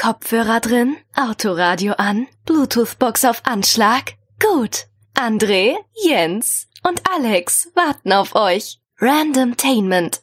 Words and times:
Kopfhörer 0.00 0.60
drin, 0.60 0.96
Autoradio 1.14 1.92
an, 1.92 2.26
Bluetooth-Box 2.46 3.26
auf 3.26 3.42
Anschlag? 3.44 4.14
Gut. 4.42 4.86
André, 5.14 5.74
Jens 6.02 6.68
und 6.88 7.02
Alex 7.14 7.68
warten 7.74 8.10
auf 8.14 8.34
euch. 8.34 8.80
Randomtainment. 8.98 10.22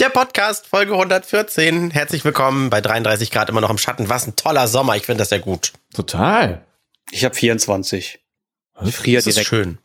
Der 0.00 0.08
Podcast, 0.08 0.66
Folge 0.66 0.94
114. 0.94 1.92
Herzlich 1.92 2.24
willkommen 2.24 2.68
bei 2.68 2.80
33 2.80 3.30
Grad 3.30 3.48
immer 3.48 3.60
noch 3.60 3.70
im 3.70 3.78
Schatten. 3.78 4.08
Was 4.08 4.26
ein 4.26 4.34
toller 4.34 4.66
Sommer. 4.66 4.96
Ich 4.96 5.06
finde 5.06 5.20
das 5.20 5.30
ja 5.30 5.38
gut. 5.38 5.72
Total. 5.94 6.66
Ich 7.12 7.24
habe 7.24 7.36
24. 7.36 8.18
Ich 8.84 8.96
friere 8.96 9.18
Das 9.18 9.28
ist 9.28 9.36
direkt. 9.36 9.48
schön. 9.48 9.78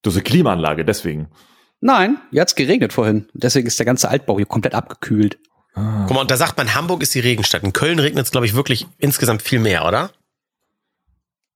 Du 0.00 0.08
hast 0.08 0.16
eine 0.16 0.22
Klimaanlage, 0.22 0.86
deswegen. 0.86 1.28
Nein, 1.80 2.18
hier 2.30 2.40
hat's 2.40 2.54
geregnet 2.54 2.94
vorhin. 2.94 3.28
Deswegen 3.34 3.66
ist 3.66 3.78
der 3.78 3.84
ganze 3.84 4.08
Altbau 4.08 4.38
hier 4.38 4.46
komplett 4.46 4.74
abgekühlt. 4.74 5.36
Guck 5.76 6.14
mal, 6.14 6.20
und 6.22 6.30
da 6.30 6.36
sagt 6.38 6.56
man, 6.56 6.74
Hamburg 6.74 7.02
ist 7.02 7.14
die 7.14 7.20
Regenstadt. 7.20 7.62
In 7.62 7.72
Köln 7.74 7.98
regnet 7.98 8.24
es, 8.24 8.30
glaube 8.30 8.46
ich, 8.46 8.54
wirklich 8.54 8.86
insgesamt 8.98 9.42
viel 9.42 9.58
mehr, 9.58 9.84
oder? 9.86 10.10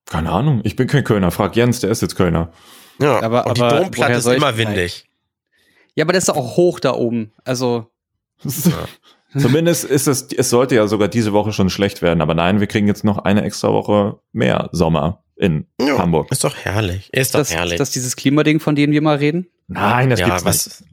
Keine 0.05 0.31
Ahnung. 0.31 0.61
Ich 0.65 0.77
bin 0.77 0.89
kein 0.89 1.05
Kölner. 1.05 1.31
Frag 1.31 1.57
Jens, 1.57 1.81
der 1.81 1.91
ist 1.91 2.03
jetzt 2.03 2.17
Kölner. 2.17 2.53
Ja, 3.01 3.23
Aber- 3.23 3.47
und 3.47 3.57
die 3.57 3.63
aber 3.63 3.81
Domplatte 3.81 4.13
ist 4.15 4.27
immer 4.27 4.57
windig. 4.59 5.07
Ja, 5.95 6.05
aber 6.05 6.13
das 6.13 6.25
ist 6.25 6.31
auch 6.31 6.57
hoch 6.57 6.81
da 6.81 6.93
oben. 6.93 7.33
Also, 7.45 7.91
Zumindest 9.39 9.85
ist 9.85 10.09
es, 10.09 10.29
es 10.33 10.51
sollte 10.51 10.75
ja 10.75 10.87
sogar 10.89 11.09
diese 11.09 11.33
Woche 11.33 11.53
schon 11.53 11.71
schlecht 11.71 12.03
werden. 12.03 12.21
Aber 12.21 12.35
nein, 12.35 12.61
wir 12.61 12.67
kriegen 12.67 12.89
jetzt 12.89 13.05
noch 13.05 13.19
eine 13.19 13.43
extra 13.45 13.73
Woche 13.73 14.19
mehr 14.33 14.69
Sommer 14.73 15.23
in 15.37 15.67
Ja, 15.81 15.99
Hamburg. 15.99 16.31
Ist 16.33 16.43
doch 16.45 16.57
herrlich. 16.57 17.09
Ist 17.13 17.35
doch 17.35 17.39
das, 17.41 17.55
herrlich. 17.55 17.79
das 17.79 17.91
dieses 17.91 18.17
Klimading, 18.17 18.61
von 18.61 18.75
dem 18.75 18.91
wir 18.91 19.01
mal 19.03 19.17
reden? 19.17 19.47
Nein, 19.69 20.11
das 20.11 20.21
ja, 20.21 20.27
gibt's 20.37 20.45
nicht. 20.45 20.90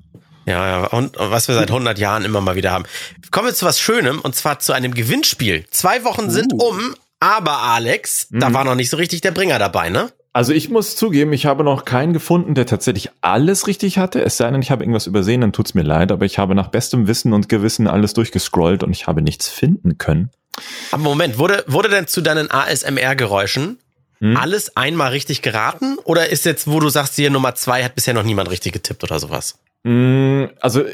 Ja, 0.48 0.68
ja, 0.82 0.86
und 0.88 1.16
und 1.18 1.30
was 1.32 1.48
wir 1.48 1.56
seit 1.56 1.70
100 1.70 2.00
Jahren 2.00 2.26
immer 2.26 2.42
mal 2.42 2.56
wieder 2.56 2.72
haben. 2.72 2.86
Kommen 3.32 3.48
wir 3.48 3.54
zu 3.54 3.66
was 3.66 3.80
Schönem 3.80 4.20
und 4.22 4.36
zwar 4.36 4.60
zu 4.60 4.74
einem 4.74 4.94
Gewinnspiel. 4.94 5.66
Zwei 5.70 6.04
Wochen 6.04 6.30
sind 6.32 6.54
Uh. 6.54 6.70
um, 6.70 6.96
aber 7.20 7.60
Alex, 7.62 8.28
da 8.32 8.50
Mhm. 8.50 8.54
war 8.54 8.64
noch 8.64 8.76
nicht 8.76 8.90
so 8.90 8.98
richtig 8.98 9.22
der 9.22 9.32
Bringer 9.32 9.60
dabei, 9.60 9.90
ne? 9.90 10.10
Also 10.34 10.54
ich 10.54 10.70
muss 10.70 10.96
zugeben, 10.96 11.34
ich 11.34 11.48
habe 11.48 11.64
noch 11.64 11.84
keinen 11.84 12.14
gefunden, 12.14 12.54
der 12.54 12.68
tatsächlich 12.68 13.10
alles 13.22 13.66
richtig 13.66 13.98
hatte. 13.98 14.22
Es 14.24 14.38
sei 14.38 14.52
denn, 14.52 14.62
ich 14.62 14.70
habe 14.70 14.84
irgendwas 14.84 15.08
übersehen, 15.08 15.42
dann 15.42 15.52
tut's 15.52 15.74
mir 15.74 15.82
leid. 15.82 16.12
Aber 16.12 16.26
ich 16.26 16.38
habe 16.38 16.54
nach 16.54 16.68
bestem 16.68 17.08
Wissen 17.08 17.34
und 17.34 17.50
Gewissen 17.50 17.88
alles 17.88 18.14
durchgescrollt 18.14 18.84
und 18.84 18.92
ich 18.92 19.08
habe 19.08 19.24
nichts 19.24 19.50
finden 19.50 19.98
können. 19.98 20.30
Aber 20.92 21.02
Moment, 21.02 21.40
wurde, 21.40 21.64
wurde 21.68 21.90
denn 21.90 22.06
zu 22.08 22.22
deinen 22.22 22.52
ASMR-Geräuschen 22.52 23.80
Hm? 24.20 24.36
alles 24.36 24.76
einmal 24.76 25.10
richtig 25.12 25.44
geraten? 25.44 25.98
Oder 26.04 26.30
ist 26.30 26.46
jetzt, 26.46 26.68
wo 26.68 26.80
du 26.80 26.90
sagst, 26.90 27.16
hier 27.16 27.30
Nummer 27.30 27.54
zwei 27.56 27.84
hat 27.84 27.94
bisher 27.96 28.16
noch 28.16 28.24
niemand 28.24 28.50
richtig 28.50 28.74
getippt 28.74 29.04
oder 29.04 29.20
sowas? 29.20 29.56
Mm, 29.88 30.50
Also 30.60 30.82
äh, 30.82 30.92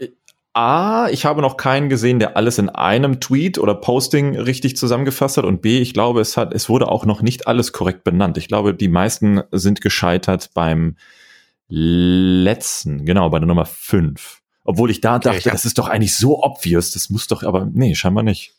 äh, 0.00 0.12
A, 0.52 1.08
ich 1.10 1.26
habe 1.26 1.42
noch 1.42 1.58
keinen 1.58 1.90
gesehen, 1.90 2.18
der 2.18 2.36
alles 2.36 2.56
in 2.58 2.70
einem 2.70 3.20
Tweet 3.20 3.58
oder 3.58 3.74
Posting 3.74 4.38
richtig 4.38 4.76
zusammengefasst 4.76 5.36
hat. 5.36 5.44
Und 5.44 5.60
B, 5.60 5.80
ich 5.80 5.92
glaube, 5.92 6.20
es 6.22 6.38
hat, 6.38 6.54
es 6.54 6.70
wurde 6.70 6.88
auch 6.88 7.04
noch 7.04 7.20
nicht 7.20 7.46
alles 7.46 7.72
korrekt 7.72 8.04
benannt. 8.04 8.38
Ich 8.38 8.48
glaube, 8.48 8.72
die 8.72 8.88
meisten 8.88 9.42
sind 9.52 9.82
gescheitert 9.82 10.50
beim 10.54 10.96
letzten, 11.68 13.04
genau, 13.04 13.28
bei 13.28 13.38
der 13.38 13.48
Nummer 13.48 13.66
5. 13.66 14.40
Obwohl 14.64 14.90
ich 14.90 15.00
da 15.02 15.16
Okay, 15.16 15.24
dachte, 15.24 15.38
ich 15.38 15.52
das 15.52 15.64
ist 15.66 15.76
doch 15.78 15.88
eigentlich 15.88 16.16
so 16.16 16.42
obvious, 16.42 16.92
das 16.92 17.10
muss 17.10 17.26
doch, 17.26 17.42
aber 17.42 17.68
nee, 17.70 17.94
scheinbar 17.94 18.22
nicht. 18.22 18.54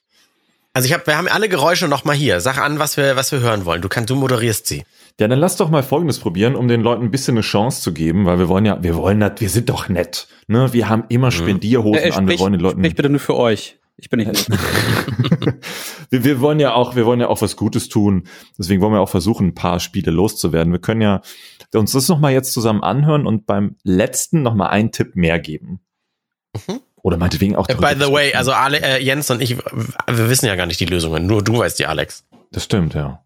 Also 0.74 0.86
ich 0.86 0.94
hab, 0.94 1.08
wir 1.08 1.18
haben 1.18 1.28
alle 1.28 1.50
Geräusche 1.50 1.88
noch 1.88 2.06
mal 2.06 2.16
hier. 2.16 2.42
Sag 2.42 2.60
an, 2.60 2.78
was 2.78 2.98
wir, 2.98 3.16
was 3.16 3.32
wir 3.32 3.40
hören 3.40 3.66
wollen. 3.66 3.82
Du 3.82 3.90
kannst, 3.90 4.10
du 4.12 4.16
moderierst 4.16 4.68
sie. 4.68 4.84
Ja, 5.20 5.28
dann 5.28 5.40
lass 5.40 5.56
doch 5.58 5.70
mal 5.70 5.82
Folgendes 5.82 6.20
probieren, 6.20 6.56
um 6.56 6.68
den 6.68 6.82
Leuten 6.82 7.04
ein 7.06 7.12
bisschen 7.12 7.34
eine 7.36 7.42
Chance 7.42 7.82
zu 7.82 7.92
geben, 7.92 8.26
weil 8.26 8.38
wir 8.38 8.50
wollen 8.50 8.66
ja, 8.66 8.82
wir 8.84 8.96
wollen 8.96 9.20
das, 9.20 9.34
wir 9.38 9.50
sind 9.50 9.70
doch 9.70 9.90
nett. 9.90 10.28
Ne? 10.48 10.72
Wir 10.74 10.90
haben 10.90 11.06
immer 11.10 11.32
Spendierhosen 11.32 12.04
Äh, 12.04 12.12
an, 12.12 12.28
wir 12.28 12.40
wollen 12.40 12.54
den 12.54 12.62
Leuten. 12.62 12.82
sprich 12.82 12.96
bitte 12.96 13.10
nur 13.10 13.20
für 13.20 13.36
euch. 13.36 13.80
Ich 14.00 14.10
bin 14.12 14.20
nicht. 14.20 14.48
wir, 16.12 16.24
wir 16.24 16.40
wollen 16.40 16.60
ja 16.60 16.76
auch, 16.76 16.96
wir 16.96 17.08
wollen 17.08 17.20
ja 17.20 17.30
auch 17.30 17.42
was 17.42 17.56
Gutes 17.56 17.90
tun. 17.90 18.28
Deswegen 18.60 18.80
wollen 18.82 18.94
wir 18.94 19.02
auch 19.02 19.10
versuchen, 19.10 19.48
ein 19.48 19.54
paar 19.56 19.80
Spiele 19.80 20.12
loszuwerden. 20.12 20.72
Wir 20.72 20.80
können 20.80 21.02
ja 21.02 21.22
uns 21.74 21.94
das 21.94 22.08
nochmal 22.08 22.32
jetzt 22.32 22.54
zusammen 22.54 22.84
anhören 22.84 23.26
und 23.26 23.48
beim 23.48 23.76
letzten 23.84 24.44
nochmal 24.44 24.70
einen 24.70 24.92
Tipp 24.92 25.16
mehr 25.16 25.40
geben. 25.40 25.80
Mhm. 26.54 26.80
Oder 27.02 27.18
meinetwegen 27.18 27.56
auch. 27.56 27.68
Äh, 27.70 27.74
By 27.76 27.96
the 28.00 28.12
way, 28.12 28.34
also 28.36 28.52
Ale, 28.52 28.82
äh, 28.82 29.04
Jens 29.04 29.32
und 29.32 29.42
ich, 29.42 29.58
wir 29.58 30.30
wissen 30.30 30.46
ja 30.46 30.56
gar 30.56 30.68
nicht 30.68 30.80
die 30.80 30.86
Lösungen. 30.86 31.26
Nur 31.26 31.44
du 31.44 31.58
weißt 31.58 31.80
die, 31.80 31.88
Alex. 31.88 32.24
Das 32.52 32.66
stimmt, 32.66 32.94
ja. 32.94 33.24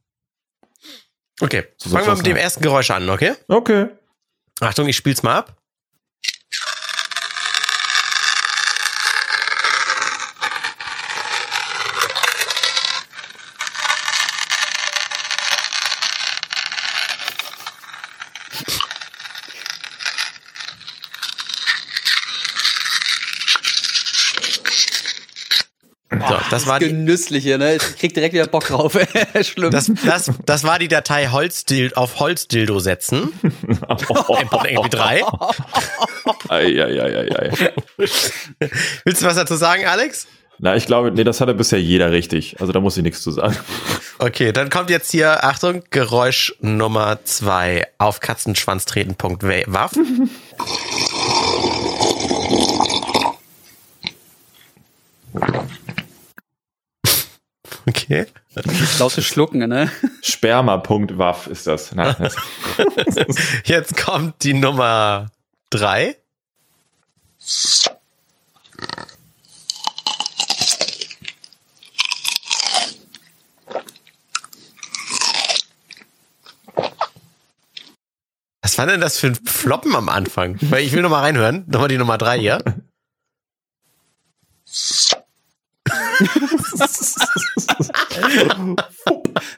Okay, 1.42 1.66
So 1.78 1.90
fangen 1.90 2.06
wir 2.06 2.16
mit 2.16 2.26
dem 2.26 2.38
ersten 2.38 2.62
Geräusch 2.62 2.92
an, 2.92 3.10
okay? 3.10 3.34
Okay. 3.48 3.88
Achtung, 4.60 4.88
ich 4.88 4.96
spiel's 4.96 5.24
mal 5.24 5.38
ab. 5.38 5.61
So, 26.32 26.40
das 26.50 26.66
war 26.68 26.80
die, 26.80 26.88
genüssliche, 26.88 27.58
ne? 27.58 27.76
Ich 27.76 27.98
krieg 27.98 28.14
direkt 28.14 28.34
wieder 28.34 28.48
Bock 28.48 28.66
drauf. 28.66 28.98
Schlimm. 29.42 29.72
das, 29.72 29.92
das, 30.06 30.32
das 30.46 30.64
war 30.64 30.80
die 30.80 30.88
Datei 30.88 31.28
Holzdil 31.28 31.92
auf 31.96 32.20
Holzdildo 32.20 32.80
setzen. 32.80 33.34
MP3. 33.88 35.24
Ei, 36.50 36.82
ei, 36.82 37.02
ei, 37.02 37.18
ei, 37.18 37.36
ei. 37.38 37.52
Willst 39.04 39.22
du 39.22 39.26
was 39.26 39.36
dazu 39.36 39.56
sagen, 39.56 39.86
Alex? 39.86 40.28
Na, 40.60 40.76
ich 40.76 40.86
glaube, 40.86 41.12
nee, 41.12 41.24
das 41.24 41.42
hatte 41.42 41.54
bisher 41.54 41.82
jeder 41.82 42.12
richtig. 42.12 42.62
Also 42.62 42.72
da 42.72 42.80
muss 42.80 42.96
ich 42.96 43.04
nichts 43.04 43.22
zu 43.24 43.32
sagen. 43.32 43.58
Okay, 44.20 44.52
dann 44.54 44.70
kommt 44.70 44.90
jetzt 44.92 45.12
hier, 45.12 45.44
Achtung, 45.44 45.84
Geräusch 45.90 46.54
Nummer 46.62 47.20
zwei 47.26 47.88
auf 47.98 48.20
Katzenschwanz 48.20 48.86
treten. 48.86 49.16
Waff. 49.20 49.92
Okay. 57.92 58.26
laute 59.00 59.22
Schlucken, 59.22 59.68
ne? 59.68 59.92
Sperma.waff 60.22 61.48
ist 61.48 61.68
das. 61.68 61.94
Nein, 61.94 62.16
das 62.20 62.36
Jetzt 63.66 63.98
kommt 63.98 64.44
die 64.44 64.54
Nummer 64.54 65.30
drei. 65.70 66.16
Was 78.62 78.78
war 78.78 78.86
denn 78.86 79.02
das 79.02 79.18
für 79.18 79.28
ein 79.28 79.36
Floppen 79.36 79.94
am 79.98 80.08
Anfang? 80.08 80.58
Weil 80.62 80.86
ich 80.86 80.94
will 80.94 81.02
noch 81.02 81.10
mal 81.10 81.20
reinhören. 81.20 81.66
Nochmal 81.68 81.90
die 81.90 81.98
Nummer 81.98 82.18
drei 82.18 82.40
hier. 82.40 82.64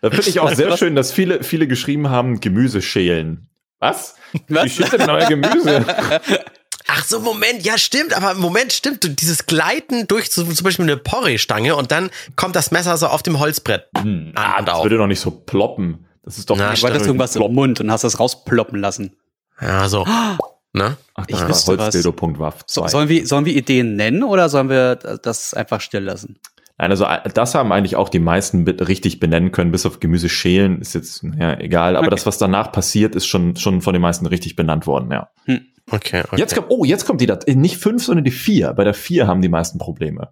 Da 0.02 0.10
finde 0.10 0.30
ich 0.30 0.40
auch 0.40 0.54
sehr 0.54 0.78
schön, 0.78 0.96
dass 0.96 1.12
viele, 1.12 1.44
viele 1.44 1.68
geschrieben 1.68 2.10
haben, 2.10 2.40
Gemüse 2.40 2.82
schälen. 2.82 3.50
Was? 3.80 4.16
Wie 4.48 4.70
schält 4.70 4.94
denn 4.94 5.10
euer 5.10 5.28
Gemüse? 5.28 5.86
Ach 6.88 7.04
so, 7.06 7.20
Moment, 7.22 7.64
ja 7.66 7.78
stimmt, 7.78 8.16
aber 8.16 8.34
Moment, 8.36 8.74
stimmt, 8.74 9.20
dieses 9.22 9.46
Gleiten 9.46 10.08
durch 10.08 10.30
so, 10.32 10.44
zum 10.44 10.64
Beispiel 10.64 10.84
eine 10.84 10.98
Porree-Stange 10.98 11.76
und 11.76 11.92
dann 11.92 12.10
kommt 12.36 12.56
das 12.56 12.72
Messer 12.72 12.98
so 12.98 13.08
auf 13.08 13.24
dem 13.24 13.40
Holzbrett 13.40 13.88
an 13.94 14.28
und 14.60 14.68
Das 14.68 14.76
auf. 14.76 14.84
würde 14.84 14.98
doch 14.98 15.08
nicht 15.08 15.20
so 15.22 15.32
ploppen. 15.32 16.06
Das 16.24 16.38
ist 16.38 16.50
doch 16.50 16.56
Na, 16.58 16.72
nicht 16.72 16.84
Du 16.84 16.88
hattest 16.88 17.06
irgendwas 17.06 17.36
im 17.36 17.54
Mund 17.54 17.82
und 17.82 17.92
hast 17.92 18.04
das 18.04 18.20
rausploppen 18.20 18.80
lassen. 18.80 19.16
Ja, 19.60 19.88
so. 19.90 20.06
Ne? 20.74 20.98
Ach, 21.14 21.26
Ich 21.28 21.38
das 21.38 21.50
wüsste. 21.68 21.78
Holzdildo.waff 21.78 22.64
So, 22.68 22.82
2. 22.82 22.88
sollen, 22.90 23.10
wir, 23.10 23.28
sollen 23.28 23.46
wir 23.46 23.56
Ideen 23.56 23.96
nennen 23.96 24.24
oder 24.24 24.50
sollen 24.50 24.70
wir 24.70 24.96
das 24.96 25.54
einfach 25.54 25.80
still 25.82 26.02
lassen? 26.04 26.40
Nein, 26.80 26.90
also 26.90 27.06
äh, 27.06 27.30
das 27.32 27.54
haben 27.54 27.72
eigentlich 27.72 27.96
auch 27.96 28.10
die 28.10 28.18
meisten 28.20 28.68
richtig 28.68 29.20
benennen 29.20 29.52
können, 29.52 29.72
bis 29.72 29.86
auf 29.86 30.00
Gemüse 30.00 30.28
schälen, 30.30 30.82
ist 30.82 30.96
jetzt 30.96 31.24
ja, 31.40 31.60
egal. 31.60 31.96
Aber 31.96 32.08
Okay. 32.08 32.16
das, 32.16 32.26
was 32.26 32.40
danach 32.40 32.72
passiert, 32.72 33.14
ist 33.16 33.28
schon, 33.28 33.56
schon 33.56 33.82
von 33.82 33.94
den 33.94 34.02
meisten 34.02 34.26
richtig 34.26 34.56
benannt 34.56 34.88
worden, 34.88 35.12
ja. 35.12 35.30
Okay, 35.92 36.24
okay. 36.26 36.38
Jetzt 36.38 36.56
kommt, 36.56 36.68
oh, 36.70 36.84
jetzt 36.86 37.06
kommt 37.06 37.22
die, 37.22 37.28
Dat- 37.28 37.48
äh, 37.48 37.54
nicht 37.56 37.78
fünf, 37.78 38.04
sondern 38.04 38.24
die 38.26 38.32
vier. 38.32 38.74
Bei 38.74 38.84
der 38.84 38.94
vier 38.96 39.28
haben 39.28 39.42
die 39.42 39.50
meisten 39.50 39.78
Probleme. 39.78 40.30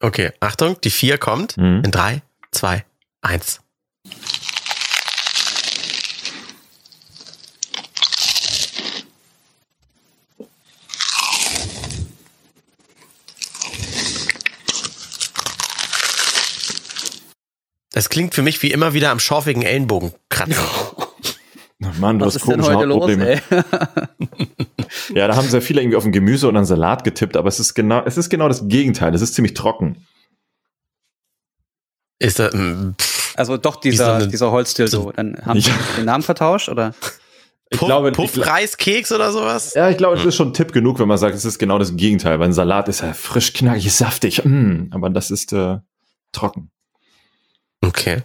Okay, 0.00 0.30
Achtung, 0.40 0.76
die 0.84 0.90
vier 0.90 1.18
kommt. 1.18 1.56
Mhm. 1.56 1.82
In 1.84 1.90
drei, 1.90 2.22
zwei, 2.52 2.84
eins. 3.22 3.60
Das 17.94 18.08
klingt 18.08 18.34
für 18.34 18.42
mich 18.42 18.60
wie 18.62 18.72
immer 18.72 18.92
wieder 18.92 19.10
am 19.10 19.20
schorfigen 19.20 19.62
Ellenbogen 19.62 20.12
kratzen. 20.28 20.56
Mann, 22.00 22.18
du 22.18 22.26
Was 22.26 22.34
hast 22.34 22.42
komische 22.42 22.72
los, 22.72 23.02
Hautprobleme. 23.02 23.40
Ja, 25.14 25.28
da 25.28 25.36
haben 25.36 25.48
sehr 25.48 25.60
viele 25.62 25.80
irgendwie 25.80 25.96
auf 25.96 26.04
ein 26.04 26.12
Gemüse 26.12 26.48
oder 26.48 26.56
einen 26.58 26.66
Salat 26.66 27.04
getippt, 27.04 27.36
aber 27.36 27.48
es 27.48 27.60
ist 27.60 27.74
genau, 27.74 28.02
es 28.04 28.16
ist 28.16 28.30
genau 28.30 28.48
das 28.48 28.66
Gegenteil. 28.68 29.14
Es 29.14 29.22
ist 29.22 29.34
ziemlich 29.34 29.54
trocken. 29.54 30.06
Ist 32.18 32.38
das, 32.38 32.54
mm, 32.54 32.92
pff, 32.98 33.34
Also 33.36 33.56
doch 33.56 33.74
so 33.74 33.80
dieser, 33.80 34.14
eine- 34.16 34.28
dieser 34.28 34.50
Holzdildo. 34.50 35.12
Dann 35.14 35.36
haben 35.44 35.60
sie 35.60 35.70
Ja. 35.70 35.76
den 35.98 36.04
Namen 36.06 36.22
vertauscht, 36.22 36.68
oder? 36.68 36.94
Ich 37.70 37.78
Puff, 37.78 37.88
glaube, 37.88 38.10
ich, 38.10 38.14
Puffreiskeks 38.14 39.10
oder 39.10 39.32
sowas? 39.32 39.74
ja, 39.74 39.88
ich 39.88 39.96
glaube, 39.96 40.16
es 40.16 40.24
ist 40.24 40.36
schon 40.36 40.48
ein 40.48 40.54
Tipp 40.54 40.72
genug, 40.72 41.00
wenn 41.00 41.08
man 41.08 41.18
sagt, 41.18 41.34
es 41.34 41.44
ist 41.44 41.58
genau 41.58 41.78
das 41.78 41.96
Gegenteil. 41.96 42.38
Weil 42.38 42.48
ein 42.48 42.52
Salat 42.52 42.88
ist 42.88 43.00
ja 43.00 43.12
frisch, 43.14 43.52
knackig, 43.52 43.92
saftig. 43.92 44.44
Mm, 44.44 44.88
aber 44.90 45.10
das 45.10 45.30
ist 45.30 45.52
äh, 45.52 45.78
trocken. 46.30 46.70
Okay. 47.84 48.22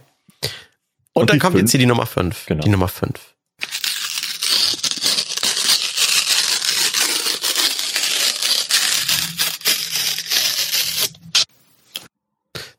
Und, 1.12 1.22
Und 1.22 1.30
dann 1.30 1.38
kommt 1.38 1.52
fünf? 1.52 1.62
jetzt 1.62 1.70
hier 1.72 1.80
die 1.80 1.86
Nummer 1.86 2.06
5. 2.06 2.46
Genau. 2.46 2.62
Die 2.62 2.68
Nummer 2.70 2.88
5. 2.88 3.12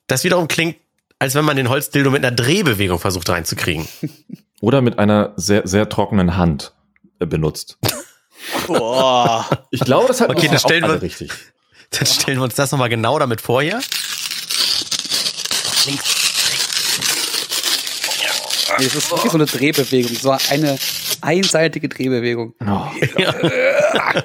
Das 0.07 0.23
wiederum 0.23 0.47
klingt, 0.47 0.77
als 1.19 1.35
wenn 1.35 1.45
man 1.45 1.55
den 1.55 1.69
Holzdildo 1.69 2.11
mit 2.11 2.25
einer 2.25 2.35
Drehbewegung 2.35 2.99
versucht 2.99 3.29
reinzukriegen. 3.29 3.87
Oder 4.61 4.81
mit 4.81 4.99
einer 4.99 5.33
sehr, 5.37 5.67
sehr 5.67 5.89
trockenen 5.89 6.37
Hand 6.37 6.73
äh, 7.19 7.25
benutzt. 7.25 7.77
Boah. 8.67 9.65
Ich 9.71 9.79
glaube, 9.81 10.07
das 10.07 10.21
hat 10.21 10.29
Okay, 10.29 10.47
dann 10.47 10.59
stellen 10.59 10.83
wir- 10.83 11.01
richtig. 11.01 11.31
Dann 11.91 12.05
stellen 12.05 12.37
wir 12.37 12.43
uns 12.45 12.55
das 12.55 12.71
nochmal 12.71 12.87
genau 12.87 13.19
damit 13.19 13.41
vor 13.41 13.61
hier. 13.61 13.81
Links. 15.85 16.20
Nee, 18.81 18.85
das 18.87 18.95
ist 18.95 19.11
wirklich 19.11 19.31
so 19.31 19.37
eine 19.37 19.45
Drehbewegung. 19.45 20.15
So 20.15 20.31
eine 20.49 20.77
einseitige 21.21 21.87
Drehbewegung. 21.89 22.53
Oh. 22.65 22.85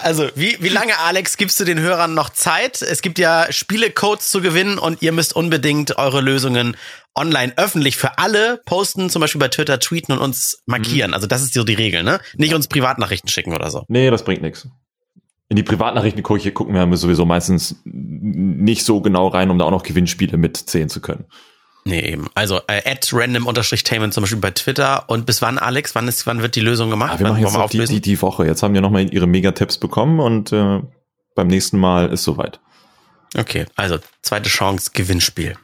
Also, 0.00 0.28
wie, 0.34 0.56
wie 0.60 0.68
lange, 0.68 0.98
Alex, 0.98 1.36
gibst 1.36 1.58
du 1.58 1.64
den 1.64 1.80
Hörern 1.80 2.14
noch 2.14 2.30
Zeit? 2.30 2.82
Es 2.82 3.00
gibt 3.02 3.18
ja 3.18 3.46
Spielecodes 3.50 4.30
zu 4.30 4.40
gewinnen 4.42 4.78
und 4.78 5.00
ihr 5.02 5.12
müsst 5.12 5.34
unbedingt 5.34 5.96
eure 5.98 6.20
Lösungen 6.20 6.76
online 7.14 7.54
öffentlich 7.56 7.96
für 7.96 8.18
alle 8.18 8.60
posten, 8.66 9.08
zum 9.10 9.20
Beispiel 9.20 9.38
bei 9.40 9.48
Twitter 9.48 9.78
tweeten 9.80 10.12
und 10.12 10.18
uns 10.18 10.62
markieren. 10.66 11.14
Also, 11.14 11.26
das 11.26 11.42
ist 11.42 11.54
so 11.54 11.64
die 11.64 11.74
Regel, 11.74 12.02
ne? 12.02 12.20
Nicht 12.36 12.54
uns 12.54 12.68
Privatnachrichten 12.68 13.28
schicken 13.30 13.54
oder 13.54 13.70
so. 13.70 13.84
Nee, 13.88 14.10
das 14.10 14.24
bringt 14.24 14.42
nichts. 14.42 14.68
In 15.48 15.56
die 15.56 15.62
Privatnachrichten 15.62 16.22
gucke 16.22 16.46
ich- 16.46 16.54
gucken 16.54 16.74
wir 16.74 16.96
sowieso 16.96 17.24
meistens 17.24 17.76
nicht 17.84 18.84
so 18.84 19.00
genau 19.00 19.28
rein, 19.28 19.50
um 19.50 19.58
da 19.58 19.64
auch 19.64 19.70
noch 19.70 19.82
Gewinnspiele 19.82 20.36
mitzählen 20.36 20.88
zu 20.88 21.00
können. 21.00 21.24
Nee, 21.86 22.00
eben. 22.00 22.28
Also, 22.34 22.60
äh, 22.66 22.82
at 22.90 23.10
random-tainment 23.12 24.14
zum 24.14 24.22
Beispiel 24.22 24.38
bei 24.40 24.50
Twitter. 24.52 25.04
Und 25.08 25.26
bis 25.26 25.42
wann, 25.42 25.58
Alex? 25.58 25.94
Wann 25.94 26.08
ist, 26.08 26.26
wann 26.26 26.40
wird 26.40 26.54
die 26.54 26.60
Lösung 26.60 26.88
gemacht? 26.88 27.12
Ah, 27.14 27.18
wir 27.18 27.26
machen 27.26 27.36
Wann 27.36 27.42
jetzt 27.42 27.52
wollen 27.54 27.62
noch 27.62 27.70
die, 27.70 27.84
die, 27.94 28.00
die 28.00 28.22
Woche. 28.22 28.46
Jetzt 28.46 28.62
haben 28.62 28.72
wir 28.72 28.80
nochmal 28.80 29.12
ihre 29.12 29.26
Megatipps 29.26 29.76
bekommen 29.78 30.18
und 30.20 30.50
äh, 30.52 30.80
beim 31.34 31.46
nächsten 31.48 31.78
Mal 31.78 32.10
ist 32.10 32.24
soweit. 32.24 32.60
Okay, 33.36 33.66
also 33.76 33.98
zweite 34.22 34.48
Chance, 34.48 34.92
Gewinnspiel. 34.94 35.56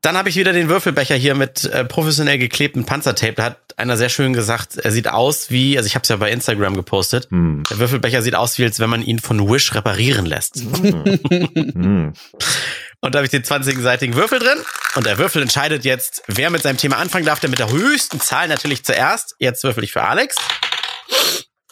Dann 0.00 0.16
habe 0.16 0.28
ich 0.28 0.36
wieder 0.36 0.52
den 0.52 0.68
Würfelbecher 0.68 1.14
hier 1.14 1.34
mit 1.34 1.64
äh, 1.64 1.84
professionell 1.84 2.38
geklebtem 2.38 2.84
Panzertape. 2.84 3.32
Da 3.32 3.44
hat 3.44 3.58
einer 3.78 3.96
sehr 3.96 4.10
schön 4.10 4.34
gesagt, 4.34 4.76
er 4.76 4.90
sieht 4.92 5.08
aus 5.08 5.50
wie, 5.50 5.76
also 5.76 5.86
ich 5.86 5.94
habe 5.94 6.02
es 6.02 6.10
ja 6.10 6.16
bei 6.16 6.30
Instagram 6.30 6.74
gepostet, 6.76 7.28
Hm. 7.30 7.64
der 7.70 7.78
Würfelbecher 7.78 8.20
sieht 8.22 8.34
aus 8.34 8.58
wie, 8.58 8.64
als 8.64 8.80
wenn 8.80 8.90
man 8.90 9.02
ihn 9.02 9.18
von 9.18 9.48
Wish 9.48 9.74
reparieren 9.74 10.26
lässt. 10.26 10.62
Hm. 10.64 12.12
Und 13.04 13.14
da 13.14 13.18
habe 13.18 13.26
ich 13.26 13.30
den 13.30 13.42
20-seitigen 13.42 14.14
Würfel 14.14 14.38
drin 14.38 14.64
und 14.94 15.04
der 15.04 15.18
Würfel 15.18 15.42
entscheidet 15.42 15.84
jetzt, 15.84 16.22
wer 16.26 16.48
mit 16.48 16.62
seinem 16.62 16.78
Thema 16.78 16.96
anfangen 16.96 17.26
darf, 17.26 17.38
der 17.38 17.50
mit 17.50 17.58
der 17.58 17.70
höchsten 17.70 18.18
Zahl 18.18 18.48
natürlich 18.48 18.82
zuerst. 18.82 19.34
Jetzt 19.38 19.62
würfel 19.62 19.84
ich 19.84 19.92
für 19.92 20.04
Alex. 20.04 20.36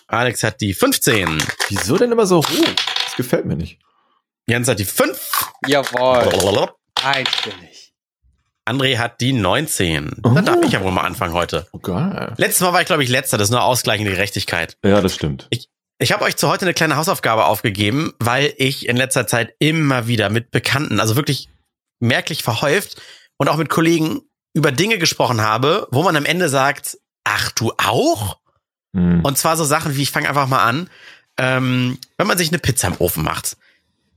Alex 0.09 0.43
hat 0.43 0.61
die 0.61 0.75
15. 0.75 1.43
Wieso 1.71 1.97
denn 1.97 2.13
immer 2.13 2.27
so 2.27 2.43
hoch? 2.43 2.75
Das 3.07 3.17
gefällt 3.17 3.47
mir 3.47 3.57
nicht. 3.57 3.79
Jens 4.47 4.69
hat 4.69 4.79
die 4.79 4.85
5. 4.85 5.19
Jawohl. 5.67 6.69
Einstimmig. 7.03 7.95
André 8.69 8.99
hat 8.99 9.23
die 9.23 9.33
19. 9.33 10.17
Dann 10.19 10.45
darf 10.45 10.63
ich 10.63 10.73
ja 10.73 10.83
wohl 10.83 10.93
mal 10.93 11.05
anfangen 11.05 11.33
heute. 11.33 11.67
Oh, 11.73 11.79
geil. 11.79 12.35
Letztes 12.37 12.61
Mal 12.61 12.75
war 12.75 12.83
ich, 12.83 12.87
glaube 12.87 13.05
ich, 13.05 13.09
letzter. 13.09 13.39
Das 13.39 13.47
ist 13.47 13.53
nur 13.53 13.63
ausgleichende 13.63 14.13
Gerechtigkeit. 14.13 14.77
Ja, 14.85 15.01
das 15.01 15.15
stimmt. 15.15 15.47
Ich 15.49 15.71
habe 16.11 16.25
euch 16.25 16.37
zu 16.37 16.49
heute 16.49 16.65
eine 16.65 16.75
kleine 16.75 16.97
Hausaufgabe 16.97 17.45
aufgegeben, 17.45 18.13
weil 18.19 18.53
ich 18.57 18.89
in 18.89 18.97
letzter 18.97 19.29
Zeit 19.29 19.55
immer 19.61 20.09
wieder 20.09 20.31
mit 20.31 20.51
Bekannten, 20.51 20.99
also 20.99 21.15
wirklich 21.15 21.49
merklich 22.01 22.43
verhäuft 22.43 23.01
und 23.37 23.49
auch 23.49 23.57
mit 23.57 23.69
Kollegen 23.69 24.23
über 24.53 24.73
Dinge 24.73 24.99
gesprochen 24.99 25.41
habe, 25.41 25.87
wo 25.93 26.03
man 26.03 26.17
am 26.17 26.25
Ende 26.25 26.49
sagt, 26.49 26.99
ach 27.23 27.53
du 27.53 27.73
auch? 27.79 28.39
Hm. 28.97 29.25
Und 29.25 29.39
zwar 29.39 29.57
so 29.57 29.65
Sachen 29.65 29.97
wie, 29.97 30.03
ich 30.03 30.11
fange 30.11 30.29
einfach 30.29 30.49
mal 30.49 30.65
an, 30.65 30.91
ähm, 31.39 31.99
wenn 32.19 32.27
man 32.27 32.37
sich 32.37 32.49
eine 32.49 32.59
Pizza 32.59 32.89
im 32.89 32.97
Ofen 32.99 33.23
macht 33.23 33.57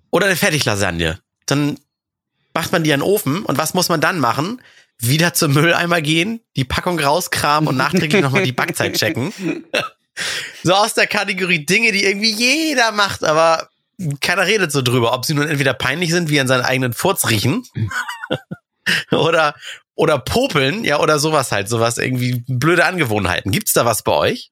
oder 0.09 0.25
eine 0.25 0.35
Fertiglasagne, 0.35 1.19
dann 1.45 1.77
macht 2.53 2.71
man 2.71 2.83
die 2.83 2.89
in 2.89 3.01
den 3.01 3.07
Ofen 3.07 3.43
und 3.43 3.57
was 3.57 3.73
muss 3.75 3.89
man 3.89 4.01
dann 4.01 4.19
machen? 4.19 4.59
Wieder 4.97 5.33
zum 5.33 5.53
Mülleimer 5.53 6.01
gehen, 6.01 6.41
die 6.55 6.63
Packung 6.63 6.99
rauskramen 6.99 7.67
und 7.67 7.77
nachträglich 7.77 8.21
nochmal 8.21 8.43
die 8.43 8.53
Backzeit 8.53 8.95
checken. 8.95 9.33
So 10.63 10.73
aus 10.73 10.93
der 10.93 11.07
Kategorie 11.07 11.65
Dinge, 11.65 11.91
die 11.91 12.05
irgendwie 12.05 12.31
jeder 12.31 12.91
macht, 12.91 13.23
aber 13.23 13.69
keiner 14.21 14.45
redet 14.45 14.71
so 14.71 14.81
drüber, 14.81 15.13
ob 15.13 15.25
sie 15.25 15.33
nun 15.33 15.47
entweder 15.47 15.73
peinlich 15.73 16.11
sind, 16.11 16.29
wie 16.29 16.39
an 16.39 16.47
seinen 16.47 16.63
eigenen 16.63 16.93
Furz 16.93 17.29
riechen 17.29 17.63
oder 19.11 19.55
oder 19.97 20.19
popeln, 20.19 20.83
ja, 20.83 20.99
oder 20.99 21.19
sowas 21.19 21.53
halt, 21.53 21.69
sowas 21.69 21.97
irgendwie 21.97 22.43
blöde 22.47 22.85
Angewohnheiten. 22.85 23.51
Gibt's 23.51 23.71
da 23.71 23.85
was 23.85 24.03
bei 24.03 24.11
euch? 24.11 24.51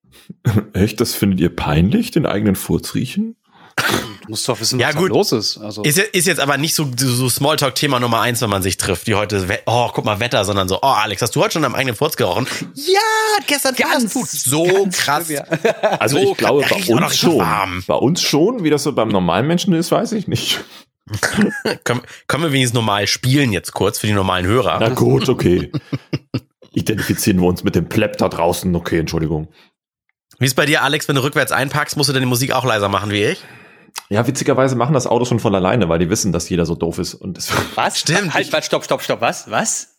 Echt, 0.74 1.02
das 1.02 1.16
findet 1.16 1.42
ihr 1.42 1.54
peinlich, 1.54 2.12
den 2.12 2.26
eigenen 2.26 2.56
Furz 2.56 2.96
riechen? 2.96 3.36
Du 4.24 4.30
musst 4.30 4.48
doch 4.48 4.60
wissen, 4.60 4.80
Ja, 4.80 4.88
was 4.90 4.96
gut. 4.96 5.10
los 5.10 5.32
ist. 5.34 5.58
Also, 5.58 5.84
Ist, 5.84 5.98
jetzt- 5.98 6.16
ist 6.16 6.28
jetzt 6.28 6.40
aber 6.40 6.58
nicht 6.58 6.76
so, 6.76 6.90
so 6.96 7.28
Smalltalk-Thema 7.30 8.00
Nummer 8.00 8.22
eins, 8.22 8.42
wenn 8.42 8.50
man 8.50 8.62
sich 8.64 8.78
trifft, 8.78 9.08
wie 9.08 9.16
heute, 9.16 9.46
oh, 9.66 9.90
guck 9.94 10.06
mal, 10.06 10.20
Wetter, 10.22 10.46
sondern 10.46 10.68
so, 10.70 10.78
oh, 10.82 10.88
Alex, 10.88 11.22
hast 11.22 11.36
du 11.36 11.42
heute 11.42 11.54
schon 11.54 11.66
am 11.66 11.76
eigenen 11.76 11.96
Furz 11.96 12.16
gerochen? 12.16 12.48
Ja, 12.76 13.00
gestern 13.48 13.76
Ganz. 13.76 14.14
So 14.14 14.64
ganz 14.64 14.98
krass. 14.98 15.26
schlimm, 15.28 15.42
Also 16.00 16.18
So 16.22 16.32
ich 16.32 16.38
glaube, 16.38 16.66
bei 16.70 16.94
uns 16.94 17.18
schon. 17.18 17.38
warm. 17.38 17.84
Bei 17.86 17.96
uns 17.96 18.22
schon, 18.22 18.64
wie 18.64 18.70
das 18.70 18.84
so 18.84 18.94
beim 18.94 19.10
normalen 19.10 19.46
Menschen 19.48 19.74
ist, 19.74 19.92
weiß 19.92 20.14
ich 20.14 20.28
nicht. 20.28 20.64
Können, 21.84 22.02
können 22.28 22.44
wir 22.44 22.54
wenigstens 22.54 22.76
normal 22.76 23.08
spielen 23.08 23.52
jetzt 23.52 23.74
kurz 23.74 24.00
für 24.00 24.08
die 24.08 24.14
normalen 24.14 24.46
Hörer? 24.46 24.78
Na 24.80 24.88
gut, 24.90 25.28
okay. 25.28 25.70
Identifizieren 26.72 27.42
wir 27.42 27.48
uns 27.48 27.66
mit 27.66 27.76
dem 27.76 27.90
Plepp 27.90 28.18
da 28.18 28.30
draußen. 28.30 28.74
Okay, 28.74 29.00
Entschuldigung. 29.00 29.50
Wie 30.40 30.46
ist 30.46 30.56
bei 30.56 30.66
dir, 30.66 30.82
Alex, 30.82 31.08
wenn 31.10 31.16
du 31.16 31.24
rückwärts 31.24 31.52
einpackst, 31.52 31.98
musst 31.98 32.08
du 32.10 32.14
deine 32.14 32.26
Musik 32.26 32.54
auch 32.54 32.64
leiser 32.64 32.88
machen 32.88 33.12
wie 33.12 33.24
ich? 33.26 33.44
Ja, 34.10 34.28
witzigerweise 34.28 34.76
machen 34.76 34.94
das 34.94 35.08
Autos 35.08 35.30
schon 35.30 35.40
von 35.40 35.56
alleine, 35.56 35.90
weil 35.90 36.00
die 36.00 36.10
wissen, 36.10 36.32
dass 36.32 36.50
jeder 36.50 36.66
so 36.66 36.76
doof 36.76 37.00
ist. 37.00 37.14
Und 37.16 37.38
das, 37.38 37.52
Was? 37.76 38.00
Stimmt. 38.00 38.34
Halt, 38.34 38.52
halt, 38.54 38.66
stopp, 38.66 38.84
stopp, 38.84 39.02
stopp. 39.02 39.22
Was? 39.22 39.50
Was? 39.50 39.94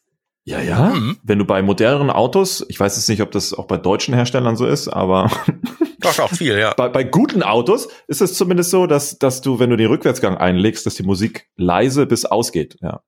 ja, 0.45 0.61
ja. 0.61 0.91
Mhm. 0.91 1.19
Wenn 1.23 1.39
du 1.39 1.45
bei 1.45 1.63
moderneren 1.63 2.11
Autos, 2.11 2.65
ich 2.69 2.79
weiß 2.79 2.97
jetzt 2.97 3.09
nicht, 3.09 3.23
ob 3.23 3.31
das 3.33 3.55
auch 3.55 3.67
bei 3.67 3.79
deutschen 3.79 4.15
Herstellern 4.15 4.57
so 4.57 4.67
ist, 4.67 4.89
aber 4.89 5.31
Doch, 6.01 6.19
auch 6.19 6.31
viel, 6.31 6.59
ja. 6.59 6.75
bei, 6.75 6.91
bei 6.91 7.03
guten 7.03 7.43
Autos 7.43 7.89
ist 8.09 8.21
es 8.21 8.35
zumindest 8.35 8.71
so, 8.71 8.87
dass, 8.87 9.19
dass 9.19 9.41
du, 9.41 9.59
wenn 9.59 9.71
du 9.71 9.77
den 9.77 9.87
Rückwärtsgang 9.87 10.37
einlegst, 10.37 10.85
dass 10.85 10.97
die 10.97 11.03
Musik 11.03 11.49
leise 11.57 12.07
bis 12.07 12.27
ausgeht. 12.27 12.77
Ja. 12.83 13.01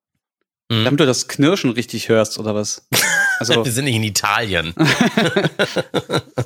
Mhm. 0.71 0.85
Damit 0.85 1.00
du 1.00 1.07
das 1.07 1.28
Knirschen 1.28 1.71
richtig 1.71 2.09
hörst, 2.09 2.38
oder 2.38 2.55
was? 2.55 2.88
Also, 3.38 3.64
Wir 3.64 3.73
sind 3.73 3.85
nicht 3.87 3.97
in 3.97 4.02
Italien. 4.05 4.75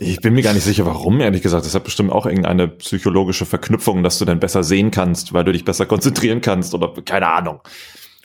Ich 0.00 0.20
bin 0.20 0.34
mir 0.34 0.42
gar 0.42 0.54
nicht 0.54 0.64
sicher, 0.64 0.86
warum, 0.86 1.20
ehrlich 1.20 1.42
gesagt. 1.42 1.66
Das 1.66 1.74
hat 1.74 1.84
bestimmt 1.84 2.10
auch 2.10 2.24
irgendeine 2.26 2.68
psychologische 2.68 3.44
Verknüpfung, 3.44 4.02
dass 4.02 4.18
du 4.18 4.24
dann 4.24 4.40
besser 4.40 4.62
sehen 4.64 4.90
kannst, 4.90 5.32
weil 5.32 5.44
du 5.44 5.52
dich 5.52 5.64
besser 5.64 5.84
konzentrieren 5.86 6.40
kannst 6.40 6.72
oder 6.74 6.92
keine 7.04 7.26
Ahnung. 7.26 7.60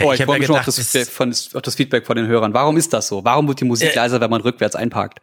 oh, 0.01 0.12
ich 0.13 0.15
ich 0.15 0.22
hab 0.22 0.25
freue 0.27 0.36
ja 0.36 0.39
mich 0.39 0.48
schon 0.48 0.55
auf 0.57 0.65
das, 0.65 0.75
Feedback 0.77 1.07
von, 1.07 1.29
auf 1.53 1.62
das 1.62 1.75
Feedback 1.75 2.05
von 2.05 2.15
den 2.15 2.27
Hörern. 2.27 2.53
Warum 2.53 2.77
ist 2.77 2.93
das 2.93 3.07
so? 3.07 3.24
Warum 3.25 3.48
wird 3.48 3.60
die 3.60 3.65
Musik 3.65 3.91
Äh, 3.91 3.95
leiser, 3.95 4.22
wenn 4.22 4.29
man 4.29 4.41
rückwärts 4.41 4.75
einparkt? 4.75 5.19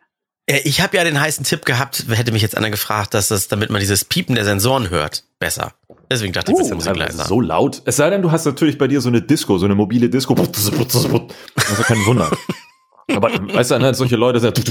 Äh, 0.47 0.61
Ich 0.65 0.81
habe 0.81 0.97
ja 0.97 1.05
den 1.05 1.19
heißen 1.21 1.45
Tipp 1.45 1.65
gehabt, 1.65 2.05
hätte 2.11 2.33
mich 2.33 2.43
jetzt 2.43 2.57
einer 2.57 2.71
gefragt, 2.71 3.15
dass 3.15 3.29
das, 3.29 3.49
damit 3.49 3.71
man 3.71 3.81
dieses 3.81 4.05
Piepen 4.05 4.35
der 4.35 4.45
Sensoren 4.45 4.91
hört, 4.91 5.25
besser. 5.39 5.73
Deswegen 6.11 6.33
dachte 6.35 6.53
ich, 6.53 6.59
das 6.59 6.67
ist 6.67 6.71
die 6.71 6.75
Musik 6.75 6.91
aber 6.91 6.99
leiser. 7.01 7.25
so 7.25 7.41
laut. 7.41 7.81
Es 7.87 7.97
sei 7.97 8.11
denn, 8.11 8.21
du 8.21 8.31
hast 8.31 8.45
natürlich 8.45 8.77
bei 8.77 8.89
dir 8.89 9.01
so 9.01 9.09
eine 9.09 9.23
Disco, 9.23 9.57
so 9.57 9.65
eine 9.65 9.75
mobile 9.75 10.11
Disco. 10.11 10.35
Das 10.35 10.59
ist 10.67 10.73
ja 10.73 11.85
kein 11.85 12.05
Wunder. 12.05 12.31
Aber 13.11 13.31
weißt 13.31 13.73
du, 13.73 13.79
ne, 13.79 13.95
solche 13.95 14.17
Leute 14.17 14.41
sind. 14.41 14.57
Das 14.57 14.69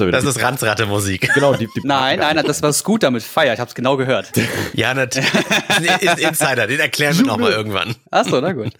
ja 0.00 0.10
Das 0.10 0.24
ist 0.24 0.42
Ranzratte-Musik. 0.42 1.30
genau 1.34 1.54
die, 1.54 1.66
die 1.66 1.80
Nein, 1.84 2.20
nein, 2.20 2.40
das 2.46 2.62
war 2.62 2.72
Scooter 2.72 3.10
mit 3.10 3.22
Feier. 3.22 3.54
Ich 3.54 3.60
hab's 3.60 3.74
genau 3.74 3.96
gehört. 3.96 4.30
Ja, 4.74 4.94
natürlich. 4.94 5.28
ist 6.00 6.08
ein 6.08 6.18
Insider, 6.18 6.66
den 6.66 6.80
erklären 6.80 7.16
wir 7.18 7.26
nochmal 7.26 7.52
irgendwann. 7.52 7.94
Ach 8.10 8.26
so, 8.26 8.40
na 8.40 8.52
gut. 8.52 8.72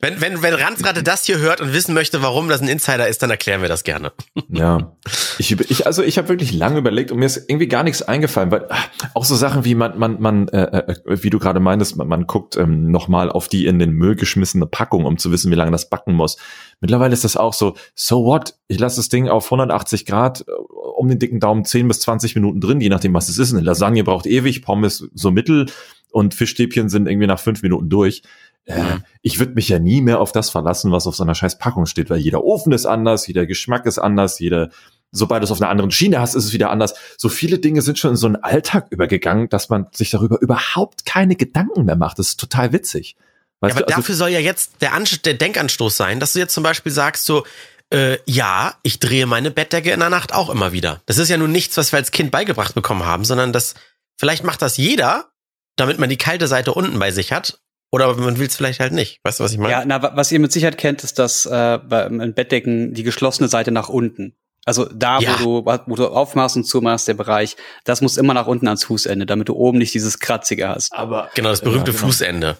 Wenn, 0.00 0.20
wenn, 0.20 0.42
wenn 0.42 0.54
Ranzratte 0.54 1.02
das 1.02 1.24
hier 1.24 1.38
hört 1.38 1.60
und 1.60 1.72
wissen 1.72 1.94
möchte, 1.94 2.22
warum 2.22 2.48
das 2.48 2.60
ein 2.60 2.68
Insider 2.68 3.08
ist, 3.08 3.22
dann 3.22 3.30
erklären 3.30 3.62
wir 3.62 3.68
das 3.68 3.84
gerne. 3.84 4.12
Ja, 4.48 4.92
ich, 5.38 5.52
ich 5.52 5.86
also 5.86 6.02
ich 6.02 6.18
habe 6.18 6.28
wirklich 6.28 6.52
lange 6.52 6.78
überlegt 6.78 7.12
und 7.12 7.18
mir 7.18 7.26
ist 7.26 7.48
irgendwie 7.48 7.68
gar 7.68 7.82
nichts 7.82 8.02
eingefallen, 8.02 8.50
weil 8.50 8.66
ah, 8.68 8.76
auch 9.14 9.24
so 9.24 9.34
Sachen 9.34 9.64
wie 9.64 9.74
man 9.74 9.98
man 9.98 10.20
man 10.20 10.48
äh, 10.48 10.62
äh, 10.62 10.94
wie 11.04 11.30
du 11.30 11.38
gerade 11.38 11.60
meintest, 11.60 11.96
man, 11.96 12.08
man 12.08 12.26
guckt 12.26 12.56
ähm, 12.56 12.90
noch 12.90 13.08
mal 13.08 13.30
auf 13.30 13.48
die 13.48 13.66
in 13.66 13.78
den 13.78 13.92
Müll 13.92 14.16
geschmissene 14.16 14.66
Packung, 14.66 15.04
um 15.04 15.18
zu 15.18 15.30
wissen, 15.32 15.50
wie 15.50 15.54
lange 15.56 15.72
das 15.72 15.88
backen 15.88 16.14
muss. 16.14 16.36
Mittlerweile 16.80 17.12
ist 17.12 17.24
das 17.24 17.36
auch 17.36 17.52
so, 17.52 17.74
so 17.94 18.24
what? 18.24 18.54
Ich 18.68 18.78
lasse 18.78 18.96
das 18.96 19.08
Ding 19.08 19.28
auf 19.28 19.46
180 19.46 20.06
Grad 20.06 20.44
äh, 20.48 20.52
um 20.96 21.08
den 21.08 21.18
dicken 21.18 21.40
Daumen 21.40 21.64
10 21.64 21.88
bis 21.88 22.00
20 22.00 22.34
Minuten 22.34 22.60
drin, 22.60 22.80
je 22.80 22.88
nachdem 22.88 23.14
was 23.14 23.28
es 23.28 23.38
ist. 23.38 23.52
Eine 23.52 23.62
Lasagne 23.62 24.04
braucht 24.04 24.26
ewig, 24.26 24.62
Pommes 24.62 25.08
so 25.14 25.30
mittel 25.30 25.66
und 26.10 26.34
Fischstäbchen 26.34 26.88
sind 26.88 27.08
irgendwie 27.08 27.26
nach 27.26 27.40
fünf 27.40 27.62
Minuten 27.62 27.88
durch. 27.88 28.22
Äh, 28.64 28.80
Mhm. 28.82 29.04
Ich 29.22 29.38
würde 29.38 29.54
mich 29.54 29.68
ja 29.68 29.78
nie 29.78 30.00
mehr 30.00 30.20
auf 30.20 30.32
das 30.32 30.50
verlassen, 30.50 30.92
was 30.92 31.06
auf 31.06 31.16
so 31.16 31.24
einer 31.24 31.34
scheiß 31.34 31.58
Packung 31.58 31.86
steht, 31.86 32.10
weil 32.10 32.18
jeder 32.18 32.44
Ofen 32.44 32.72
ist 32.72 32.86
anders, 32.86 33.26
jeder 33.26 33.46
Geschmack 33.46 33.86
ist 33.86 33.98
anders, 33.98 34.38
jede, 34.38 34.70
sobald 35.10 35.42
du 35.42 35.44
es 35.44 35.50
auf 35.50 35.60
einer 35.60 35.70
anderen 35.70 35.90
Schiene 35.90 36.20
hast, 36.20 36.34
ist 36.34 36.44
es 36.44 36.52
wieder 36.52 36.70
anders. 36.70 36.94
So 37.16 37.28
viele 37.28 37.58
Dinge 37.58 37.82
sind 37.82 37.98
schon 37.98 38.12
in 38.12 38.16
so 38.16 38.26
einen 38.26 38.36
Alltag 38.36 38.86
übergegangen, 38.90 39.48
dass 39.48 39.68
man 39.68 39.86
sich 39.92 40.10
darüber 40.10 40.40
überhaupt 40.40 41.04
keine 41.04 41.36
Gedanken 41.36 41.84
mehr 41.84 41.96
macht. 41.96 42.18
Das 42.18 42.28
ist 42.28 42.40
total 42.40 42.72
witzig. 42.72 43.16
Ja, 43.62 43.68
Weißt 43.68 43.76
aber 43.76 43.86
du, 43.86 43.86
also, 43.86 44.00
dafür 44.00 44.14
soll 44.14 44.28
ja 44.30 44.40
jetzt 44.40 44.82
der, 44.82 44.92
Anst 44.92 45.24
der 45.24 45.34
Denkanstoß 45.34 45.96
sein, 45.96 46.20
dass 46.20 46.32
du 46.32 46.38
jetzt 46.40 46.52
zum 46.54 46.62
Beispiel 46.62 46.90
sagst 46.92 47.24
so, 47.24 47.46
äh, 47.90 48.18
ja, 48.26 48.74
ich 48.82 48.98
drehe 49.00 49.26
meine 49.26 49.50
Bettdecke 49.50 49.90
in 49.92 50.00
der 50.00 50.10
Nacht 50.10 50.32
auch 50.34 50.50
immer 50.50 50.72
wieder. 50.72 51.02
Das 51.06 51.18
ist 51.18 51.28
ja 51.28 51.36
nun 51.36 51.52
nichts, 51.52 51.76
was 51.76 51.92
wir 51.92 51.98
als 51.98 52.10
Kind 52.10 52.30
beigebracht 52.30 52.74
bekommen 52.74 53.04
haben, 53.04 53.24
sondern 53.24 53.52
das, 53.52 53.74
vielleicht 54.18 54.44
macht 54.44 54.62
das 54.62 54.76
jeder, 54.78 55.30
damit 55.76 55.98
man 55.98 56.08
die 56.10 56.16
kalte 56.18 56.48
Seite 56.48 56.72
unten 56.74 56.98
bei 56.98 57.10
sich 57.12 57.32
hat. 57.32 57.58
Oder 57.94 58.14
man 58.16 58.38
will 58.38 58.46
es 58.46 58.56
vielleicht 58.56 58.80
halt 58.80 58.92
nicht. 58.92 59.20
Weißt 59.22 59.38
du, 59.38 59.44
was 59.44 59.52
ich 59.52 59.58
meine? 59.58 59.70
Ja, 59.72 59.84
na, 59.84 60.02
wa- 60.02 60.12
was 60.14 60.32
ihr 60.32 60.40
mit 60.40 60.50
Sicherheit 60.50 60.78
kennt, 60.78 61.04
ist 61.04 61.18
das 61.18 61.44
äh, 61.44 61.78
bei- 61.78 62.06
in 62.06 62.32
Bettdecken 62.32 62.94
die 62.94 63.02
geschlossene 63.02 63.48
Seite 63.50 63.70
nach 63.70 63.90
unten. 63.90 64.34
Also 64.64 64.86
da, 64.86 65.18
Ja. 65.18 65.36
wo, 65.40 65.60
du, 65.60 65.78
wo 65.86 65.94
du 65.96 66.08
aufmachst 66.08 66.56
und 66.56 66.64
zumachst, 66.64 67.06
der 67.08 67.14
Bereich, 67.14 67.56
das 67.84 68.00
muss 68.00 68.16
immer 68.16 68.32
nach 68.32 68.46
unten 68.46 68.66
ans 68.66 68.84
Fußende, 68.84 69.26
damit 69.26 69.48
du 69.50 69.54
oben 69.54 69.76
nicht 69.76 69.92
dieses 69.92 70.20
Kratzige 70.20 70.68
hast. 70.68 70.92
aber 70.94 71.28
Genau, 71.34 71.50
das 71.50 71.60
berühmte 71.60 71.90
Ja, 71.90 71.96
genau. 71.98 72.06
Fußende. 72.06 72.56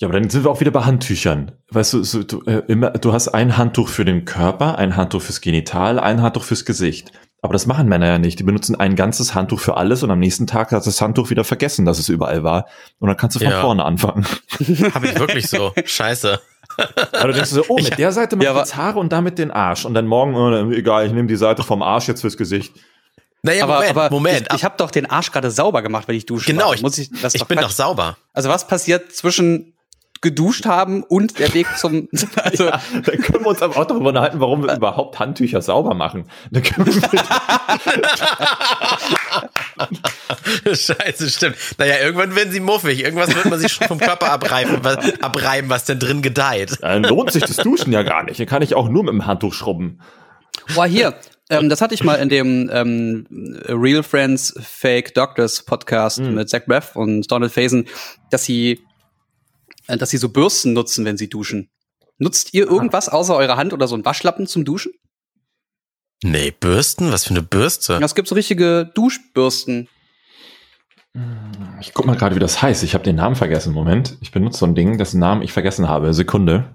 Ja, 0.00 0.06
aber 0.08 0.18
dann 0.20 0.30
sind 0.30 0.44
wir 0.44 0.50
auch 0.50 0.60
wieder 0.60 0.70
bei 0.70 0.82
Handtüchern. 0.82 1.52
Weißt 1.70 1.92
du, 1.92 2.04
so, 2.04 2.22
du, 2.22 2.42
äh, 2.44 2.62
immer, 2.68 2.90
du 2.90 3.12
hast 3.12 3.28
ein 3.28 3.56
Handtuch 3.56 3.88
für 3.88 4.04
den 4.04 4.24
Körper, 4.24 4.78
ein 4.78 4.96
Handtuch 4.96 5.22
fürs 5.22 5.40
Genital, 5.40 5.98
ein 5.98 6.22
Handtuch 6.22 6.44
fürs 6.44 6.64
Gesicht. 6.64 7.10
Aber 7.42 7.52
das 7.52 7.66
machen 7.66 7.88
Männer 7.88 8.06
ja 8.06 8.18
nicht. 8.18 8.38
Die 8.38 8.44
benutzen 8.44 8.74
ein 8.76 8.96
ganzes 8.96 9.34
Handtuch 9.34 9.60
für 9.60 9.76
alles 9.76 10.02
und 10.02 10.10
am 10.10 10.18
nächsten 10.18 10.46
Tag 10.46 10.72
hat 10.72 10.86
das 10.86 11.00
Handtuch 11.00 11.30
wieder 11.30 11.44
vergessen, 11.44 11.84
dass 11.84 11.98
es 11.98 12.08
überall 12.08 12.42
war. 12.44 12.66
Und 12.98 13.08
dann 13.08 13.16
kannst 13.16 13.36
du 13.36 13.40
von 13.40 13.50
Ja. 13.50 13.60
vorne 13.60 13.84
anfangen. 13.84 14.24
Habe 14.94 15.06
ich 15.08 15.18
wirklich 15.18 15.48
so. 15.48 15.72
Scheiße. 15.84 16.40
Aber 17.12 17.28
du 17.28 17.32
denkst 17.34 17.50
so, 17.50 17.64
oh, 17.68 17.76
mit 17.82 17.98
der 17.98 18.12
Seite 18.12 18.36
mach 18.36 18.44
Ja, 18.44 18.52
ich 18.52 18.58
jetzt 18.58 18.76
Haare 18.76 18.98
und 19.00 19.12
damit 19.12 19.38
den 19.38 19.50
Arsch. 19.50 19.84
Und 19.84 19.94
dann 19.94 20.06
morgen, 20.06 20.34
oh, 20.36 20.70
egal, 20.72 21.06
ich 21.06 21.12
nehme 21.12 21.28
die 21.28 21.36
Seite 21.36 21.62
vom 21.64 21.82
Arsch 21.82 22.06
jetzt 22.08 22.20
fürs 22.20 22.36
Gesicht. 22.36 22.72
Naja, 23.42 23.64
aber 23.64 23.74
Moment, 23.76 23.90
aber 23.90 24.10
Moment. 24.10 24.46
ich, 24.50 24.56
ich 24.56 24.64
habe 24.64 24.74
doch 24.76 24.90
den 24.90 25.06
Arsch 25.06 25.30
gerade 25.30 25.50
sauber 25.52 25.82
gemacht, 25.82 26.08
wenn 26.08 26.16
ich 26.16 26.26
dusche. 26.26 26.46
genau, 26.50 26.66
war. 26.66 26.74
ich, 26.74 26.82
Muss 26.82 26.98
ich, 26.98 27.10
das 27.22 27.34
ich 27.34 27.40
doch 27.40 27.48
bin 27.48 27.58
doch 27.58 27.70
sauber. 27.70 28.16
Also 28.32 28.48
was 28.48 28.66
passiert 28.66 29.12
zwischen 29.12 29.74
geduscht 30.20 30.66
haben 30.66 31.02
und 31.02 31.38
der 31.38 31.52
Weg 31.54 31.66
zum 31.76 32.08
also 32.42 32.64
Ja, 32.66 32.80
dann 33.04 33.18
können 33.18 33.44
wir 33.44 33.48
uns 33.48 33.62
aber 33.62 33.76
auch 33.76 33.84
darüber 33.84 34.08
unterhalten, 34.08 34.40
warum 34.40 34.62
wir 34.64 34.74
überhaupt 34.76 35.18
Handtücher 35.18 35.62
sauber 35.62 35.94
machen. 35.94 36.24
Scheiße, 40.64 41.30
stimmt. 41.30 41.56
Naja, 41.78 41.96
irgendwann 42.02 42.34
werden 42.34 42.52
sie 42.52 42.60
muffig. 42.60 43.02
Irgendwas 43.02 43.34
wird 43.34 43.46
man 43.46 43.58
sich 43.58 43.72
schon 43.72 43.86
vom 43.88 43.98
Körper 43.98 44.30
abreiben, 44.32 44.78
was, 44.82 45.20
abreiben, 45.22 45.70
was 45.70 45.84
denn 45.84 45.98
drin 45.98 46.22
gedeiht. 46.22 46.78
dann 46.80 47.02
lohnt 47.04 47.32
sich 47.32 47.44
das 47.44 47.56
Duschen 47.56 47.92
ja 47.92 48.02
gar 48.02 48.24
nicht. 48.24 48.38
Dann 48.40 48.46
kann 48.46 48.62
ich 48.62 48.74
auch 48.74 48.88
nur 48.88 49.04
mit 49.04 49.12
dem 49.12 49.26
Handtuch 49.26 49.54
schrubben. 49.54 50.00
Boah, 50.74 50.86
hier, 50.86 51.14
ähm, 51.50 51.68
das 51.68 51.80
hatte 51.80 51.94
ich 51.94 52.04
mal 52.04 52.16
in 52.16 52.28
dem 52.28 52.68
ähm, 52.72 53.26
Real 53.68 54.02
Friends 54.02 54.54
Fake 54.60 55.14
Doctors 55.14 55.62
Podcast 55.62 56.18
Mhm. 56.20 56.34
mit 56.34 56.48
Zach 56.50 56.62
Braff 56.66 56.96
und 56.96 57.30
Donald 57.30 57.52
Faison, 57.52 57.84
dass 58.30 58.44
sie, 58.44 58.80
dass 59.96 60.10
sie 60.10 60.18
so 60.18 60.28
Bürsten 60.28 60.72
nutzen, 60.74 61.04
wenn 61.04 61.16
sie 61.16 61.28
duschen. 61.28 61.70
Nutzt 62.18 62.52
ihr 62.52 62.66
irgendwas 62.66 63.08
außer 63.08 63.34
eure 63.36 63.56
Hand 63.56 63.72
oder 63.72 63.88
so 63.88 63.94
ein 63.94 64.04
Waschlappen 64.04 64.46
zum 64.46 64.64
Duschen? 64.64 64.92
Nee, 66.22 66.50
Bürsten? 66.50 67.12
Was 67.12 67.24
für 67.24 67.30
eine 67.30 67.42
Bürste? 67.42 67.94
Ja, 67.94 68.00
es 68.00 68.14
gibt 68.16 68.28
so 68.28 68.34
richtige 68.34 68.90
Duschbürsten. 68.94 69.88
Ich 71.80 71.94
guck 71.94 72.06
mal 72.06 72.16
gerade, 72.16 72.34
wie 72.34 72.40
das 72.40 72.60
heißt. 72.60 72.82
Ich 72.82 72.94
habe 72.94 73.04
den 73.04 73.16
Namen 73.16 73.36
vergessen. 73.36 73.72
Moment. 73.72 74.16
Ich 74.20 74.32
benutze 74.32 74.58
so 74.58 74.66
ein 74.66 74.74
Ding, 74.74 74.98
dessen 74.98 75.20
Namen 75.20 75.42
ich 75.42 75.52
vergessen 75.52 75.88
habe. 75.88 76.12
Sekunde. 76.12 76.74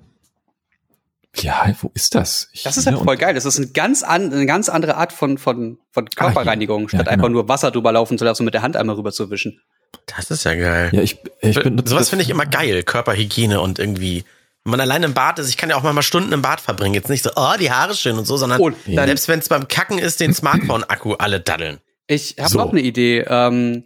Ja, 1.36 1.74
wo 1.82 1.91
ist 1.93 2.15
das? 2.15 2.50
Ich 2.53 2.63
Das 2.63 2.77
ist 2.77 2.86
halt 2.86 3.00
voll 3.00 3.17
geil. 3.17 3.34
Das 3.34 3.46
ist 3.46 3.58
ein 3.58 3.74
ganz 3.74 4.03
an, 4.03 4.32
eine 4.32 4.46
ganz 4.46 4.70
andere 4.70 4.96
Art 4.98 5.12
von, 5.12 5.38
von, 5.38 5.79
von 5.91 6.05
Körperreinigung, 6.10 6.84
Ja, 6.84 6.89
statt 6.89 7.00
genau. 7.01 7.12
einfach 7.12 7.29
nur 7.29 7.50
Wasser 7.50 7.72
drüber 7.72 7.91
laufen 7.91 8.17
zu 8.17 8.25
lassen 8.25 8.43
und 8.43 8.46
mit 8.46 8.53
der 8.53 8.62
Hand 8.62 8.77
einmal 8.77 8.96
rüber 8.96 9.12
zu 9.12 9.29
wischen. 9.29 9.60
Das 10.05 10.29
ist 10.31 10.43
ja 10.45 10.55
geil. 10.55 10.89
Ja, 10.93 11.01
ich, 11.01 11.17
ich 11.41 11.59
benutze 11.62 11.89
Sowas 11.89 12.01
das- 12.03 12.09
finde 12.09 12.23
ich 12.23 12.29
immer 12.29 12.45
geil. 12.45 12.83
Körperhygiene 12.83 13.59
und 13.62 13.79
irgendwie. 13.79 14.23
Wenn 14.65 14.71
man 14.71 14.79
allein 14.79 15.03
im 15.03 15.13
Bad 15.13 15.39
ist, 15.39 15.50
ich 15.50 15.57
kann 15.57 15.69
ja 15.69 15.75
auch 15.75 15.83
mal 15.83 16.01
Stunden 16.03 16.31
im 16.31 16.41
Bad 16.41 16.62
verbringen. 16.62 16.93
Jetzt 16.93 17.09
nicht 17.09 17.21
so, 17.23 17.31
oh, 17.35 17.53
die 17.59 17.69
Haare 17.71 17.95
schön 17.95 18.17
und 18.17 18.25
so, 18.25 18.38
sondern 18.38 18.62
Und 18.62 18.77
dann- 18.88 19.07
selbst 19.07 19.27
wenn 19.27 19.39
es 19.39 19.50
beim 19.50 19.67
Kacken 19.67 19.97
ist, 19.97 20.19
den 20.21 20.33
Smartphone-Akku 20.33 21.13
alle 21.15 21.41
daddeln. 21.41 21.79
Ich 22.07 22.35
habe 22.39 22.50
So. 22.50 22.59
noch 22.59 22.71
eine 22.71 22.79
Idee. 22.81 23.25
Ähm, 23.27 23.83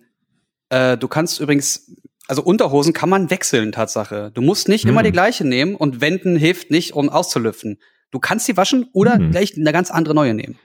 äh, 0.70 0.96
du 0.98 1.08
kannst 1.08 1.40
übrigens, 1.40 1.90
also 2.28 2.44
Unterhosen 2.44 2.94
kann 2.94 3.10
man 3.10 3.30
wechseln, 3.32 3.72
Tatsache. 3.72 4.30
Du 4.36 4.42
musst 4.42 4.68
nicht 4.68 4.86
immer 4.86 5.00
Hm. 5.00 5.06
die 5.06 5.12
gleiche 5.14 5.46
nehmen 5.46 5.76
und 5.76 6.00
Wenden 6.02 6.36
hilft 6.36 6.70
nicht, 6.70 6.94
um 6.94 7.10
auszulüften. 7.10 7.80
Du 8.12 8.20
kannst 8.20 8.48
die 8.48 8.56
waschen 8.56 8.88
oder 8.94 9.16
Hm. 9.16 9.32
gleich 9.32 9.58
eine 9.58 9.72
ganz 9.74 9.90
andere 9.90 10.14
neue 10.14 10.34
nehmen. 10.36 10.60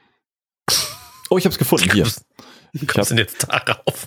Oh, 1.30 1.38
ich 1.38 1.44
habe 1.46 1.52
es 1.52 1.58
gefunden. 1.58 1.90
Hier. 1.90 2.06
Wie 2.72 2.86
kommst 2.86 3.10
du 3.10 3.14
denn 3.14 3.24
jetzt 3.24 3.46
darauf? 3.48 4.04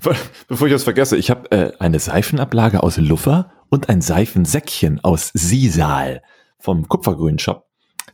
Bevor 0.48 0.66
ich 0.66 0.72
das 0.72 0.84
vergesse, 0.84 1.16
ich 1.16 1.30
habe 1.30 1.50
äh, 1.50 1.72
eine 1.78 1.98
Seifenablage 1.98 2.82
aus 2.82 2.96
Luffer 2.96 3.52
und 3.68 3.90
ein 3.90 4.00
Seifensäckchen 4.00 5.00
aus 5.04 5.30
Sisal 5.34 6.22
vom 6.58 6.88
Kupfergrün 6.88 7.38
Shop. 7.38 7.67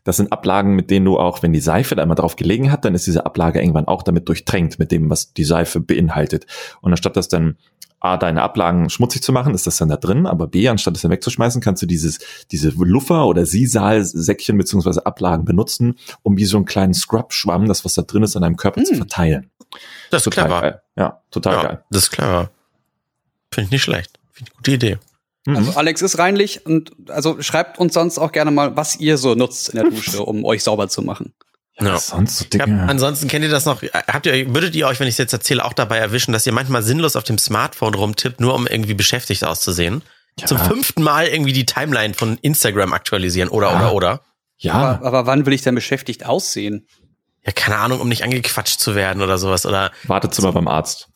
Das 0.04 0.16
sind 0.18 0.32
Ablagen, 0.32 0.74
mit 0.76 0.90
denen 0.90 1.06
du 1.06 1.18
auch, 1.18 1.42
wenn 1.42 1.52
die 1.52 1.60
Seife 1.60 1.94
da 1.96 2.02
einmal 2.02 2.14
drauf 2.16 2.36
gelegen 2.36 2.70
hat, 2.70 2.84
dann 2.84 2.94
ist 2.94 3.06
diese 3.06 3.24
Ablage 3.26 3.60
irgendwann 3.60 3.86
auch 3.88 4.02
damit 4.02 4.28
durchtränkt 4.28 4.78
mit 4.78 4.92
dem, 4.92 5.10
was 5.10 5.32
die 5.32 5.44
Seife 5.44 5.80
beinhaltet. 5.80 6.46
Und 6.82 6.92
anstatt 6.92 7.16
das 7.16 7.28
dann 7.28 7.56
A, 8.00 8.18
deine 8.18 8.42
Ablagen 8.42 8.90
schmutzig 8.90 9.22
zu 9.22 9.32
machen, 9.32 9.54
ist 9.54 9.66
das 9.66 9.78
dann 9.78 9.88
da 9.88 9.96
drin, 9.96 10.26
aber 10.26 10.46
B, 10.46 10.68
anstatt 10.68 10.94
es 10.94 11.00
dann 11.00 11.10
wegzuschmeißen, 11.10 11.62
kannst 11.62 11.80
du 11.82 11.86
dieses, 11.86 12.18
diese 12.52 12.68
Luffer 12.68 13.26
oder 13.26 13.46
Sisal-Säckchen 13.46 14.58
beziehungsweise 14.58 15.06
Ablagen 15.06 15.46
benutzen, 15.46 15.94
um 16.22 16.36
wie 16.36 16.44
so 16.44 16.58
einen 16.58 16.66
kleinen 16.66 16.92
Scrub-Schwamm, 16.92 17.66
das 17.66 17.86
was 17.86 17.94
da 17.94 18.02
drin 18.02 18.22
ist, 18.22 18.36
an 18.36 18.42
deinem 18.42 18.56
Körper 18.56 18.84
zu 18.84 18.90
Hm. 18.92 18.98
verteilen. 18.98 19.50
Das 20.10 20.20
ist 20.20 20.24
Total 20.24 20.44
clever. 20.44 20.60
geil. 20.60 20.80
Ja, 20.96 21.22
total 21.30 21.54
Ja, 21.54 21.62
geil. 21.62 21.84
das 21.90 22.02
ist 22.02 22.10
clever. 22.10 22.50
Finde 23.50 23.66
ich 23.66 23.70
nicht 23.72 23.82
schlecht. 23.82 24.18
Finde 24.32 24.50
ich 24.50 24.54
eine 24.54 24.56
gute 24.58 24.70
Idee. 24.72 24.98
Mhm. 25.46 25.56
Also 25.56 25.72
Alex 25.72 26.02
ist 26.02 26.18
reinlich 26.18 26.64
und 26.66 26.92
also 27.08 27.40
schreibt 27.42 27.78
uns 27.78 27.94
sonst 27.94 28.18
auch 28.18 28.32
gerne 28.32 28.50
mal, 28.50 28.76
was 28.76 28.96
ihr 28.96 29.18
so 29.18 29.34
nutzt 29.34 29.70
in 29.70 29.80
der 29.80 29.90
Dusche, 29.90 30.22
um 30.22 30.44
euch 30.44 30.62
sauber 30.62 30.88
zu 30.88 31.02
machen. 31.02 31.34
Ja. 31.80 31.98
Sonst 31.98 32.38
so 32.38 32.44
Dinge. 32.44 32.86
ansonsten 32.88 33.26
kennt 33.26 33.44
ihr 33.44 33.50
das 33.50 33.64
noch, 33.64 33.82
habt 33.82 34.26
ihr, 34.26 34.54
würdet 34.54 34.76
ihr 34.76 34.86
euch, 34.86 35.00
wenn 35.00 35.08
ich 35.08 35.14
es 35.14 35.18
jetzt 35.18 35.32
erzähle, 35.32 35.64
auch 35.64 35.72
dabei 35.72 35.98
erwischen, 35.98 36.32
dass 36.32 36.46
ihr 36.46 36.52
manchmal 36.52 36.82
sinnlos 36.84 37.16
auf 37.16 37.24
dem 37.24 37.36
Smartphone 37.36 37.94
rumtippt, 37.94 38.40
nur 38.40 38.54
um 38.54 38.66
irgendwie 38.68 38.94
beschäftigt 38.94 39.44
auszusehen? 39.44 40.02
Ja. 40.38 40.46
Zum 40.46 40.58
fünften 40.58 41.02
Mal 41.02 41.26
irgendwie 41.26 41.52
die 41.52 41.66
Timeline 41.66 42.14
von 42.14 42.38
Instagram 42.38 42.92
aktualisieren 42.92 43.48
oder, 43.48 43.70
Ja. 43.70 43.76
oder, 43.76 43.92
oder? 43.94 44.20
ja, 44.56 44.72
Aber, 44.74 45.06
aber 45.06 45.26
wann 45.26 45.46
will 45.46 45.52
ich 45.52 45.62
denn 45.62 45.74
beschäftigt 45.74 46.24
aussehen? 46.26 46.86
Ja, 47.44 47.52
keine 47.52 47.76
Ahnung, 47.76 48.00
um 48.00 48.08
nicht 48.08 48.22
angequatscht 48.24 48.78
zu 48.80 48.94
werden 48.94 49.20
oder 49.22 49.36
sowas 49.38 49.66
oder, 49.66 49.90
Wartezimmer 50.04 50.52
beim 50.52 50.68
Arzt. 50.68 51.08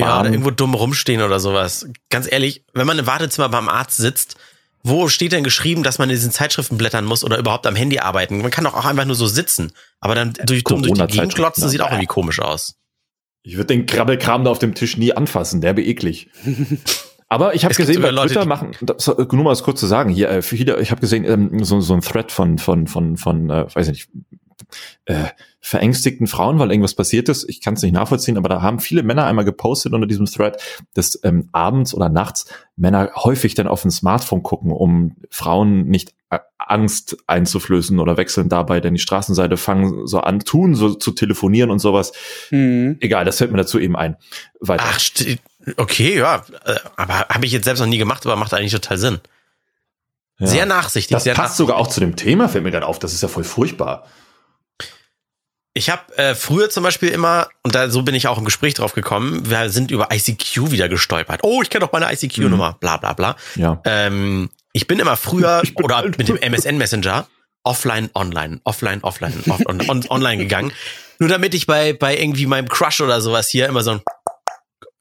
Ja, 0.00 0.20
oder 0.20 0.30
irgendwo 0.30 0.50
dumm 0.50 0.74
rumstehen 0.74 1.22
oder 1.22 1.40
sowas. 1.40 1.88
Ganz 2.08 2.30
ehrlich, 2.30 2.64
wenn 2.74 2.86
man 2.86 2.98
im 2.98 3.06
Wartezimmer 3.06 3.48
beim 3.48 3.68
Arzt 3.68 3.96
sitzt, 3.96 4.36
wo 4.82 5.08
steht 5.08 5.32
denn 5.32 5.44
geschrieben, 5.44 5.82
dass 5.82 5.98
man 5.98 6.08
in 6.08 6.16
diesen 6.16 6.30
Zeitschriften 6.30 6.78
blättern 6.78 7.04
muss 7.04 7.22
oder 7.22 7.38
überhaupt 7.38 7.66
am 7.66 7.76
Handy 7.76 7.98
arbeiten? 7.98 8.38
Man 8.38 8.50
kann 8.50 8.64
doch 8.64 8.74
auch 8.74 8.86
einfach 8.86 9.04
nur 9.04 9.14
so 9.14 9.26
sitzen. 9.26 9.72
Aber 10.00 10.14
dann 10.14 10.32
durch, 10.44 10.64
dumm 10.64 10.82
durch 10.82 10.98
die 10.98 11.18
Gegend 11.18 11.34
glotzen, 11.34 11.68
sieht 11.68 11.82
auch 11.82 11.90
irgendwie 11.90 12.06
komisch 12.06 12.40
aus. 12.40 12.76
Ich 13.42 13.56
würde 13.56 13.68
den 13.68 13.86
Krabbelkram 13.86 14.44
da 14.44 14.50
auf 14.50 14.58
dem 14.58 14.74
Tisch 14.74 14.96
nie 14.96 15.12
anfassen, 15.12 15.60
der 15.60 15.76
wäre 15.76 15.86
eklig. 15.86 16.28
Aber 17.32 17.54
ich 17.54 17.64
habe 17.64 17.74
gesehen, 17.74 18.02
bei 18.02 18.10
Leute, 18.10 18.34
Twitter 18.34 18.44
machen, 18.44 18.72
das, 18.82 19.06
nur 19.06 19.44
mal 19.44 19.54
kurz 19.56 19.78
zu 19.78 19.86
sagen, 19.86 20.10
hier, 20.10 20.30
äh, 20.30 20.40
ich 20.40 20.90
habe 20.90 21.00
gesehen, 21.00 21.24
ähm, 21.24 21.62
so, 21.62 21.80
so 21.80 21.94
ein 21.94 22.00
Thread 22.00 22.32
von, 22.32 22.58
von, 22.58 22.88
von, 22.88 23.16
von, 23.16 23.50
äh, 23.50 23.66
weiß 23.72 23.86
ich 23.86 23.92
nicht, 23.92 24.08
äh, 25.04 25.26
verängstigten 25.60 26.26
Frauen, 26.26 26.58
weil 26.58 26.70
irgendwas 26.70 26.94
passiert 26.94 27.28
ist. 27.28 27.48
Ich 27.48 27.60
kann 27.60 27.74
es 27.74 27.82
nicht 27.82 27.92
nachvollziehen, 27.92 28.38
aber 28.38 28.48
da 28.48 28.62
haben 28.62 28.80
viele 28.80 29.02
Männer 29.02 29.26
einmal 29.26 29.44
gepostet 29.44 29.92
unter 29.92 30.06
diesem 30.06 30.26
Thread, 30.26 30.60
dass 30.94 31.20
ähm, 31.22 31.48
abends 31.52 31.94
oder 31.94 32.08
nachts 32.08 32.46
Männer 32.76 33.10
häufig 33.14 33.54
dann 33.54 33.68
auf 33.68 33.84
ein 33.84 33.90
Smartphone 33.90 34.42
gucken, 34.42 34.72
um 34.72 35.16
Frauen 35.30 35.86
nicht 35.86 36.14
äh, 36.30 36.38
Angst 36.58 37.18
einzuflößen 37.26 37.98
oder 37.98 38.16
wechseln 38.16 38.48
dabei, 38.48 38.80
denn 38.80 38.94
die 38.94 39.00
Straßenseite 39.00 39.56
fangen 39.56 40.06
so 40.06 40.20
an, 40.20 40.40
tun, 40.40 40.74
so 40.74 40.94
zu 40.94 41.10
telefonieren 41.10 41.70
und 41.70 41.78
sowas. 41.78 42.12
Hm. 42.48 42.96
Egal, 43.00 43.24
das 43.24 43.38
fällt 43.38 43.50
mir 43.50 43.58
dazu 43.58 43.78
eben 43.78 43.96
ein. 43.96 44.16
Weiter. 44.60 44.84
Ach, 44.86 45.00
okay, 45.76 46.18
ja. 46.18 46.44
äh, 46.64 46.76
Aber 46.96 47.26
habe 47.28 47.44
ich 47.44 47.52
jetzt 47.52 47.64
selbst 47.64 47.80
noch 47.80 47.86
nie 47.86 47.98
gemacht, 47.98 48.24
aber 48.24 48.36
macht 48.36 48.54
eigentlich 48.54 48.72
total 48.72 48.96
Sinn. 48.96 49.20
Ja. 50.38 50.46
Sehr 50.46 50.66
nachsichtig. 50.66 51.14
das 51.14 51.24
sehr 51.24 51.34
passt 51.34 51.58
sogar 51.58 51.76
auch 51.76 51.88
zu 51.88 52.00
dem 52.00 52.16
Thema, 52.16 52.48
fällt 52.48 52.64
mir 52.64 52.70
gerade 52.70 52.86
auf. 52.86 52.98
Das 52.98 53.12
ist 53.12 53.20
ja 53.20 53.28
voll 53.28 53.44
furchtbar. 53.44 54.06
Ich 55.72 55.88
habe 55.88 56.16
äh, 56.18 56.34
früher 56.34 56.68
zum 56.68 56.82
Beispiel 56.82 57.10
immer, 57.10 57.48
und 57.62 57.74
da 57.74 57.88
so 57.90 58.02
bin 58.02 58.14
ich 58.14 58.26
auch 58.26 58.38
im 58.38 58.44
Gespräch 58.44 58.74
drauf 58.74 58.92
gekommen, 58.92 59.48
wir 59.48 59.70
sind 59.70 59.90
über 59.92 60.08
ICQ 60.12 60.72
wieder 60.72 60.88
gestolpert. 60.88 61.40
Oh, 61.44 61.62
ich 61.62 61.70
kenne 61.70 61.84
doch 61.86 61.92
meine 61.92 62.12
ICQ-Nummer, 62.12 62.76
bla 62.80 62.96
bla 62.96 63.12
bla. 63.12 63.36
Ja. 63.54 63.80
Ähm, 63.84 64.50
ich 64.72 64.86
bin 64.88 64.98
immer 64.98 65.16
früher 65.16 65.62
bin 65.76 65.84
oder 65.84 65.98
alt. 65.98 66.18
mit 66.18 66.28
dem 66.28 66.36
MSN 66.36 66.76
Messenger 66.76 67.26
offline, 67.62 68.10
online, 68.14 68.60
offline, 68.64 69.00
offline, 69.02 69.34
off, 69.48 69.60
on, 69.66 69.88
on, 69.88 70.04
online 70.08 70.38
gegangen. 70.38 70.72
Nur 71.18 71.28
damit 71.28 71.54
ich 71.54 71.66
bei, 71.66 71.92
bei 71.92 72.16
irgendwie 72.16 72.46
meinem 72.46 72.68
Crush 72.68 73.00
oder 73.00 73.20
sowas 73.20 73.48
hier 73.48 73.68
immer 73.68 73.82
so 73.82 73.90
ein 73.92 74.00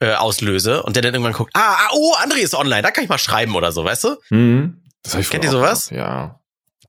äh, 0.02 0.14
auslöse 0.14 0.84
und 0.84 0.96
der 0.96 1.04
dann 1.04 1.14
irgendwann 1.14 1.34
guckt, 1.34 1.52
ah, 1.56 1.78
ah, 1.78 1.90
oh, 1.94 2.14
André 2.24 2.40
ist 2.40 2.54
online, 2.56 2.82
da 2.82 2.92
kann 2.92 3.04
ich 3.04 3.10
mal 3.10 3.18
schreiben 3.18 3.56
oder 3.56 3.72
so, 3.72 3.84
weißt 3.86 4.04
du? 4.04 4.16
Mhm. 4.30 4.82
Das 5.04 5.14
hab 5.14 5.22
ich 5.22 5.30
Kennt 5.30 5.46
ihr 5.46 5.50
auch 5.50 5.54
sowas? 5.54 5.90
gemacht, 5.90 6.06
Ja. 6.10 6.39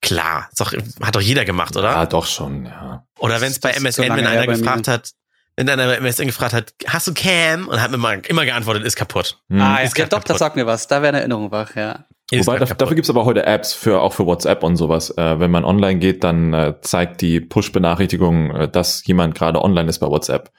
Klar, 0.02 0.49
ist 0.50 0.61
doch, 0.61 0.73
hat 1.02 1.14
doch 1.14 1.21
jeder 1.21 1.45
gemacht, 1.45 1.76
oder? 1.76 1.90
Ja, 1.90 2.07
doch 2.07 2.26
schon, 2.26 2.66
ja. 2.66 3.04
Oder 3.19 3.40
wenn 3.40 3.50
es 3.50 3.59
bei 3.61 3.73
so 3.73 3.80
MSN, 3.80 4.09
lange 4.09 4.21
wenn 4.23 4.26
einer 4.28 4.47
mir. 4.47 4.57
gefragt 4.59 4.88
hat, 4.88 5.11
wenn 5.57 5.69
einer 5.69 5.87
bei 5.87 5.97
MSN 5.97 6.26
gefragt 6.26 6.54
hat, 6.54 6.73
hast 6.87 7.07
du 7.07 7.12
Cam? 7.14 7.69
Und 7.69 7.83
hat 7.83 7.90
mir 7.90 7.99
mal 7.99 8.21
immer 8.28 8.45
geantwortet, 8.47 8.85
ist 8.85 8.97
kaputt. 8.97 9.38
Mhm. 9.49 9.61
Ah, 9.61 9.76
ist 9.78 9.97
ja, 9.99 10.04
doch, 10.07 10.11
kaputt. 10.19 10.30
das 10.30 10.38
sagt 10.38 10.57
mir 10.57 10.66
was. 10.66 10.87
Da 10.87 11.02
wäre 11.02 11.09
eine 11.11 11.19
Erinnerung 11.21 11.50
wach, 11.50 11.75
ja. 11.76 12.07
Ist 12.30 12.47
Wobei, 12.47 12.59
dafür, 12.61 12.76
dafür 12.76 12.95
gibt's 12.95 13.11
aber 13.11 13.25
heute 13.25 13.45
Apps 13.45 13.73
für 13.75 14.00
auch 14.00 14.12
für 14.14 14.25
WhatsApp 14.25 14.62
und 14.62 14.76
sowas. 14.76 15.11
Äh, 15.19 15.40
wenn 15.40 15.50
man 15.50 15.64
online 15.64 15.99
geht, 15.99 16.23
dann 16.25 16.54
äh, 16.54 16.75
zeigt 16.80 17.21
die 17.21 17.40
Push-Benachrichtigung, 17.40 18.50
äh, 18.54 18.69
dass 18.69 19.04
jemand 19.04 19.35
gerade 19.35 19.61
online 19.62 19.90
ist 19.90 19.99
bei 19.99 20.07
WhatsApp. 20.07 20.50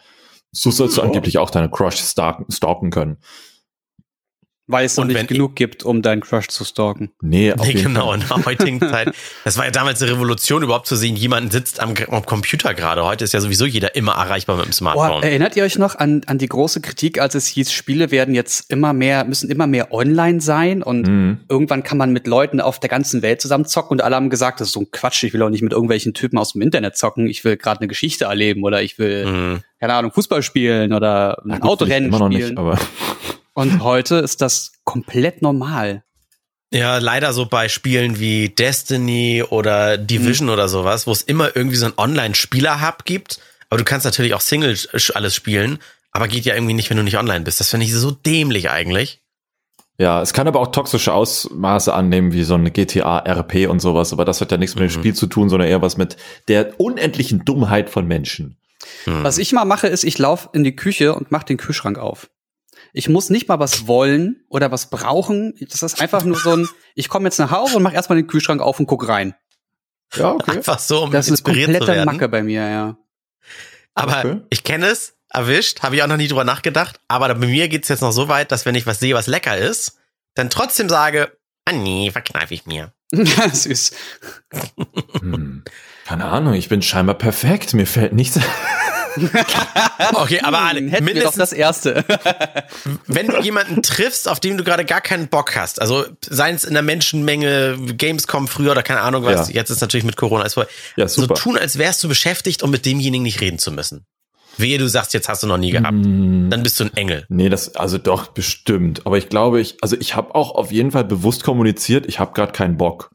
So 0.51 0.69
sollst 0.69 0.97
du 0.97 1.01
Oh. 1.01 1.05
angeblich 1.05 1.37
auch 1.37 1.49
deine 1.49 1.69
Crush 1.69 1.95
stalken, 1.97 2.45
stalken 2.51 2.89
können. 2.91 3.17
Weil 4.71 4.85
es 4.85 4.95
noch 4.97 5.03
Und 5.03 5.07
nicht 5.09 5.17
wenn 5.17 5.27
genug 5.27 5.55
gibt, 5.55 5.83
um 5.83 6.01
deinen 6.01 6.21
Crush 6.21 6.47
zu 6.47 6.63
stalken. 6.63 7.11
Nee, 7.21 7.53
auf 7.53 7.61
Nee, 7.65 7.73
jeden 7.73 7.83
genau, 7.93 8.07
Fall. 8.07 8.19
in 8.21 8.27
der 8.27 8.45
heutigen 8.45 8.79
Zeit. 8.79 9.13
Das 9.43 9.57
war 9.57 9.65
ja 9.65 9.71
damals 9.71 10.01
eine 10.01 10.11
Revolution, 10.11 10.63
überhaupt 10.63 10.87
zu 10.87 10.95
sehen, 10.95 11.15
jemand 11.15 11.51
sitzt 11.51 11.79
am, 11.79 11.93
am 12.09 12.25
Computer 12.25 12.73
gerade. 12.73 13.03
Heute 13.03 13.23
ist 13.23 13.33
ja 13.33 13.41
sowieso 13.41 13.65
jeder 13.65 13.95
immer 13.95 14.13
erreichbar 14.13 14.55
mit 14.57 14.65
dem 14.65 14.69
Oh, 14.71 14.73
Smartphone. 14.73 15.23
erinnert 15.23 15.55
ihr 15.55 15.63
euch 15.63 15.77
noch 15.77 15.95
an, 15.95 16.21
an 16.27 16.37
die 16.37 16.47
große 16.47 16.81
Kritik, 16.81 17.19
als 17.19 17.35
es 17.35 17.47
hieß, 17.47 17.71
Spiele 17.71 18.11
werden 18.11 18.33
jetzt 18.35 18.71
immer 18.71 18.93
mehr, 18.93 19.25
müssen 19.25 19.49
immer 19.49 19.67
mehr 19.67 19.91
online 19.93 20.41
sein 20.41 20.81
und 20.83 21.07
Mhm. 21.07 21.39
irgendwann 21.49 21.83
kann 21.83 21.97
man 21.97 22.11
mit 22.13 22.27
Leuten 22.27 22.61
auf 22.61 22.79
der 22.79 22.89
ganzen 22.89 23.21
Welt 23.21 23.41
zusammen 23.41 23.65
zocken 23.65 23.95
und 23.97 24.01
alle 24.01 24.15
haben 24.15 24.29
gesagt, 24.29 24.61
das 24.61 24.67
ist 24.69 24.73
so 24.73 24.79
ein 24.81 24.91
Quatsch, 24.91 25.23
ich 25.23 25.33
will 25.33 25.41
auch 25.43 25.49
nicht 25.49 25.61
mit 25.63 25.73
irgendwelchen 25.73 26.13
Typen 26.13 26.37
aus 26.37 26.53
dem 26.53 26.61
Internet 26.61 26.95
zocken, 26.95 27.27
ich 27.27 27.43
will 27.43 27.57
gerade 27.57 27.79
eine 27.81 27.87
Geschichte 27.87 28.25
erleben 28.25 28.63
oder 28.63 28.81
ich 28.81 28.97
will, 28.99 29.25
Mhm. 29.25 29.59
keine 29.79 29.93
Ahnung, 29.95 30.11
Fußball 30.11 30.41
spielen 30.43 30.93
oder 30.93 31.41
ein 31.43 31.59
gut, 31.59 31.69
Autorennen 31.71 32.09
immer 32.09 32.19
noch 32.19 32.27
spielen. 32.31 32.49
nicht, 32.49 32.57
aber 32.57 32.77
und 33.61 33.83
heute 33.83 34.15
ist 34.17 34.41
das 34.41 34.73
komplett 34.83 35.41
normal. 35.41 36.03
Ja, 36.73 36.99
leider 36.99 37.33
so 37.33 37.45
bei 37.45 37.67
Spielen 37.67 38.19
wie 38.19 38.49
Destiny 38.49 39.43
oder 39.49 39.97
Division 39.97 40.49
oder 40.49 40.69
sowas, 40.69 41.05
wo 41.05 41.11
es 41.11 41.21
immer 41.21 41.55
irgendwie 41.55 41.75
so 41.75 41.85
einen 41.85 41.95
Online-Spieler-Hub 41.97 43.03
gibt. 43.05 43.39
Aber 43.69 43.77
du 43.77 43.83
kannst 43.83 44.05
natürlich 44.05 44.33
auch 44.33 44.41
Single 44.41 44.77
alles 45.13 45.35
spielen, 45.35 45.79
aber 46.11 46.27
geht 46.27 46.45
ja 46.45 46.53
irgendwie 46.55 46.73
nicht, 46.73 46.89
wenn 46.89 46.97
du 46.97 47.03
nicht 47.03 47.17
online 47.17 47.41
bist. 47.41 47.59
Das 47.59 47.69
finde 47.69 47.85
ich 47.85 47.93
so 47.93 48.11
dämlich 48.11 48.69
eigentlich. 48.69 49.19
ja, 49.97 50.21
es 50.21 50.33
kann 50.33 50.47
aber 50.47 50.59
auch 50.61 50.71
toxische 50.71 51.13
Ausmaße 51.13 51.93
annehmen, 51.93 52.31
wie 52.33 52.43
so 52.43 52.55
eine 52.55 52.71
GTA 52.71 53.19
RP 53.19 53.69
und 53.69 53.79
sowas, 53.81 54.13
aber 54.13 54.25
das 54.25 54.41
hat 54.41 54.51
ja 54.51 54.57
nichts 54.57 54.75
mit 54.75 54.81
dem 54.83 54.87
Mhm. 54.95 54.99
Spiel 54.99 55.13
zu 55.13 55.27
tun, 55.27 55.47
sondern 55.49 55.67
eher 55.69 55.81
was 55.81 55.95
mit 55.97 56.17
der 56.47 56.79
unendlichen 56.79 57.45
Dummheit 57.45 57.89
von 57.89 58.07
Menschen. 58.07 58.57
Hm. 59.03 59.23
Was 59.23 59.37
ich 59.37 59.51
mal 59.53 59.65
mache, 59.65 59.87
ist, 59.87 60.03
ich 60.03 60.17
laufe 60.17 60.49
in 60.53 60.63
die 60.63 60.75
Küche 60.75 61.13
und 61.13 61.31
mache 61.31 61.45
den 61.45 61.57
Kühlschrank 61.57 61.99
auf. 61.99 62.29
Ich 62.93 63.07
muss 63.09 63.29
nicht 63.29 63.47
mal 63.47 63.59
was 63.59 63.87
wollen 63.87 64.43
oder 64.49 64.71
was 64.71 64.89
brauchen. 64.89 65.53
Das 65.69 65.81
ist 65.81 66.01
einfach 66.01 66.23
nur 66.23 66.37
so 66.37 66.51
ein, 66.55 66.69
ich 66.95 67.09
komme 67.09 67.25
jetzt 67.27 67.39
nach 67.39 67.51
Hause 67.51 67.77
und 67.77 67.83
mache 67.83 67.95
erstmal 67.95 68.17
den 68.17 68.27
Kühlschrank 68.27 68.61
auf 68.61 68.79
und 68.79 68.87
guck 68.87 69.07
rein. 69.07 69.33
Ja, 70.13 70.31
okay. 70.33 70.57
Einfach 70.57 70.79
so, 70.79 71.03
um 71.03 71.11
Das 71.11 71.25
ist 71.27 71.31
inspiriert 71.31 71.67
zu 71.71 71.77
komplette 71.77 71.97
werden. 71.97 72.05
Macke 72.13 72.27
bei 72.29 72.43
mir, 72.43 72.67
ja. 72.69 72.97
Aber 73.93 74.19
Okay. 74.19 74.41
ich 74.49 74.63
kenne 74.63 74.87
es, 74.87 75.13
erwischt, 75.29 75.81
habe 75.83 75.95
ich 75.95 76.03
auch 76.03 76.07
noch 76.07 76.17
nie 76.17 76.27
drüber 76.27 76.43
nachgedacht. 76.43 76.99
Aber 77.07 77.29
bei 77.33 77.47
mir 77.47 77.69
geht's 77.69 77.87
jetzt 77.87 78.01
noch 78.01 78.11
so 78.11 78.27
weit, 78.27 78.51
dass 78.51 78.65
wenn 78.65 78.75
ich 78.75 78.85
was 78.85 78.99
sehe, 78.99 79.15
was 79.15 79.27
lecker 79.27 79.57
ist, 79.57 79.97
dann 80.35 80.49
trotzdem 80.49 80.89
sage, 80.89 81.31
ah 81.65 81.71
nee, 81.73 82.11
verkneife 82.11 82.53
ich 82.53 82.65
mir. 82.65 82.93
das 83.11 83.65
ist, 83.65 83.95
Hm. 85.19 85.63
Keine 86.05 86.25
Ahnung, 86.25 86.55
ich 86.55 86.67
bin 86.67 86.81
scheinbar 86.81 87.15
perfekt. 87.17 87.73
Mir 87.73 87.87
fällt 87.87 88.11
nichts. 88.11 88.37
Okay, 90.13 90.39
aber 90.41 90.59
alle, 90.59 90.79
Hm, 90.79 90.87
hätten 90.89 91.05
wir 91.05 91.13
doch 91.15 91.35
mindestens, 91.35 91.37
das 91.49 91.53
erste. 91.53 92.05
wenn 93.07 93.27
du 93.27 93.39
jemanden 93.41 93.81
triffst, 93.83 94.27
auf 94.27 94.39
den 94.39 94.57
du 94.57 94.63
gerade 94.63 94.85
gar 94.85 95.01
keinen 95.01 95.27
Bock 95.27 95.55
hast, 95.55 95.81
also 95.81 96.05
seien 96.27 96.55
es 96.55 96.63
in 96.63 96.73
der 96.73 96.83
Menschenmenge, 96.83 97.77
Gamescom 97.97 98.47
früher 98.47 98.71
oder 98.71 98.83
keine 98.83 99.01
Ahnung 99.01 99.23
was, 99.23 99.49
Ja. 99.49 99.55
jetzt 99.55 99.69
ist 99.69 99.81
natürlich 99.81 100.05
mit 100.05 100.17
Corona 100.17 100.41
alles 100.41 100.53
voll. 100.55 100.67
Ja, 100.95 101.07
So 101.07 101.21
super. 101.21 101.35
tun, 101.35 101.57
als 101.57 101.77
wärst 101.77 102.03
du 102.03 102.07
beschäftigt, 102.07 102.63
um 102.63 102.71
mit 102.71 102.85
demjenigen 102.85 103.23
nicht 103.23 103.41
reden 103.41 103.59
zu 103.59 103.71
müssen. 103.71 104.05
Wehe, 104.57 104.77
du 104.77 104.87
sagst, 104.87 105.13
jetzt 105.13 105.29
hast 105.29 105.43
du 105.43 105.47
noch 105.47 105.57
nie 105.57 105.71
gehabt. 105.71 105.91
Hm. 105.93 106.49
Dann 106.49 106.61
bist 106.61 106.79
du 106.79 106.83
ein 106.83 106.95
Engel. 106.97 107.25
Nee, 107.29 107.47
das 107.49 107.75
also 107.75 107.97
doch 107.97 108.27
bestimmt. 108.27 109.05
Aber 109.05 109.17
ich 109.17 109.29
glaube, 109.29 109.61
ich 109.61 109.77
also 109.81 109.95
ich 109.99 110.15
habe 110.15 110.35
auch 110.35 110.51
auf 110.55 110.71
jeden 110.71 110.91
Fall 110.91 111.05
bewusst 111.05 111.43
kommuniziert. 111.43 112.05
Ich 112.05 112.19
habe 112.19 112.33
gerade 112.33 112.51
keinen 112.51 112.77
Bock. 112.77 113.11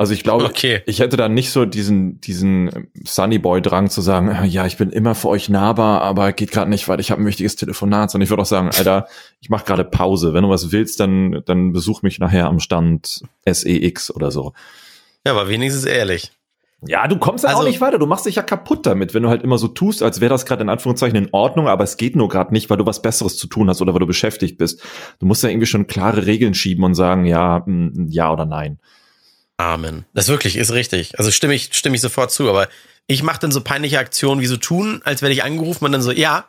Also 0.00 0.12
ich 0.14 0.22
glaube, 0.22 0.44
Okay. 0.44 0.80
ich 0.86 1.00
hätte 1.00 1.16
dann 1.16 1.34
nicht 1.34 1.50
so 1.50 1.64
diesen 1.64 2.20
diesen 2.20 2.88
Sunny 3.04 3.38
Boy 3.38 3.60
Drang 3.60 3.90
zu 3.90 4.00
sagen, 4.00 4.28
äh, 4.30 4.46
ja, 4.46 4.64
ich 4.64 4.76
bin 4.76 4.90
immer 4.90 5.16
für 5.16 5.28
euch 5.28 5.48
nahbar, 5.48 6.02
aber 6.02 6.32
geht 6.32 6.52
gerade 6.52 6.70
nicht, 6.70 6.86
weil 6.88 7.00
ich 7.00 7.10
habe 7.10 7.20
ein 7.20 7.26
wichtiges 7.26 7.56
Telefonat. 7.56 8.14
Und 8.14 8.20
ich 8.22 8.30
würde 8.30 8.42
auch 8.42 8.46
sagen, 8.46 8.70
Alter, 8.74 9.06
ich 9.40 9.50
mache 9.50 9.64
gerade 9.66 9.84
Pause. 9.84 10.32
Wenn 10.34 10.44
du 10.44 10.48
was 10.50 10.70
willst, 10.72 11.00
dann 11.00 11.42
dann 11.46 11.72
besuch 11.72 12.02
mich 12.02 12.20
nachher 12.20 12.46
am 12.46 12.60
Stand 12.60 13.22
SEX 13.44 14.10
oder 14.14 14.30
so. 14.30 14.52
Ja, 15.26 15.32
aber 15.32 15.48
wenigstens 15.48 15.84
ehrlich. 15.84 16.30
Ja, 16.86 17.08
du 17.08 17.18
kommst 17.18 17.42
ja 17.42 17.50
Also- 17.50 17.62
auch 17.62 17.66
nicht 17.66 17.80
weiter. 17.80 17.98
Du 17.98 18.06
machst 18.06 18.24
dich 18.24 18.36
ja 18.36 18.42
kaputt 18.44 18.86
damit, 18.86 19.12
wenn 19.14 19.24
du 19.24 19.28
halt 19.30 19.42
immer 19.42 19.58
so 19.58 19.66
tust, 19.66 20.00
als 20.04 20.20
wäre 20.20 20.30
das 20.30 20.46
gerade 20.46 20.62
in 20.62 20.68
Anführungszeichen 20.68 21.16
in 21.16 21.28
Ordnung, 21.32 21.66
aber 21.66 21.82
es 21.82 21.96
geht 21.96 22.14
nur 22.14 22.28
gerade 22.28 22.52
nicht, 22.52 22.70
weil 22.70 22.76
du 22.76 22.86
was 22.86 23.02
Besseres 23.02 23.36
zu 23.36 23.48
tun 23.48 23.68
hast 23.68 23.82
oder 23.82 23.94
weil 23.94 23.98
du 24.00 24.06
beschäftigt 24.06 24.58
bist. 24.58 24.80
Du 25.18 25.26
musst 25.26 25.42
ja 25.42 25.48
irgendwie 25.48 25.66
schon 25.66 25.88
klare 25.88 26.26
Regeln 26.26 26.54
schieben 26.54 26.84
und 26.84 26.94
sagen, 26.94 27.24
ja, 27.24 27.64
mm, 27.66 28.06
ja 28.10 28.32
oder 28.32 28.46
nein. 28.46 28.78
Amen. 29.58 30.04
Das 30.14 30.28
wirklich 30.28 30.56
ist 30.56 30.72
richtig. 30.72 31.18
Also 31.18 31.30
stimme 31.30 31.54
ich, 31.54 31.70
stimme 31.72 31.96
ich 31.96 32.00
sofort 32.00 32.30
zu, 32.30 32.48
aber 32.48 32.68
ich 33.08 33.22
mache 33.22 33.40
dann 33.40 33.50
so 33.50 33.60
peinliche 33.60 33.98
Aktionen 33.98 34.40
wie 34.40 34.46
so 34.46 34.56
tun, 34.56 35.02
als 35.04 35.20
werde 35.20 35.34
ich 35.34 35.42
angerufen 35.42 35.84
und 35.84 35.92
dann 35.92 36.02
so, 36.02 36.12
ja, 36.12 36.46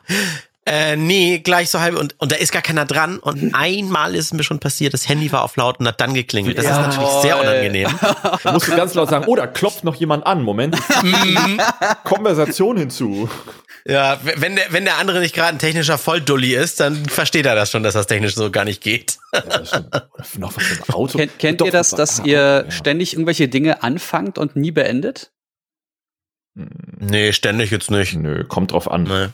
äh, 0.66 0.94
nee, 0.96 1.38
gleich 1.38 1.70
so 1.70 1.80
halb 1.80 1.96
und, 1.96 2.14
und 2.18 2.32
da 2.32 2.36
ist 2.36 2.52
gar 2.52 2.62
keiner 2.62 2.84
dran 2.84 3.18
und 3.18 3.54
einmal 3.54 4.14
ist 4.14 4.34
mir 4.34 4.42
schon 4.44 4.60
passiert, 4.60 4.92
das 4.92 5.08
Handy 5.08 5.32
war 5.32 5.42
auf 5.42 5.56
laut 5.56 5.80
und 5.80 5.88
hat 5.88 6.00
dann 6.00 6.12
geklingelt. 6.14 6.58
Das 6.58 6.64
Ja. 6.66 6.72
ist 6.72 6.86
natürlich 6.88 7.10
sehr 7.22 7.40
unangenehm. 7.40 7.88
Du 8.42 8.52
musst 8.52 8.68
du 8.68 8.76
ganz 8.76 8.94
laut 8.94 9.08
sagen, 9.08 9.24
oh, 9.26 9.36
da 9.36 9.46
klopft 9.46 9.84
noch 9.84 9.94
jemand 9.94 10.26
an. 10.26 10.42
Moment. 10.42 10.76
Konversation 12.04 12.76
hinzu. 12.76 13.28
Ja, 13.86 14.20
wenn 14.22 14.56
der, 14.56 14.66
wenn 14.70 14.84
der 14.84 14.98
andere 14.98 15.20
nicht 15.20 15.34
gerade 15.34 15.48
ein 15.50 15.58
technischer 15.58 15.96
Volldulli 15.96 16.54
ist, 16.54 16.80
dann 16.80 17.06
versteht 17.06 17.46
er 17.46 17.54
das 17.54 17.70
schon, 17.70 17.82
dass 17.82 17.94
das 17.94 18.06
technisch 18.06 18.34
so 18.34 18.50
gar 18.50 18.64
nicht 18.66 18.82
geht. 18.82 19.16
Ja, 19.32 19.40
noch 20.36 20.54
was 20.56 20.64
für 20.64 20.82
ein 20.82 20.94
Auto. 20.94 21.18
Kennt, 21.18 21.38
kennt 21.38 21.60
Doch, 21.62 21.66
ihr 21.66 21.72
das, 21.72 21.90
dass 21.90 22.20
ah, 22.20 22.24
ihr 22.24 22.64
ja. 22.66 22.70
ständig 22.70 23.14
irgendwelche 23.14 23.48
Dinge 23.48 23.82
anfangt 23.82 24.36
und 24.36 24.56
nie 24.56 24.70
beendet? 24.70 25.32
Nee, 26.54 27.32
ständig 27.32 27.70
jetzt 27.70 27.90
nicht. 27.90 28.14
Nö, 28.14 28.44
kommt 28.44 28.72
drauf 28.72 28.90
an. 28.90 29.04
Nee. 29.04 29.28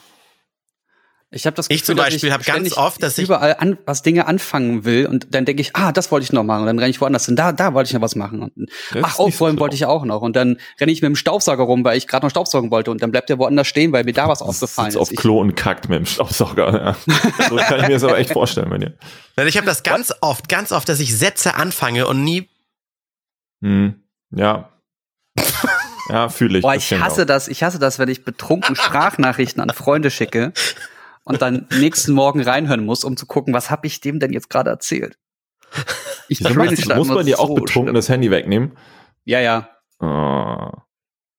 Ich 1.37 1.47
habe 1.47 1.55
das 1.55 1.67
Ich 1.69 1.85
zum 1.85 1.97
dass 1.97 2.07
Beispiel 2.07 2.33
hab 2.33 2.45
ganz 2.45 2.77
oft, 2.77 3.03
dass 3.03 3.19
ich- 3.19 3.25
überall 3.25 3.57
an, 3.59 3.79
was 3.87 4.03
Dinge 4.03 4.27
anfangen 4.27 4.85
will 4.85 5.07
und 5.07 5.35
dann 5.35 5.45
denke 5.45 5.61
ich, 5.61 5.77
ah, 5.77 5.93
das 5.93 6.11
wollte 6.11 6.25
ich 6.25 6.33
noch 6.33 6.43
machen. 6.43 6.63
Und 6.63 6.67
dann 6.67 6.79
renne 6.79 6.91
ich 6.91 7.01
woanders 7.01 7.27
hin. 7.27 7.37
Da, 7.37 7.53
da 7.53 7.75
wollte 7.75 7.89
ich 7.89 7.95
noch 7.95 8.01
was 8.01 8.17
machen. 8.17 8.43
Und, 8.43 8.53
ach, 8.59 8.95
ist 8.95 9.03
nicht 9.03 9.13
so 9.17 9.23
aufräumen 9.25 9.59
wollte 9.61 9.77
ich 9.77 9.85
auch 9.87 10.05
noch. 10.05 10.23
Und 10.23 10.35
dann 10.35 10.59
renne 10.81 10.91
ich 10.93 11.03
mit 11.03 11.09
dem 11.11 11.17
Staubsauger 11.17 11.63
rum, 11.65 11.85
weil 11.85 11.97
ich 11.99 12.07
gerade 12.09 12.25
noch 12.27 12.31
Staubsaugen 12.31 12.71
wollte. 12.71 12.91
Und 12.91 13.03
dann 13.03 13.11
bleibt 13.13 13.29
der 13.29 13.39
woanders 13.39 13.67
stehen, 13.69 13.93
weil 13.93 14.05
mir 14.05 14.13
da 14.15 14.29
was 14.29 14.43
aufgefallen 14.43 14.91
Sitzt 14.91 15.01
auf 15.01 15.09
ist. 15.09 15.13
Ich, 15.13 15.19
Klo 15.19 15.41
und 15.41 15.55
kackt 15.55 15.89
mit 15.89 15.99
dem 15.99 16.07
Staubsauger. 16.07 16.97
Ja. 17.07 17.15
So 17.49 17.57
kann 17.57 17.81
ich 17.81 17.87
mir 17.89 17.95
das 17.95 18.05
aber 18.05 18.19
echt 18.19 18.31
vorstellen 18.33 18.71
dir. 18.81 18.95
Weil 19.37 19.47
Ich 19.47 19.57
habe 19.57 19.67
das 19.67 19.83
ganz 19.83 20.13
oft, 20.23 20.49
ganz 20.49 20.73
oft, 20.73 20.89
dass 20.89 20.99
ich 21.01 21.17
Sätze 21.17 21.55
anfange 21.55 22.07
und 22.07 22.25
nie. 22.25 22.49
Hm, 23.63 23.95
ja. 24.31 24.71
Ja, 26.09 26.29
fühle 26.29 26.59
ich. 26.59 26.63
boah, 26.63 26.75
ich 26.75 26.93
hasse 26.93 27.23
auch. 27.23 27.27
das. 27.27 27.49
Ich 27.49 27.63
hasse 27.63 27.79
das, 27.79 27.99
wenn 27.99 28.09
ich 28.09 28.25
betrunken 28.25 28.77
Sprachnachrichten 28.77 29.61
an 29.61 29.71
Freunde 29.71 30.11
schicke 30.11 30.53
und 31.27 31.43
dann 31.43 31.67
nächsten 31.79 32.13
Morgen 32.13 32.41
reinhören 32.41 32.85
muss, 32.85 33.05
um 33.05 33.17
zu 33.17 33.27
gucken, 33.27 33.53
was 33.53 33.71
habe 33.71 33.87
ich 33.87 34.01
dem 34.01 34.21
denn 34.21 34.33
jetzt 34.33 34.49
gerade 34.49 34.71
erzählt. 34.71 35.19
Ich 36.29 36.41
Wieso 36.41 36.55
machst 36.55 36.89
muss 36.95 37.09
man 37.09 37.27
dir 37.27 37.39
auch 37.39 37.49
so 37.49 37.55
betrunken 37.55 37.95
das 37.95 38.09
Handy 38.09 38.31
wegnehmen? 38.31 38.73
Ja, 39.25 39.41
ja. 39.41 39.69
Oh. 40.01 40.71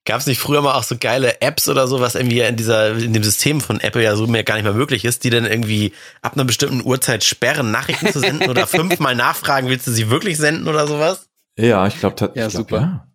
Gab 0.06 0.20
es 0.20 0.28
nicht 0.28 0.40
früher 0.40 0.62
mal 0.62 0.76
auch 0.76 0.84
so 0.84 0.96
geile 0.98 1.42
Apps 1.42 1.68
oder 1.68 1.88
so, 1.88 2.00
was 2.00 2.16
irgendwie 2.16 2.40
in 2.42 2.56
dieser, 2.56 2.92
in 2.98 3.14
dem 3.14 3.24
System 3.24 3.60
von 3.60 3.80
Apple 3.80 4.04
ja 4.04 4.16
so 4.16 4.28
mehr 4.28 4.44
gar 4.44 4.56
nicht 4.56 4.64
mehr 4.64 4.74
möglich 4.74 5.04
ist, 5.04 5.24
die 5.24 5.30
dann 5.30 5.46
irgendwie 5.46 5.94
ab 6.22 6.34
einer 6.36 6.46
bestimmten 6.46 6.86
Uhrzeit 6.86 7.24
sperren, 7.24 7.72
Nachrichten 7.72 8.12
zu 8.12 8.20
senden 8.20 8.50
oder 8.50 8.68
fünfmal 8.68 9.16
nachfragen, 9.16 9.70
willst 9.70 9.88
du 9.88 9.92
sie 9.92 10.10
wirklich 10.10 10.38
senden 10.38 10.68
oder 10.68 10.88
sowas? 10.88 11.28
Ja, 11.58 11.88
ich 11.88 12.00
glaube, 12.00 12.32
Ja, 12.36 12.48
ich 12.48 12.54
glaub, 12.54 12.70
super. 12.70 12.78
Ja. 12.78 13.08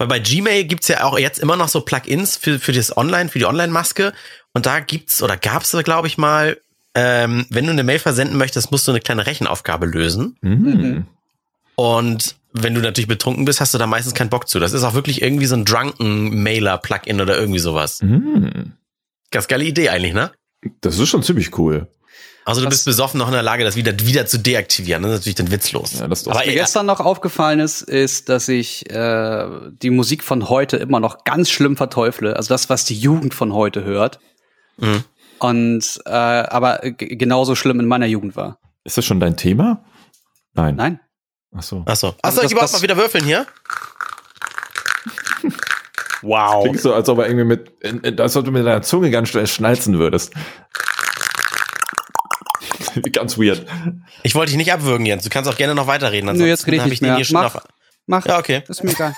Weil 0.00 0.08
bei 0.08 0.18
Gmail 0.18 0.64
gibt's 0.64 0.88
ja 0.88 1.04
auch 1.04 1.18
jetzt 1.18 1.38
immer 1.38 1.56
noch 1.56 1.68
so 1.68 1.82
Plugins 1.82 2.36
für, 2.36 2.58
für 2.58 2.72
das 2.72 2.96
Online, 2.96 3.28
für 3.28 3.38
die 3.38 3.44
Online-Maske. 3.44 4.14
Und 4.52 4.66
da 4.66 4.80
gibt's 4.80 5.22
oder 5.22 5.36
gab's 5.36 5.70
da, 5.70 5.82
glaube 5.82 6.08
ich, 6.08 6.18
mal, 6.18 6.58
ähm, 6.94 7.46
wenn 7.50 7.66
du 7.66 7.70
eine 7.72 7.84
Mail 7.84 7.98
versenden 8.00 8.36
möchtest, 8.36 8.70
musst 8.72 8.86
du 8.88 8.92
eine 8.92 9.00
kleine 9.00 9.26
Rechenaufgabe 9.26 9.86
lösen. 9.86 10.36
Mhm. 10.40 11.06
Und 11.76 12.36
wenn 12.52 12.74
du 12.74 12.80
natürlich 12.80 13.06
betrunken 13.08 13.44
bist, 13.44 13.60
hast 13.60 13.72
du 13.74 13.78
da 13.78 13.86
meistens 13.86 14.14
keinen 14.14 14.28
Bock 14.30 14.48
zu. 14.48 14.58
Das 14.58 14.72
ist 14.72 14.82
auch 14.82 14.94
wirklich 14.94 15.22
irgendwie 15.22 15.46
so 15.46 15.54
ein 15.54 15.64
Drunken-Mailer-Plugin 15.64 17.20
oder 17.20 17.38
irgendwie 17.38 17.60
sowas. 17.60 18.02
Mhm. 18.02 18.72
Ganz 19.30 19.46
geile 19.48 19.64
Idee 19.64 19.88
eigentlich, 19.90 20.14
ne? 20.14 20.32
Das 20.80 20.98
ist 20.98 21.08
schon 21.08 21.22
ziemlich 21.22 21.56
cool. 21.58 21.86
Also 22.44 22.60
du 22.62 22.66
Was- 22.66 22.74
bist 22.74 22.84
besoffen 22.86 23.18
noch 23.18 23.28
in 23.28 23.34
der 23.34 23.42
Lage, 23.42 23.62
das 23.64 23.76
wieder, 23.76 23.96
wieder 24.00 24.26
zu 24.26 24.38
deaktivieren. 24.38 25.02
Das 25.04 25.12
ist 25.12 25.18
natürlich 25.20 25.36
dann 25.36 25.50
witzlos. 25.52 26.00
Ja, 26.00 26.08
das 26.08 26.26
Aber 26.26 26.40
Was 26.40 26.46
mir 26.46 26.54
gestern 26.54 26.86
noch 26.86 26.98
aufgefallen 27.00 27.60
ist, 27.60 27.82
ist, 27.82 28.28
dass 28.28 28.48
ich 28.48 28.90
äh, 28.90 29.46
die 29.82 29.90
Musik 29.90 30.24
von 30.24 30.48
heute 30.48 30.76
immer 30.78 30.98
noch 31.00 31.22
ganz 31.24 31.50
schlimm 31.50 31.76
verteufle. 31.76 32.34
Also 32.36 32.48
das, 32.52 32.68
was 32.68 32.84
die 32.84 32.98
Jugend 32.98 33.34
von 33.34 33.52
heute 33.54 33.84
hört. 33.84 34.18
Mhm. 34.80 35.04
Und 35.38 36.00
äh, 36.06 36.10
aber 36.10 36.80
genauso 36.82 37.54
schlimm 37.54 37.80
in 37.80 37.86
meiner 37.86 38.06
Jugend 38.06 38.36
war. 38.36 38.58
Ist 38.84 38.98
das 38.98 39.04
schon 39.04 39.20
dein 39.20 39.36
Thema? 39.36 39.84
Nein. 40.54 40.74
Nein. 40.76 41.00
Ach 41.56 41.62
so. 41.62 41.82
Achso. 41.86 42.08
Also 42.08 42.18
Achso, 42.22 42.38
ich 42.38 42.42
das- 42.44 42.52
überhaupt 42.52 42.72
mal 42.72 42.82
wieder 42.82 42.96
würfeln 42.96 43.24
hier? 43.24 43.46
Wow. 46.22 46.64
Klingt 46.64 46.80
so, 46.80 46.92
als 46.92 47.08
ob 47.08 47.18
er 47.18 47.28
irgendwie 47.28 47.46
mit, 47.46 48.20
als 48.20 48.36
ob 48.36 48.44
du 48.44 48.50
mit 48.50 48.66
deiner 48.66 48.82
Zunge 48.82 49.10
ganz 49.10 49.30
schnell 49.30 49.46
schnalzen 49.46 49.98
würdest. 49.98 50.34
ganz 53.12 53.38
weird. 53.38 53.64
Ich 54.22 54.34
wollte 54.34 54.50
dich 54.50 54.58
nicht 54.58 54.70
abwürgen, 54.72 55.06
Jens. 55.06 55.24
Du 55.24 55.30
kannst 55.30 55.48
auch 55.50 55.56
gerne 55.56 55.74
noch 55.74 55.86
weiterreden. 55.86 56.36
Nö, 56.36 56.46
jetzt 56.46 56.66
rede 56.66 56.76
ich 56.76 56.84
nicht 56.84 57.00
den 57.00 57.08
mehr. 57.08 57.16
hier 57.16 57.24
schon 57.24 57.34
Mach. 57.40 57.54
noch- 57.54 57.62
Mach. 58.06 58.26
Ja, 58.26 58.38
okay. 58.38 58.62
Ist 58.68 58.84
mir 58.84 58.90
egal. 58.90 59.14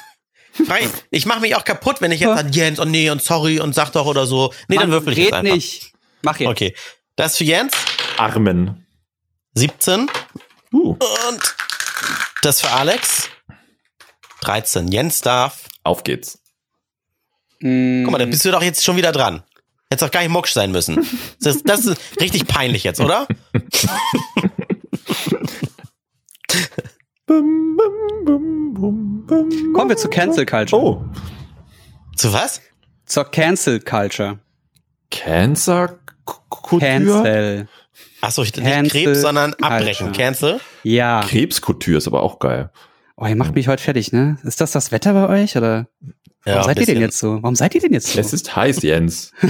Frei. 0.66 0.88
Ich 1.10 1.24
mache 1.26 1.40
mich 1.40 1.54
auch 1.56 1.64
kaputt, 1.64 2.00
wenn 2.00 2.12
ich 2.12 2.20
jetzt 2.20 2.36
sage, 2.36 2.50
Jens, 2.52 2.78
und 2.78 2.90
nee, 2.90 3.08
und 3.10 3.22
sorry, 3.22 3.58
und 3.60 3.74
sag 3.74 3.90
doch 3.92 4.06
oder 4.06 4.26
so. 4.26 4.52
Nee, 4.68 4.76
dann 4.76 4.90
Mann, 4.90 4.92
würfel 4.92 5.12
ich 5.12 5.18
red 5.18 5.24
jetzt 5.26 5.34
einfach. 5.34 5.54
nicht. 5.54 5.92
Mach 6.22 6.38
jetzt. 6.38 6.48
Okay. 6.50 6.74
Das 7.16 7.36
für 7.36 7.44
Jens. 7.44 7.72
Armen. 8.18 8.86
17. 9.54 10.08
Uh, 10.72 10.90
Und 10.92 11.54
das 12.42 12.60
für 12.60 12.70
Alex. 12.70 13.28
13. 14.40 14.88
Jens 14.88 15.20
darf. 15.20 15.64
auf 15.84 16.04
geht's. 16.04 16.38
Mm, 17.60 18.04
Guck 18.04 18.12
mal, 18.12 18.18
da 18.18 18.26
bist 18.26 18.44
du 18.44 18.50
doch 18.50 18.62
jetzt 18.62 18.82
schon 18.84 18.96
wieder 18.96 19.12
dran. 19.12 19.42
Hättest 19.90 20.02
doch 20.06 20.10
gar 20.10 20.20
nicht 20.20 20.30
mucksch 20.30 20.52
sein 20.52 20.72
müssen. 20.72 21.06
Das, 21.40 21.62
das 21.62 21.84
ist 21.84 22.00
richtig 22.20 22.46
peinlich 22.46 22.82
jetzt, 22.84 23.00
oder? 23.00 23.26
Bum, 27.26 27.76
bum, 27.76 28.24
bum, 28.24 28.74
bum, 28.74 29.26
bum. 29.26 29.72
Kommen 29.72 29.90
wir 29.90 29.96
zu 29.96 30.08
Cancel 30.08 30.44
Culture. 30.44 30.82
Oh. 30.82 31.04
Zu 32.16 32.32
was? 32.32 32.60
Zur 33.06 33.24
Cancel 33.30 33.80
Culture. 33.80 34.40
Cancer 35.10 35.98
Kultur? 36.24 36.80
Cancel. 36.80 37.68
Achso, 38.20 38.42
ich 38.42 38.54
nicht 38.56 38.64
Cancel 38.66 39.04
Krebs, 39.04 39.20
sondern 39.20 39.54
abbrechen. 39.54 40.06
Culture. 40.08 40.24
Cancel? 40.24 40.60
Ja. 40.82 41.20
Krebskultur 41.28 41.98
ist 41.98 42.06
aber 42.08 42.22
auch 42.22 42.38
geil. 42.38 42.70
Oh, 43.16 43.26
ihr 43.26 43.36
macht 43.36 43.54
mich 43.54 43.68
heute 43.68 43.82
fertig, 43.82 44.12
ne? 44.12 44.38
Ist 44.42 44.60
das 44.60 44.72
das 44.72 44.90
Wetter 44.90 45.12
bei 45.12 45.28
euch 45.28 45.56
oder? 45.56 45.86
Warum 46.44 46.58
Ja, 46.58 46.64
seid 46.64 46.80
ihr 46.80 46.86
denn 46.86 47.00
jetzt 47.00 47.18
so? 47.18 47.40
Warum 47.40 47.54
seid 47.54 47.74
ihr 47.76 47.80
denn 47.80 47.92
jetzt 47.92 48.08
so? 48.12 48.18
Es 48.18 48.32
ist 48.32 48.54
heiß, 48.56 48.82
Jens. 48.82 49.32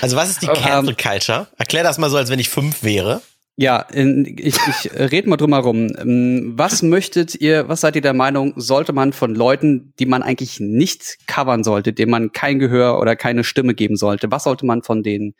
Also 0.00 0.16
was 0.16 0.30
ist 0.30 0.42
die 0.42 0.46
Ähm, 0.46 0.54
Cancel 0.54 0.96
Culture? 0.96 1.48
Erklär 1.58 1.84
das 1.84 1.98
mal 1.98 2.08
so, 2.10 2.16
als 2.16 2.30
wenn 2.30 2.38
ich 2.38 2.48
fünf 2.48 2.82
wäre. 2.82 3.20
Ja, 3.56 3.86
ich, 3.92 4.56
ich 4.56 4.90
rede 4.94 5.28
mal 5.28 5.36
drum 5.36 5.52
herum. 5.52 5.88
Ähm, 5.98 6.54
Was 6.56 6.82
möchtet 6.82 7.34
ihr, 7.34 7.68
was 7.68 7.82
seid 7.82 7.96
ihr 7.96 8.02
der 8.02 8.14
Meinung, 8.14 8.54
sollte 8.56 8.92
man 8.92 9.12
von 9.12 9.34
Leuten, 9.34 9.92
die 9.98 10.06
man 10.06 10.22
eigentlich 10.22 10.58
nicht 10.58 11.18
covern 11.26 11.62
sollte, 11.62 11.92
denen 11.92 12.10
man 12.10 12.32
kein 12.32 12.58
Gehör 12.58 12.98
oder 12.98 13.14
keine 13.14 13.44
Stimme 13.44 13.74
geben 13.74 13.96
sollte, 13.96 14.30
was 14.30 14.44
sollte 14.44 14.64
man 14.64 14.82
von 14.82 15.02
denen 15.02 15.34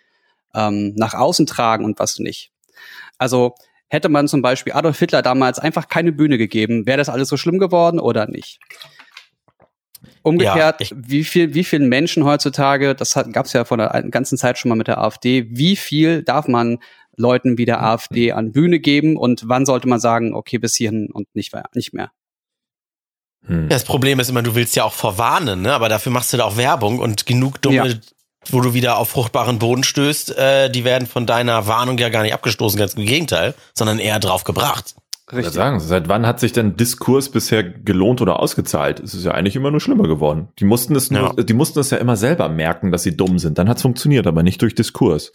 ähm, 0.55 0.92
nach 0.96 1.14
außen 1.14 1.46
tragen 1.46 1.87
und 1.87 1.98
was 1.98 2.18
nicht? 2.18 2.53
Also 3.16 3.55
hätte 3.88 4.11
man 4.11 4.29
zum 4.29 4.42
Beispiel 4.42 4.75
Adolf 4.75 4.98
Hitler 4.98 5.22
damals 5.22 5.59
einfach 5.59 5.88
keine 5.88 6.12
Bühne 6.12 6.37
gegeben, 6.37 6.87
wäre 6.87 6.98
das 6.98 7.09
alles 7.09 7.29
so 7.29 7.38
schlimm 7.38 7.59
geworden 7.59 7.98
oder 7.98 8.27
nicht? 8.27 8.59
Umgekehrt, 10.22 10.81
Ja, 10.81 10.96
wie 10.96 11.25
viel, 11.25 11.55
wie 11.55 11.64
vielen 11.64 11.88
Menschen 11.88 12.25
heutzutage, 12.25 12.94
das 12.94 13.14
gab 13.33 13.46
es 13.46 13.53
ja 13.53 13.64
vor 13.64 13.77
der 13.77 14.05
ganzen 14.11 14.37
Zeit 14.37 14.59
schon 14.59 14.68
mal 14.68 14.77
mit 14.77 14.88
der 14.88 14.98
AfD, 14.98 15.46
wie 15.51 15.77
viel 15.77 16.22
darf 16.22 16.46
man 16.46 16.79
Leuten 17.16 17.59
wie 17.59 17.64
der 17.66 17.83
AfD 17.83 18.33
an 18.33 18.53
Bühne 18.53 18.79
geben 18.81 19.16
und 19.16 19.42
wann 19.46 19.66
sollte 19.66 19.88
man 19.88 20.01
sagen, 20.01 20.35
okay, 20.35 20.59
bis 20.59 20.75
hierhin 20.75 21.09
und 21.12 21.27
nicht 21.35 21.53
mehr, 21.53 21.64
nicht 21.75 21.92
mehr? 21.92 22.11
Hm. 23.46 23.68
Das 23.68 23.85
Problem 23.85 24.20
ist 24.20 24.31
immer, 24.31 24.42
du 24.42 24.55
willst 24.55 24.77
ja 24.77 24.85
auch 24.85 24.92
vorwarnen, 24.92 25.62
ne? 25.62 25.72
aber 25.72 25.88
dafür 25.88 26.12
machst 26.12 26.33
du 26.33 26.37
da 26.37 26.44
auch 26.44 26.57
Werbung 26.57 26.98
und 26.98 27.27
genug 27.27 27.61
dumme, 27.61 27.77
Ja. 27.88 27.94
wo 28.51 28.61
du 28.61 28.72
wieder 28.75 28.98
auf 28.98 29.11
fruchtbaren 29.11 29.59
Boden 29.59 29.83
stößt, 29.85 30.37
äh, 30.38 30.70
die 30.70 30.85
werden 30.85 31.07
von 31.07 31.27
deiner 31.27 31.66
Warnung 31.66 31.98
ja 31.98 32.09
gar 32.09 32.22
nicht 32.22 32.35
abgestoßen, 32.35 32.79
ganz 32.79 32.94
im 32.94 33.05
Gegenteil, 33.05 33.55
sondern 33.75 33.98
eher 33.98 34.20
drauf 34.20 34.44
gebracht. 34.44 34.94
Ich 35.31 35.38
würde 35.38 35.51
sagen, 35.51 35.81
seit 35.81 36.09
wann 36.09 36.27
hat 36.27 36.40
sich 36.40 36.53
denn 36.53 36.77
Diskurs 36.77 37.31
bisher 37.31 37.62
gelohnt 37.62 38.20
oder 38.20 38.38
ausgezahlt? 38.38 39.01
Es 39.01 39.14
ist 39.14 39.25
ja 39.25 39.31
eigentlich 39.33 39.57
immer 39.57 39.70
nur 39.70 39.81
schlimmer 39.81 40.07
geworden. 40.07 40.48
Die 40.59 40.64
mussten 40.66 40.94
es 40.94 41.11
nur, 41.11 41.35
Ja. 41.38 41.42
die 41.42 41.55
mussten 41.55 41.79
es 41.79 41.88
ja 41.90 41.96
immer 41.96 42.16
selber 42.16 42.51
merken, 42.51 42.92
dass 42.92 43.03
sie 43.03 43.16
dumm 43.16 43.38
sind. 43.38 43.57
Dann 43.57 43.66
hat 43.68 43.77
es 43.79 43.83
funktioniert, 43.83 44.27
aber 44.27 44.42
nicht 44.42 44.61
durch 44.61 44.75
Diskurs. 44.75 45.33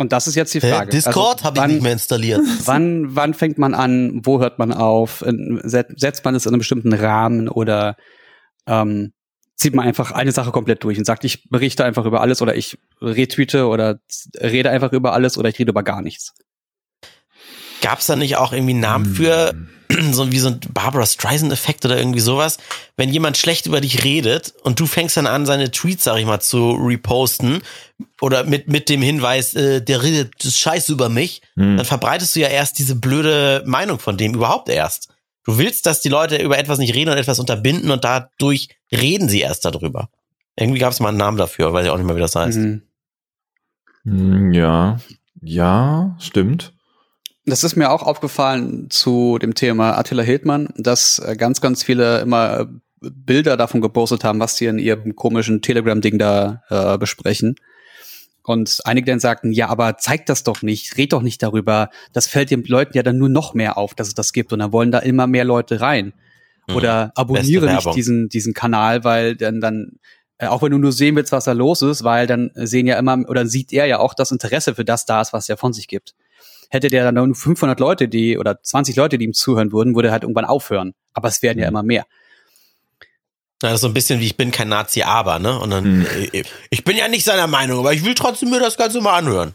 Und 0.00 0.12
das 0.12 0.26
ist 0.26 0.34
jetzt 0.34 0.54
die 0.54 0.62
Frage. 0.62 0.90
Discord 0.90 1.44
Also, 1.44 1.44
habe 1.44 1.60
ich 1.60 1.74
nicht 1.74 1.82
mehr 1.82 1.92
installiert. 1.92 2.40
Wann, 2.64 3.14
wann 3.14 3.34
fängt 3.34 3.58
man 3.58 3.74
an? 3.74 4.22
Wo 4.24 4.40
hört 4.40 4.58
man 4.58 4.72
auf? 4.72 5.22
Setzt 5.62 6.24
man 6.24 6.34
es 6.34 6.46
in 6.46 6.54
einem 6.54 6.60
bestimmten 6.60 6.94
Rahmen 6.94 7.50
oder 7.50 7.96
ähm, 8.66 9.12
zieht 9.56 9.74
man 9.74 9.86
einfach 9.86 10.12
eine 10.12 10.32
Sache 10.32 10.52
komplett 10.52 10.82
durch 10.84 10.96
und 10.96 11.04
sagt, 11.04 11.24
ich 11.24 11.50
berichte 11.50 11.84
einfach 11.84 12.06
über 12.06 12.22
alles 12.22 12.40
oder 12.40 12.56
ich 12.56 12.78
retweete 13.02 13.66
oder 13.66 14.00
rede 14.40 14.70
einfach 14.70 14.94
über 14.94 15.12
alles 15.12 15.36
oder 15.36 15.50
ich 15.50 15.58
rede 15.58 15.70
über 15.70 15.82
gar 15.82 16.00
nichts. 16.00 16.32
Gab's 17.82 18.06
da 18.06 18.16
nicht 18.16 18.38
auch 18.38 18.54
irgendwie 18.54 18.72
einen 18.72 18.80
Namen 18.80 19.04
für, 19.04 19.52
so 20.12 20.30
wie 20.32 20.38
so 20.38 20.48
ein 20.48 20.60
Barbara 20.72 21.06
Streisand-Effekt 21.06 21.84
oder 21.84 21.96
irgendwie 21.98 22.20
sowas? 22.20 22.58
Wenn 22.96 23.10
jemand 23.12 23.36
schlecht 23.36 23.66
über 23.66 23.80
dich 23.80 24.04
redet 24.04 24.54
und 24.62 24.80
du 24.80 24.86
fängst 24.86 25.16
dann 25.16 25.26
an, 25.26 25.46
seine 25.46 25.70
Tweets, 25.70 26.04
sag 26.04 26.18
ich 26.18 26.26
mal, 26.26 26.40
zu 26.40 26.72
reposten 26.72 27.62
oder 28.20 28.44
mit, 28.44 28.68
mit 28.68 28.88
dem 28.88 29.02
Hinweis, 29.02 29.54
äh, 29.54 29.80
der 29.82 30.02
redet 30.02 30.32
das 30.44 30.58
Scheiße 30.58 30.92
über 30.92 31.08
mich, 31.08 31.42
Hm. 31.56 31.76
dann 31.76 31.86
verbreitest 31.86 32.34
du 32.36 32.40
ja 32.40 32.48
erst 32.48 32.78
diese 32.78 32.94
blöde 32.94 33.62
Meinung 33.66 33.98
von 33.98 34.16
dem 34.16 34.34
überhaupt 34.34 34.68
erst. 34.68 35.08
Du 35.44 35.56
willst, 35.58 35.86
dass 35.86 36.00
die 36.00 36.08
Leute 36.10 36.36
über 36.36 36.58
etwas 36.58 36.78
nicht 36.78 36.94
reden 36.94 37.10
und 37.10 37.16
etwas 37.16 37.38
unterbinden 37.38 37.90
und 37.90 38.04
dadurch 38.04 38.68
reden 38.92 39.28
sie 39.28 39.40
erst 39.40 39.64
darüber. 39.64 40.08
Irgendwie 40.56 40.78
gab 40.80 40.92
es 40.92 41.00
mal 41.00 41.08
einen 41.08 41.16
Namen 41.18 41.38
dafür, 41.38 41.72
weiß 41.72 41.84
ich 41.86 41.90
auch 41.90 41.96
nicht 41.96 42.06
mehr, 42.06 42.16
wie 42.16 42.20
das 42.20 42.36
heißt. 42.36 42.58
Mhm. 42.58 42.82
Hm, 44.04 44.52
Ja, 44.52 44.98
ja, 45.42 46.16
stimmt. 46.20 46.72
Das 47.50 47.64
ist 47.64 47.76
mir 47.76 47.90
auch 47.90 48.02
aufgefallen 48.02 48.88
zu 48.90 49.38
dem 49.38 49.54
Thema 49.54 49.98
Attila 49.98 50.22
Hildmann, 50.22 50.68
dass 50.76 51.18
äh, 51.18 51.34
ganz, 51.36 51.60
ganz 51.60 51.82
viele 51.82 52.20
immer 52.20 52.60
äh, 52.60 52.66
Bilder 53.00 53.56
davon 53.56 53.80
gepostet 53.80 54.24
haben, 54.24 54.40
was 54.40 54.56
sie 54.56 54.66
in 54.66 54.78
ihrem 54.78 55.16
komischen 55.16 55.60
Telegram-Ding 55.60 56.18
da 56.18 56.62
äh, 56.68 56.96
besprechen. 56.98 57.56
Und 58.42 58.80
einige 58.84 59.10
dann 59.10 59.20
sagten, 59.20 59.52
ja, 59.52 59.68
aber 59.68 59.98
zeig 59.98 60.26
das 60.26 60.44
doch 60.44 60.62
nicht, 60.62 60.96
red 60.96 61.12
doch 61.12 61.22
nicht 61.22 61.42
darüber. 61.42 61.90
Das 62.12 62.26
fällt 62.26 62.50
den 62.50 62.64
Leuten 62.64 62.96
ja 62.96 63.02
dann 63.02 63.18
nur 63.18 63.28
noch 63.28 63.54
mehr 63.54 63.76
auf, 63.78 63.94
dass 63.94 64.08
es 64.08 64.14
das 64.14 64.32
gibt. 64.32 64.52
Und 64.52 64.60
dann 64.60 64.72
wollen 64.72 64.90
da 64.90 64.98
immer 65.00 65.26
mehr 65.26 65.44
Leute 65.44 65.80
rein. 65.80 66.12
Mhm. 66.68 66.76
Oder 66.76 67.12
abonniere 67.14 67.72
nicht 67.74 67.94
diesen, 67.94 68.28
diesen 68.28 68.54
Kanal, 68.54 69.04
weil 69.04 69.36
dann, 69.36 69.60
dann, 69.60 69.98
äh, 70.38 70.46
auch 70.46 70.62
wenn 70.62 70.72
du 70.72 70.78
nur 70.78 70.92
sehen 70.92 71.16
willst, 71.16 71.32
was 71.32 71.44
da 71.44 71.52
los 71.52 71.82
ist, 71.82 72.04
weil 72.04 72.26
dann 72.26 72.50
sehen 72.54 72.86
ja 72.86 72.98
immer, 72.98 73.18
oder 73.28 73.46
sieht 73.46 73.72
er 73.72 73.86
ja 73.86 73.98
auch 73.98 74.14
das 74.14 74.30
Interesse 74.30 74.74
für 74.74 74.84
das 74.84 75.04
da 75.04 75.20
ist, 75.20 75.32
was 75.32 75.48
er 75.48 75.56
von 75.56 75.72
sich 75.72 75.88
gibt. 75.88 76.14
Hätte 76.70 76.88
der 76.88 77.04
dann 77.10 77.14
nur 77.16 77.34
500 77.34 77.78
Leute, 77.80 78.08
die, 78.08 78.38
oder 78.38 78.62
20 78.62 78.96
Leute, 78.96 79.18
die 79.18 79.24
ihm 79.26 79.34
zuhören 79.34 79.72
würden, 79.72 79.94
würde 79.94 80.08
er 80.08 80.12
halt 80.12 80.22
irgendwann 80.22 80.44
aufhören. 80.46 80.94
Aber 81.12 81.28
es 81.28 81.42
werden 81.42 81.58
ja 81.58 81.66
Mhm. 81.66 81.70
immer 81.74 81.82
mehr. 81.82 82.06
Ja, 83.62 83.68
das 83.68 83.74
ist 83.74 83.80
so 83.82 83.88
ein 83.88 83.94
bisschen 83.94 84.20
wie 84.20 84.26
ich 84.26 84.36
bin 84.36 84.50
kein 84.52 84.68
Nazi, 84.68 85.02
aber, 85.02 85.38
ne? 85.38 85.58
Und 85.58 85.70
dann, 85.70 85.84
Hm. 85.84 86.06
ich 86.70 86.84
bin 86.84 86.96
ja 86.96 87.08
nicht 87.08 87.24
seiner 87.24 87.46
Meinung, 87.46 87.80
aber 87.80 87.92
ich 87.92 88.04
will 88.04 88.14
trotzdem 88.14 88.48
mir 88.50 88.60
das 88.60 88.76
Ganze 88.78 89.00
mal 89.02 89.18
anhören. 89.18 89.54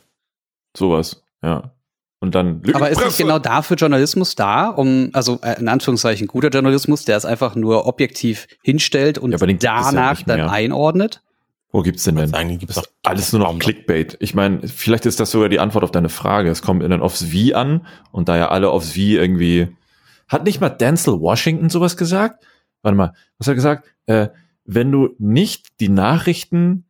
Sowas, 0.78 1.24
ja. 1.42 1.72
Und 2.20 2.34
dann. 2.36 2.62
Aber 2.74 2.90
ist 2.90 3.04
nicht 3.04 3.18
genau 3.18 3.40
dafür 3.40 3.78
Journalismus 3.78 4.36
da, 4.36 4.68
um, 4.70 5.10
also 5.14 5.40
äh, 5.42 5.60
in 5.60 5.68
Anführungszeichen 5.68 6.28
guter 6.28 6.50
Journalismus, 6.50 7.06
der 7.06 7.18
es 7.18 7.26
einfach 7.26 7.56
nur 7.56 7.88
objektiv 7.88 8.48
hinstellt 8.64 9.18
und 9.18 9.32
Ja, 9.32 9.38
ja 9.48 9.56
danach 9.84 10.12
nicht 10.18 10.30
dann 10.30 10.42
einordnet? 10.42 11.22
Wo 11.72 11.82
gibt's 11.82 12.04
denn 12.04 12.16
denn? 12.16 12.32
Die 12.32 12.58
gibt's 12.58 12.76
doch 12.76 12.88
Alles 13.04 13.34
nur 13.34 13.42
noch 13.42 13.60
Clickbait. 13.60 14.18
Ich 14.22 14.34
meine, 14.34 14.68
vielleicht 14.68 15.06
ist 15.06 15.20
das 15.20 15.32
sogar 15.32 15.50
die 15.50 15.60
Antwort 15.60 15.84
auf 15.84 15.92
deine 15.92 16.10
Frage. 16.10 16.50
Es 16.50 16.62
kommt 16.62 16.84
dann 16.84 17.02
aufs 17.02 17.32
Wie 17.32 17.54
an 17.54 17.86
und 18.12 18.30
da 18.30 18.38
ja 18.38 18.50
alle 18.50 18.70
aufs 18.70 18.96
Wie 18.96 19.16
irgendwie. 19.16 19.76
Hat 20.28 20.46
nicht 20.46 20.62
mal 20.62 20.70
Denzel 20.70 21.20
Washington 21.20 21.70
sowas 21.70 21.98
gesagt? 21.98 22.46
Warte 22.82 22.98
mal, 22.98 23.14
was 23.38 23.48
hat 23.48 23.54
er 23.54 23.56
gesagt? 23.56 23.94
Äh, 24.06 24.30
wenn 24.64 24.92
du 24.92 25.16
nicht 25.20 25.80
die 25.80 25.90
Nachrichten, 25.90 26.86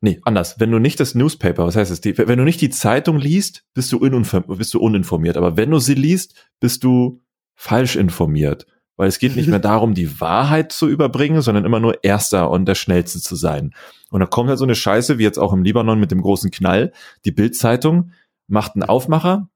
nee, 0.00 0.20
anders, 0.24 0.60
wenn 0.60 0.70
du 0.70 0.78
nicht 0.78 1.00
das 1.00 1.14
Newspaper, 1.14 1.66
was 1.66 1.76
heißt 1.76 1.90
das, 1.90 2.00
die, 2.00 2.18
wenn 2.18 2.38
du 2.38 2.44
nicht 2.44 2.60
die 2.60 2.70
Zeitung 2.70 3.18
liest, 3.18 3.64
bist 3.74 3.92
du, 3.92 4.00
bist 4.00 4.74
du 4.74 4.80
uninformiert. 4.80 5.36
Aber 5.36 5.56
wenn 5.56 5.70
du 5.70 5.78
sie 5.78 5.94
liest, 5.94 6.50
bist 6.60 6.84
du 6.84 7.22
falsch 7.54 7.96
informiert. 7.96 8.66
Weil 8.96 9.08
es 9.08 9.18
geht 9.18 9.36
nicht 9.36 9.48
mehr 9.48 9.58
darum, 9.60 9.94
die 9.94 10.20
Wahrheit 10.20 10.72
zu 10.72 10.88
überbringen, 10.88 11.42
sondern 11.42 11.64
immer 11.64 11.80
nur 11.80 12.02
Erster 12.04 12.50
und 12.50 12.66
der 12.66 12.74
Schnellste 12.74 13.20
zu 13.20 13.36
sein. 13.36 13.74
Und 14.10 14.20
da 14.20 14.26
kommt 14.26 14.48
halt 14.48 14.58
so 14.58 14.64
eine 14.64 14.74
Scheiße, 14.74 15.18
wie 15.18 15.22
jetzt 15.22 15.38
auch 15.38 15.52
im 15.52 15.62
Libanon 15.62 16.00
mit 16.00 16.10
dem 16.10 16.22
großen 16.22 16.50
Knall. 16.50 16.92
Die 17.24 17.32
Bild-Zeitung 17.32 18.12
macht 18.48 18.74
einen 18.74 18.84
Aufmacher, 18.84 19.48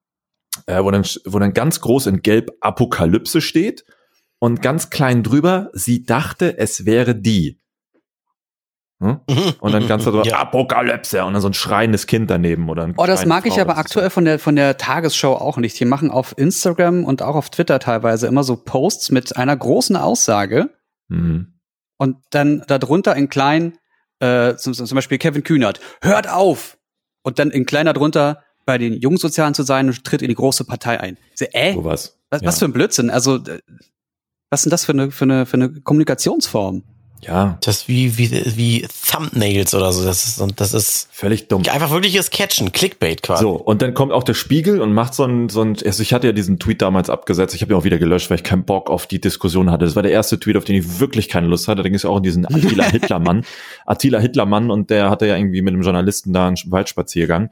äh, 0.67 0.83
wo, 0.83 0.91
dann, 0.91 1.05
wo 1.25 1.39
dann 1.39 1.55
ganz 1.55 1.81
groß 1.81 2.07
in 2.07 2.23
Gelb 2.23 2.51
Apokalypse 2.61 3.41
steht 3.41 3.85
und 4.39 4.63
ganz 4.63 4.91
klein 4.91 5.23
drüber, 5.23 5.71
sie 5.73 6.05
dachte, 6.05 6.59
es 6.59 6.87
wäre 6.87 7.15
die. 7.15 7.61
Hm? 9.01 9.19
Und 9.61 9.73
dann 9.73 9.87
ganz 9.89 10.05
darüber, 10.05 10.25
Ja. 10.27 10.39
Apokalypse 10.41 11.25
und 11.25 11.33
dann 11.33 11.41
so 11.41 11.49
ein 11.49 11.55
schreiendes 11.55 12.07
Kind 12.07 12.31
daneben 12.31 12.69
oder 12.69 12.85
ein 12.85 12.95
Oh, 12.99 13.07
das 13.07 13.25
mag 13.25 13.47
ich 13.47 13.55
Frau. 13.55 13.63
aber 13.63 13.71
Das 13.73 13.79
ist 13.79 13.87
aktuell 13.87 14.11
von 14.11 14.25
der, 14.27 14.39
von 14.39 14.57
der 14.57 14.77
Tagesschau 14.77 15.35
auch 15.37 15.57
nicht. 15.57 15.81
Die 15.81 15.87
machen 15.87 16.11
auf 16.11 16.35
Instagram 16.37 17.05
und 17.07 17.23
auch 17.23 17.35
auf 17.35 17.49
Twitter 17.49 17.79
teilweise 17.79 18.27
immer 18.27 18.45
so 18.45 18.57
Posts 18.57 19.11
mit 19.11 19.37
einer 19.39 19.57
großen 19.57 19.97
Aussage 19.97 20.71
Mhm. 21.09 21.55
und 21.97 22.17
dann 22.31 22.63
darunter 22.69 23.17
in 23.17 23.29
klein, 23.31 23.79
äh, 24.21 24.55
zum, 24.57 24.75
zum 24.75 24.95
Beispiel 24.95 25.17
Kevin 25.19 25.43
Kühnert, 25.45 25.81
hört 26.03 26.29
auf! 26.31 26.77
Und 27.23 27.39
dann 27.39 27.51
in 27.51 27.65
kleiner 27.67 27.93
drunter 27.95 28.43
bei 28.67 28.77
den 28.79 28.93
Jungsozialen 28.95 29.55
zu 29.55 29.63
sein 29.63 29.89
und 29.89 30.05
tritt 30.05 30.23
in 30.23 30.29
die 30.29 30.35
große 30.35 30.65
Partei 30.65 31.01
ein. 31.01 31.17
So, 31.35 31.47
äh, 31.53 31.73
So 31.75 31.85
was. 31.85 32.19
was, 32.31 32.43
ja. 32.43 32.47
was 32.49 32.59
für 32.59 32.67
ein 32.67 32.73
Blödsinn. 32.73 33.11
Also, 33.11 33.37
äh, 33.37 33.61
was 34.51 34.61
ist 34.61 34.65
denn 34.67 34.71
das 34.71 34.85
für 34.85 34.93
eine, 34.93 35.11
für 35.11 35.25
eine, 35.25 35.47
für 35.47 35.55
eine 35.55 35.71
Kommunikationsform? 35.81 36.83
Ja, 37.23 37.59
Das 37.61 37.79
ist 37.79 37.89
wie, 37.89 38.17
wie, 38.17 38.31
wie 38.57 38.89
Thumbnails 39.11 39.75
oder 39.75 39.93
so. 39.93 40.05
Das 40.05 40.27
ist, 40.27 40.41
und 40.41 40.61
das 40.61 40.73
ist 40.73 41.09
völlig 41.13 41.49
dumm. 41.49 41.63
einfach 41.71 41.91
wirkliches 41.91 42.31
Catchen, 42.31 42.73
Clickbait 42.73 43.23
quasi. 43.23 43.43
So, 43.43 43.53
und 43.53 43.83
dann 43.83 43.93
kommt 43.93 44.13
auch 44.13 44.23
der 44.23 44.35
Spiegel 44.35 44.81
und 44.81 44.95
macht 44.95 45.15
so 45.15 45.25
ein, 45.25 45.49
so 45.51 45.61
ein, 45.63 45.77
also 45.85 46.03
ich 46.03 46.15
hatte 46.15 46.29
ja 46.29 46.33
diesen 46.33 46.59
Tweet 46.59 46.81
damals 46.81 47.11
abgesetzt, 47.11 47.55
ich 47.55 47.61
habe 47.61 47.75
ihn 47.75 47.79
auch 47.79 47.85
wieder 47.85 47.99
gelöscht, 47.99 48.31
weil 48.31 48.39
ich 48.39 48.45
keinen 48.45 48.65
Bock 48.65 48.89
auf 48.89 49.07
die 49.07 49.21
Diskussion 49.21 49.71
hatte. 49.71 49.85
Das 49.85 49.97
war 49.97 50.03
der 50.03 50.13
erste 50.13 50.41
Tweet, 50.41 50.57
auf 50.57 50.65
den 50.65 50.77
ich 50.77 51.01
wirklich 51.01 51.29
keine 51.29 51.47
Lust 51.47 51.69
hatte. 51.69 51.83
Da 51.83 51.89
ging 51.89 51.95
es 51.95 52.05
auch 52.05 52.17
um 52.17 52.23
diesen 52.23 52.47
Attila 52.47 52.85
Hitlermann. 52.91 53.45
Attila 53.85 54.19
Hitlermann 54.19 54.71
und 54.71 54.89
der 54.89 55.11
hatte 55.11 55.27
ja 55.27 55.37
irgendwie 55.37 55.63
mit 55.63 55.75
einem 55.75 55.83
Journalisten 55.83 56.33
da 56.33 56.49
einen 56.49 56.57
Waldspaziergang. 56.67 57.51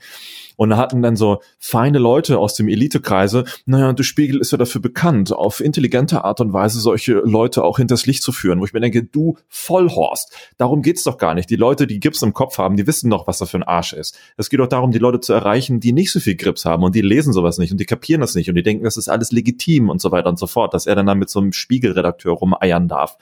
Und 0.59 0.71
da 0.71 0.77
hatten 0.77 1.03
dann 1.03 1.15
so 1.15 1.41
feine 1.61 1.99
Leute 1.99 2.39
aus 2.39 2.55
dem 2.55 2.69
Elitekreise, 2.69 3.45
naja, 3.65 3.93
der 3.93 4.03
Spiegel 4.03 4.41
ist 4.41 4.51
ja 4.51 4.59
dafür 4.59 4.81
bekannt, 4.81 5.33
auf 5.33 5.61
intelligente 5.61 6.25
Art 6.25 6.41
und 6.41 6.53
Weise 6.53 6.81
solche 6.81 7.13
Leute 7.15 7.63
auch 7.63 7.79
hinters 7.79 8.07
Licht 8.07 8.25
zu 8.25 8.33
führen, 8.33 8.61
wo 8.61 8.65
ich 8.65 8.73
mir 8.73 8.81
denke, 8.81 9.05
du 9.05 9.37
Vollhorst, 9.49 10.33
darum 10.57 10.83
geht's 10.83 11.05
doch 11.05 11.17
gar 11.17 11.35
nicht. 11.35 11.49
Die 11.49 11.57
Leute, 11.57 11.87
die 11.87 12.01
Gips 12.01 12.23
im 12.23 12.33
Kopf 12.33 12.59
haben, 12.59 12.77
die 12.77 12.89
wissen 12.89 13.09
doch, 13.09 13.29
was 13.29 13.39
das 13.39 13.51
für 13.51 13.59
ein 13.59 13.63
Arsch 13.63 13.93
ist. 13.93 14.19
Es 14.37 14.51
geht 14.51 14.59
doch 14.59 14.67
darum, 14.67 14.91
die 14.91 14.99
Leute 14.99 15.21
zu 15.21 15.33
erreichen, 15.33 15.79
die 15.79 15.93
nicht 15.93 16.11
so 16.11 16.19
viel 16.19 16.35
Grips 16.35 16.65
haben 16.65 16.83
und 16.83 16.97
die 16.97 17.03
lesen 17.03 17.33
sowas 17.33 17.59
nicht 17.59 17.71
und 17.71 17.79
die 17.79 17.87
kapieren 17.87 18.21
das 18.21 18.35
nicht 18.35 18.49
und 18.49 18.57
die 18.57 18.65
denken, 18.65 18.83
das 18.83 18.97
ist 18.97 19.09
alles 19.09 19.31
legitim 19.31 19.89
und 19.89 20.01
so 20.01 20.11
weiter 20.11 20.29
und 20.29 20.41
so 20.41 20.49
fort, 20.49 20.75
dass 20.75 20.87
er 20.87 20.97
dann, 20.97 21.07
dann 21.07 21.19
mit 21.19 21.31
so 21.31 21.39
einem 21.39 21.53
Spiegelredakteur 21.53 22.33
rumeiern 22.33 22.89
darf. 22.89 23.17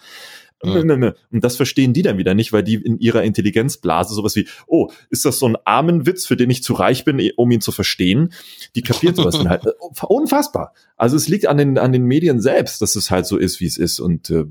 Mhm. 0.66 1.12
Und 1.32 1.44
das 1.44 1.56
verstehen 1.56 1.92
die 1.92 2.02
dann 2.02 2.18
wieder 2.18 2.34
nicht, 2.34 2.52
weil 2.52 2.62
die 2.62 2.74
in 2.74 2.98
ihrer 2.98 3.22
Intelligenzblase 3.22 4.14
sowas 4.14 4.36
wie, 4.36 4.48
oh, 4.66 4.90
ist 5.10 5.24
das 5.24 5.38
so 5.38 5.46
ein 5.46 5.56
Armenwitz, 5.64 6.26
für 6.26 6.36
den 6.36 6.50
ich 6.50 6.62
zu 6.62 6.74
reich 6.74 7.04
bin, 7.04 7.30
um 7.36 7.50
ihn 7.50 7.60
zu 7.60 7.72
verstehen? 7.72 8.32
Die 8.74 8.82
kapieren 8.82 9.14
sowas 9.14 9.38
dann 9.38 9.48
halt. 9.48 9.64
Unfassbar. 10.08 10.74
Also 10.96 11.16
es 11.16 11.28
liegt 11.28 11.46
an 11.46 11.56
den, 11.56 11.78
an 11.78 11.92
den 11.92 12.04
Medien 12.04 12.40
selbst, 12.40 12.82
dass 12.82 12.96
es 12.96 13.10
halt 13.10 13.26
so 13.26 13.36
ist, 13.36 13.60
wie 13.60 13.66
es 13.66 13.76
ist. 13.76 14.00
Und 14.00 14.30
äh, 14.30 14.44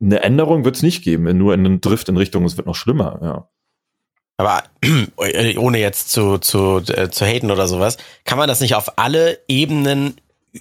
eine 0.00 0.22
Änderung 0.22 0.64
wird 0.64 0.76
es 0.76 0.82
nicht 0.82 1.02
geben, 1.02 1.36
nur 1.36 1.54
in 1.54 1.64
einen 1.64 1.80
Drift 1.80 2.08
in 2.08 2.16
Richtung, 2.16 2.44
es 2.44 2.56
wird 2.56 2.66
noch 2.66 2.74
schlimmer, 2.74 3.18
ja. 3.22 3.48
Aber 4.38 4.64
ohne 5.56 5.78
jetzt 5.78 6.12
zu, 6.12 6.38
zu, 6.38 6.82
äh, 6.88 7.08
zu 7.10 7.24
haten 7.24 7.50
oder 7.50 7.66
sowas, 7.68 7.96
kann 8.24 8.38
man 8.38 8.48
das 8.48 8.60
nicht 8.60 8.74
auf 8.74 8.98
alle 8.98 9.38
Ebenen, 9.48 10.16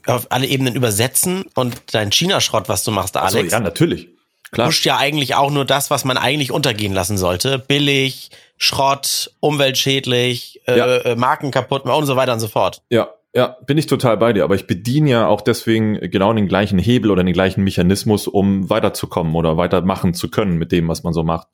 auf 0.07 0.27
alle 0.31 0.47
Ebenen 0.47 0.75
übersetzen 0.75 1.45
und 1.55 1.75
dein 1.93 2.11
China-Schrott, 2.11 2.69
was 2.69 2.83
du 2.83 2.91
machst, 2.91 3.17
Ach 3.17 3.29
so, 3.29 3.37
Alex, 3.37 3.53
ja, 3.53 3.59
natürlich. 3.59 4.09
Klar. 4.51 4.67
pusht 4.67 4.85
ja 4.85 4.97
eigentlich 4.97 5.35
auch 5.35 5.51
nur 5.51 5.65
das, 5.65 5.89
was 5.89 6.05
man 6.05 6.17
eigentlich 6.17 6.51
untergehen 6.51 6.93
lassen 6.93 7.17
sollte. 7.17 7.59
Billig, 7.59 8.29
Schrott, 8.57 9.31
umweltschädlich, 9.39 10.61
äh, 10.67 10.77
Ja. 10.77 10.95
äh, 10.97 11.15
Marken 11.15 11.51
kaputt 11.51 11.83
und 11.85 12.05
so 12.05 12.15
weiter 12.15 12.33
und 12.33 12.39
so 12.39 12.47
fort. 12.47 12.81
Ja, 12.89 13.09
ja, 13.33 13.57
bin 13.65 13.77
ich 13.77 13.87
total 13.87 14.15
bei 14.17 14.31
dir. 14.31 14.45
Aber 14.45 14.55
ich 14.55 14.65
bediene 14.65 15.09
ja 15.09 15.27
auch 15.27 15.41
deswegen 15.41 15.99
genau 16.09 16.31
den 16.31 16.47
gleichen 16.47 16.79
Hebel 16.79 17.11
oder 17.11 17.23
den 17.23 17.33
gleichen 17.33 17.63
Mechanismus, 17.65 18.27
um 18.27 18.69
weiterzukommen 18.69 19.35
oder 19.35 19.57
weitermachen 19.57 20.13
zu 20.13 20.29
können 20.31 20.57
mit 20.57 20.71
dem, 20.71 20.87
was 20.87 21.03
man 21.03 21.13
so 21.13 21.23
macht. 21.23 21.47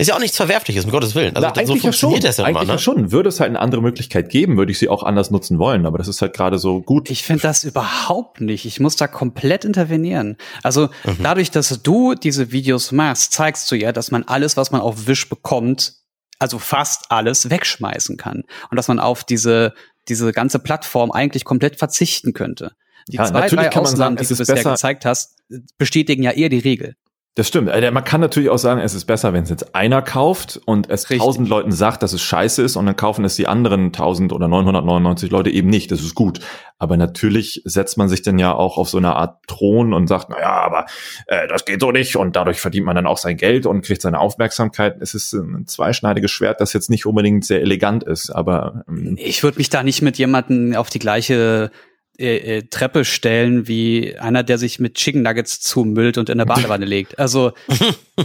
Ist 0.00 0.06
ja 0.06 0.14
auch 0.14 0.20
nichts 0.20 0.36
Verwerfliches, 0.36 0.84
um 0.84 0.92
Gottes 0.92 1.16
Willen. 1.16 1.34
Also 1.34 1.48
Na, 1.54 1.66
so 1.66 1.74
funktioniert 1.74 2.22
das 2.22 2.36
ja 2.36 2.44
eigentlich 2.44 2.62
immer, 2.62 2.66
ne? 2.66 2.72
ja 2.74 2.78
schon. 2.78 3.10
Würde 3.10 3.28
es 3.30 3.40
halt 3.40 3.48
eine 3.48 3.58
andere 3.58 3.82
Möglichkeit 3.82 4.30
geben, 4.30 4.56
würde 4.56 4.70
ich 4.70 4.78
sie 4.78 4.88
auch 4.88 5.02
anders 5.02 5.32
nutzen 5.32 5.58
wollen. 5.58 5.86
Aber 5.86 5.98
das 5.98 6.06
ist 6.06 6.22
halt 6.22 6.34
gerade 6.34 6.58
so 6.58 6.80
gut. 6.80 7.10
Ich 7.10 7.24
finde 7.24 7.42
das 7.42 7.64
überhaupt 7.64 8.40
nicht. 8.40 8.64
Ich 8.64 8.78
muss 8.78 8.94
da 8.94 9.08
komplett 9.08 9.64
intervenieren. 9.64 10.36
Also 10.62 10.86
Mhm. 11.04 11.16
dadurch, 11.24 11.50
dass 11.50 11.82
du 11.82 12.14
diese 12.14 12.52
Videos 12.52 12.92
machst, 12.92 13.32
zeigst 13.32 13.68
du 13.72 13.74
ja, 13.74 13.90
dass 13.90 14.12
man 14.12 14.22
alles, 14.22 14.56
was 14.56 14.70
man 14.70 14.80
auf 14.80 15.08
Wisch 15.08 15.28
bekommt, 15.28 15.94
also 16.38 16.60
fast 16.60 17.10
alles 17.10 17.50
wegschmeißen 17.50 18.16
kann. 18.16 18.44
Und 18.70 18.76
dass 18.76 18.86
man 18.86 19.00
auf 19.00 19.24
diese, 19.24 19.74
diese 20.08 20.32
ganze 20.32 20.60
Plattform 20.60 21.10
eigentlich 21.10 21.44
komplett 21.44 21.74
verzichten 21.76 22.34
könnte. 22.34 22.70
Die 23.08 23.16
Ja, 23.16 23.24
zwei, 23.24 23.40
natürlich 23.40 23.64
drei 23.64 23.70
kann 23.70 23.82
man 23.82 23.92
Ausnahmen, 23.92 24.16
sagen, 24.16 24.16
die 24.18 24.22
es 24.22 24.28
du 24.28 24.36
bisher 24.36 24.54
besser- 24.54 24.70
gezeigt 24.70 25.04
hast, 25.04 25.38
bestätigen 25.76 26.22
ja 26.22 26.30
eher 26.30 26.50
die 26.50 26.58
Regel. 26.60 26.94
Das 27.38 27.46
stimmt. 27.46 27.68
Äh, 27.68 27.88
Man 27.92 28.02
kann 28.02 28.20
natürlich 28.20 28.50
auch 28.50 28.58
sagen, 28.58 28.80
es 28.80 28.94
ist 28.94 29.04
besser, 29.04 29.32
wenn 29.32 29.44
es 29.44 29.48
jetzt 29.48 29.72
einer 29.72 30.02
kauft 30.02 30.60
und 30.64 30.90
es 30.90 31.04
tausend 31.04 31.48
Leuten 31.48 31.70
sagt, 31.70 32.02
dass 32.02 32.12
es 32.12 32.20
scheiße 32.20 32.62
ist 32.62 32.74
und 32.74 32.84
dann 32.86 32.96
kaufen 32.96 33.24
es 33.24 33.36
die 33.36 33.46
anderen 33.46 33.92
tausend 33.92 34.32
oder 34.32 34.48
999 34.48 35.30
Leute 35.30 35.48
eben 35.48 35.68
nicht. 35.68 35.92
Das 35.92 36.00
ist 36.00 36.16
gut. 36.16 36.40
Aber 36.80 36.96
natürlich 36.96 37.62
setzt 37.64 37.96
man 37.96 38.08
sich 38.08 38.22
dann 38.22 38.40
ja 38.40 38.52
auch 38.52 38.76
auf 38.76 38.88
so 38.88 38.98
eine 38.98 39.14
Art 39.14 39.46
Thron 39.46 39.92
und 39.94 40.08
sagt, 40.08 40.30
na 40.30 40.40
ja, 40.40 40.50
aber 40.50 40.86
äh, 41.28 41.46
das 41.46 41.64
geht 41.64 41.80
so 41.80 41.92
nicht 41.92 42.16
und 42.16 42.34
dadurch 42.34 42.60
verdient 42.60 42.86
man 42.86 42.96
dann 42.96 43.06
auch 43.06 43.18
sein 43.18 43.36
Geld 43.36 43.66
und 43.66 43.82
kriegt 43.82 44.02
seine 44.02 44.18
Aufmerksamkeit. 44.18 44.96
Es 45.00 45.14
ist 45.14 45.32
ein 45.32 45.68
zweischneidiges 45.68 46.32
Schwert, 46.32 46.60
das 46.60 46.72
jetzt 46.72 46.90
nicht 46.90 47.06
unbedingt 47.06 47.44
sehr 47.44 47.60
elegant 47.60 48.02
ist, 48.02 48.30
aber 48.30 48.82
ähm, 48.88 49.16
Ich 49.16 49.44
würde 49.44 49.58
mich 49.58 49.70
da 49.70 49.84
nicht 49.84 50.02
mit 50.02 50.18
jemandem 50.18 50.74
auf 50.74 50.90
die 50.90 50.98
gleiche 50.98 51.70
äh, 52.18 52.58
äh, 52.58 52.62
Treppe 52.68 53.04
stellen 53.04 53.68
wie 53.68 54.16
einer, 54.18 54.42
der 54.42 54.58
sich 54.58 54.80
mit 54.80 54.94
Chicken 54.94 55.22
Nuggets 55.22 55.60
zumüllt 55.60 56.18
und 56.18 56.28
in 56.28 56.38
der 56.38 56.46
Badewanne 56.46 56.84
legt. 56.86 57.18
Also 57.18 57.52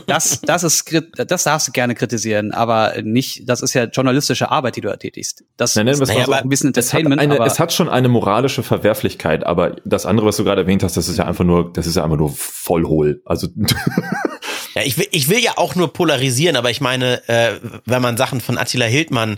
das, 0.08 0.42
das 0.42 0.64
ist, 0.64 0.92
das 1.16 1.44
darfst 1.44 1.68
du 1.68 1.72
gerne 1.72 1.94
kritisieren, 1.94 2.52
aber 2.52 2.96
nicht, 3.04 3.48
das 3.48 3.62
ist 3.62 3.76
ja 3.76 3.84
journalistische 3.84 4.50
Arbeit, 4.50 4.78
die 4.78 4.82
du 4.82 4.88
da 4.88 4.96
tätigst. 4.96 5.44
Das 5.58 5.76
Nein, 5.76 5.88
es 5.88 6.00
ist 6.00 6.10
so. 6.12 6.32
ein 6.32 6.50
bisschen 6.50 6.74
es 6.76 6.92
hat, 6.92 7.02
Entertainment, 7.02 7.22
eine, 7.22 7.36
aber 7.36 7.46
es 7.46 7.60
hat 7.60 7.72
schon 7.72 7.88
eine 7.88 8.08
moralische 8.08 8.64
Verwerflichkeit, 8.64 9.46
aber 9.46 9.76
das 9.86 10.06
andere, 10.08 10.26
was 10.26 10.38
du 10.38 10.44
gerade 10.44 10.62
erwähnt 10.62 10.82
hast, 10.82 10.98
das 10.98 11.08
ist 11.08 11.18
ja 11.18 11.28
einfach 11.28 11.46
nur, 11.46 11.72
das 11.72 11.86
ist 11.86 11.96
ja 11.96 12.04
einfach 12.04 12.18
nur 12.18 12.32
voll 12.32 12.86
hohl. 12.86 13.22
Also 13.26 13.48
Ja, 14.76 14.82
ich 14.82 14.98
will, 14.98 15.08
ich 15.12 15.30
will 15.30 15.40
ja 15.40 15.54
auch 15.58 15.76
nur 15.76 15.94
polarisieren, 15.94 16.56
aber 16.56 16.72
ich 16.72 16.82
meine, 16.82 17.28
äh, 17.28 17.60
wenn 17.86 18.02
man 18.02 18.18
Sachen 18.18 18.42
von 18.42 18.58
Attila 18.58 18.86
Hildmann 18.86 19.38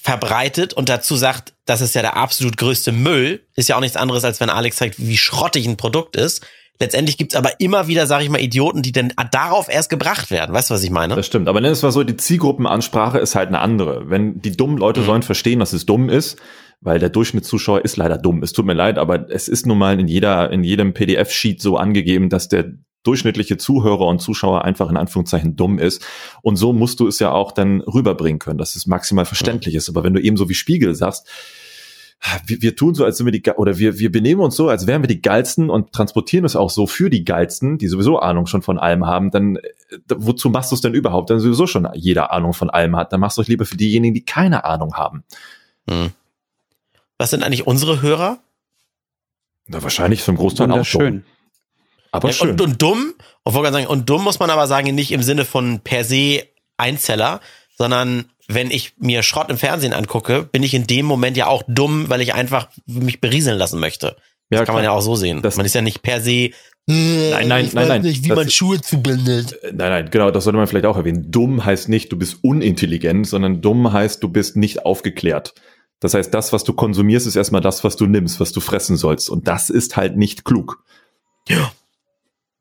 verbreitet 0.00 0.72
und 0.74 0.88
dazu 0.88 1.16
sagt, 1.16 1.54
das 1.66 1.80
ist 1.80 1.94
ja 1.94 2.02
der 2.02 2.16
absolut 2.16 2.56
größte 2.56 2.92
Müll, 2.92 3.42
ist 3.56 3.68
ja 3.68 3.76
auch 3.76 3.80
nichts 3.80 3.96
anderes, 3.96 4.24
als 4.24 4.40
wenn 4.40 4.50
Alex 4.50 4.76
zeigt, 4.76 4.98
wie 4.98 5.16
schrottig 5.16 5.66
ein 5.66 5.76
Produkt 5.76 6.16
ist. 6.16 6.44
Letztendlich 6.80 7.16
gibt's 7.16 7.36
aber 7.36 7.60
immer 7.60 7.86
wieder, 7.86 8.06
sag 8.08 8.22
ich 8.22 8.28
mal, 8.28 8.40
Idioten, 8.40 8.82
die 8.82 8.90
dann 8.90 9.12
darauf 9.30 9.68
erst 9.68 9.90
gebracht 9.90 10.30
werden. 10.32 10.52
Weißt 10.54 10.70
du, 10.70 10.74
was 10.74 10.82
ich 10.82 10.90
meine? 10.90 11.14
Das 11.14 11.24
stimmt. 11.26 11.48
Aber 11.48 11.60
nenn 11.60 11.70
es 11.70 11.82
mal 11.82 11.92
so, 11.92 12.02
die 12.02 12.16
Zielgruppenansprache 12.16 13.18
ist 13.18 13.36
halt 13.36 13.48
eine 13.48 13.60
andere. 13.60 14.10
Wenn 14.10 14.40
die 14.40 14.56
dummen 14.56 14.76
Leute 14.78 15.00
Mhm. 15.00 15.04
sollen 15.06 15.22
verstehen, 15.22 15.60
dass 15.60 15.72
es 15.72 15.86
dumm 15.86 16.08
ist, 16.08 16.36
weil 16.80 16.98
der 16.98 17.10
Durchschnittszuschauer 17.10 17.84
ist 17.84 17.96
leider 17.96 18.18
dumm. 18.18 18.42
Es 18.42 18.52
tut 18.52 18.66
mir 18.66 18.74
leid, 18.74 18.98
aber 18.98 19.30
es 19.30 19.46
ist 19.46 19.66
nun 19.66 19.78
mal 19.78 19.98
in 20.00 20.08
jeder, 20.08 20.50
in 20.50 20.64
jedem 20.64 20.94
PDF-Sheet 20.94 21.62
so 21.62 21.76
angegeben, 21.76 22.28
dass 22.28 22.48
der 22.48 22.72
durchschnittliche 23.04 23.56
Zuhörer 23.56 24.06
und 24.06 24.20
Zuschauer 24.20 24.64
einfach 24.64 24.90
in 24.90 24.96
Anführungszeichen 24.96 25.56
dumm 25.56 25.78
ist. 25.78 26.04
Und 26.42 26.56
so 26.56 26.72
musst 26.72 27.00
du 27.00 27.06
es 27.06 27.20
ja 27.20 27.30
auch 27.30 27.52
dann 27.52 27.80
rüberbringen 27.82 28.40
können, 28.40 28.58
dass 28.58 28.74
es 28.74 28.86
maximal 28.86 29.24
verständlich 29.24 29.74
ist. 29.76 29.88
Aber 29.88 30.02
wenn 30.02 30.14
du 30.14 30.20
eben 30.20 30.36
so 30.36 30.48
wie 30.48 30.54
Spiegel 30.54 30.94
sagst, 30.94 31.28
wir, 32.46 32.62
wir 32.62 32.76
tun 32.76 32.94
so, 32.94 33.04
als 33.04 33.18
sind 33.18 33.26
wir 33.26 33.32
die, 33.32 33.42
Ge- 33.42 33.54
oder 33.56 33.78
wir, 33.78 33.98
wir 33.98 34.10
benehmen 34.10 34.40
uns 34.40 34.56
so, 34.56 34.68
als 34.68 34.86
wären 34.86 35.02
wir 35.02 35.08
die 35.08 35.20
Geilsten 35.20 35.68
und 35.68 35.92
transportieren 35.92 36.44
es 36.44 36.56
auch 36.56 36.70
so 36.70 36.86
für 36.86 37.10
die 37.10 37.24
Geilsten, 37.24 37.76
die 37.76 37.88
sowieso 37.88 38.18
Ahnung 38.18 38.46
schon 38.46 38.62
von 38.62 38.78
allem 38.78 39.06
haben, 39.06 39.30
dann, 39.30 39.56
äh, 39.56 39.60
wozu 40.08 40.48
machst 40.48 40.70
du 40.70 40.74
es 40.74 40.80
denn 40.80 40.94
überhaupt? 40.94 41.28
Dann 41.28 41.40
sowieso 41.40 41.66
schon 41.66 41.86
jeder 41.94 42.32
Ahnung 42.32 42.54
von 42.54 42.70
allem 42.70 42.96
hat. 42.96 43.12
Dann 43.12 43.20
machst 43.20 43.36
du 43.36 43.42
es 43.42 43.48
lieber 43.48 43.66
für 43.66 43.76
diejenigen, 43.76 44.14
die 44.14 44.24
keine 44.24 44.64
Ahnung 44.64 44.94
haben. 44.94 45.24
Hm. 45.88 46.10
Was 47.18 47.30
sind 47.30 47.42
eigentlich 47.42 47.66
unsere 47.66 48.00
Hörer? 48.00 48.38
Na, 49.66 49.82
wahrscheinlich 49.82 50.22
zum 50.22 50.36
Großteil 50.36 50.70
auch 50.70 50.86
dumm. 50.86 51.24
Aber 52.14 52.28
Ja, 52.28 52.34
schön. 52.34 52.50
Und, 52.50 52.60
und 52.60 52.80
dumm, 52.82 53.14
und 53.42 53.54
sagen, 53.54 53.86
und 53.86 54.08
dumm 54.08 54.22
muss 54.24 54.38
man 54.38 54.50
aber 54.50 54.66
sagen, 54.66 54.94
nicht 54.94 55.10
im 55.12 55.22
Sinne 55.22 55.44
von 55.44 55.80
per 55.80 56.04
se 56.04 56.42
Einzeller, 56.76 57.40
sondern 57.76 58.26
wenn 58.48 58.70
ich 58.70 58.92
mir 58.98 59.22
Schrott 59.22 59.50
im 59.50 59.56
Fernsehen 59.58 59.92
angucke, 59.92 60.44
bin 60.44 60.62
ich 60.62 60.74
in 60.74 60.86
dem 60.86 61.06
Moment 61.06 61.36
ja 61.36 61.46
auch 61.46 61.62
dumm, 61.66 62.08
weil 62.08 62.20
ich 62.20 62.34
einfach 62.34 62.68
mich 62.86 63.20
berieseln 63.20 63.58
lassen 63.58 63.80
möchte. 63.80 64.16
Das 64.50 64.60
Ja, 64.60 64.64
kann 64.64 64.74
man 64.74 64.82
klar. 64.82 64.92
ja 64.94 64.98
auch 64.98 65.02
so 65.02 65.16
sehen. 65.16 65.42
Das- 65.42 65.56
man 65.56 65.66
ist 65.66 65.74
ja 65.74 65.80
nicht 65.82 66.02
per 66.02 66.20
se. 66.20 66.50
Nein, 66.86 67.48
nein, 67.48 67.48
nein, 67.48 67.74
weiß 67.74 67.88
nein. 67.88 68.02
Nicht, 68.02 68.24
wie 68.24 68.28
Das 68.28 68.36
man 68.36 68.50
Schuhe 68.50 68.78
zubindet. 68.80 69.52
Äh, 69.62 69.68
Nein, 69.72 69.90
nein, 69.90 70.10
genau, 70.10 70.30
das 70.30 70.44
sollte 70.44 70.58
man 70.58 70.66
vielleicht 70.66 70.84
auch 70.84 70.98
erwähnen. 70.98 71.30
Dumm 71.30 71.64
heißt 71.64 71.88
nicht, 71.88 72.12
du 72.12 72.18
bist 72.18 72.36
unintelligent, 72.42 73.26
sondern 73.26 73.62
dumm 73.62 73.90
heißt, 73.92 74.22
du 74.22 74.28
bist 74.28 74.56
nicht 74.56 74.84
aufgeklärt. 74.84 75.54
Das 76.00 76.12
heißt, 76.12 76.34
das, 76.34 76.52
was 76.52 76.62
du 76.64 76.74
konsumierst, 76.74 77.26
ist 77.26 77.36
erstmal 77.36 77.62
das, 77.62 77.82
was 77.84 77.96
du 77.96 78.04
nimmst, 78.06 78.38
was 78.38 78.52
du 78.52 78.60
fressen 78.60 78.98
sollst. 78.98 79.30
Und 79.30 79.48
das 79.48 79.70
ist 79.70 79.96
halt 79.96 80.18
nicht 80.18 80.44
klug. 80.44 80.84
Ja. 81.48 81.72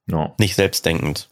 Ja. 0.07 0.33
Nicht 0.37 0.55
selbstdenkend. 0.55 1.29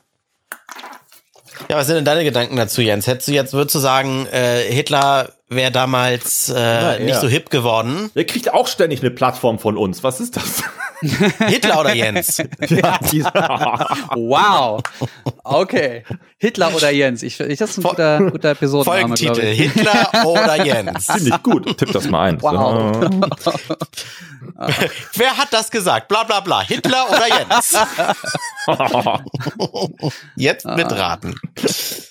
Ja, 1.69 1.77
was 1.77 1.87
sind 1.87 1.95
denn 1.95 2.05
deine 2.05 2.23
Gedanken 2.23 2.55
dazu, 2.55 2.81
Jens? 2.81 3.07
Hättest 3.07 3.27
du 3.27 3.33
jetzt, 3.33 3.53
würdest 3.53 3.75
du 3.75 3.79
sagen, 3.79 4.25
äh, 4.27 4.63
Hitler 4.71 5.33
wäre 5.51 5.71
damals 5.71 6.49
äh, 6.49 6.55
Ja, 6.59 6.99
nicht 6.99 7.19
so 7.19 7.27
hip 7.27 7.49
geworden? 7.49 8.09
Der 8.15 8.25
kriegt 8.25 8.53
auch 8.53 8.67
ständig 8.67 9.01
eine 9.01 9.11
Plattform 9.11 9.59
von 9.59 9.77
uns. 9.77 10.03
Was 10.03 10.19
ist 10.19 10.37
das? 10.37 10.63
Hitler 11.47 11.79
oder 11.79 11.93
Jens? 11.95 12.37
ja, 12.69 12.99
Wow. 14.15 14.81
Okay. 15.43 16.03
Hitler 16.37 16.73
oder 16.75 16.91
Jens? 16.91 17.23
Ich, 17.23 17.39
ich 17.39 17.59
das 17.59 17.71
ist 17.71 17.77
ein 17.79 17.83
guter, 17.83 18.19
guter 18.19 18.51
Episodenname, 18.51 19.17
Folgentitel, 19.17 19.47
ich. 19.47 19.71
Hitler 19.73 20.25
oder 20.25 20.63
Jens? 20.63 21.07
Ziemlich 21.07 21.43
gut. 21.43 21.77
Tipp 21.77 21.91
das 21.91 22.07
mal 22.09 22.29
ein. 22.29 22.41
Wow. 22.41 23.09
So. 23.39 23.51
Wer 25.15 25.37
hat 25.37 25.51
das 25.51 25.71
gesagt? 25.71 26.07
Bla 26.07 26.23
bla 26.23 26.39
bla. 26.39 26.61
Hitler 26.61 27.07
oder 27.09 27.27
Jens? 27.27 27.77
Jetzt 30.35 30.65
mitraten. 30.65 31.35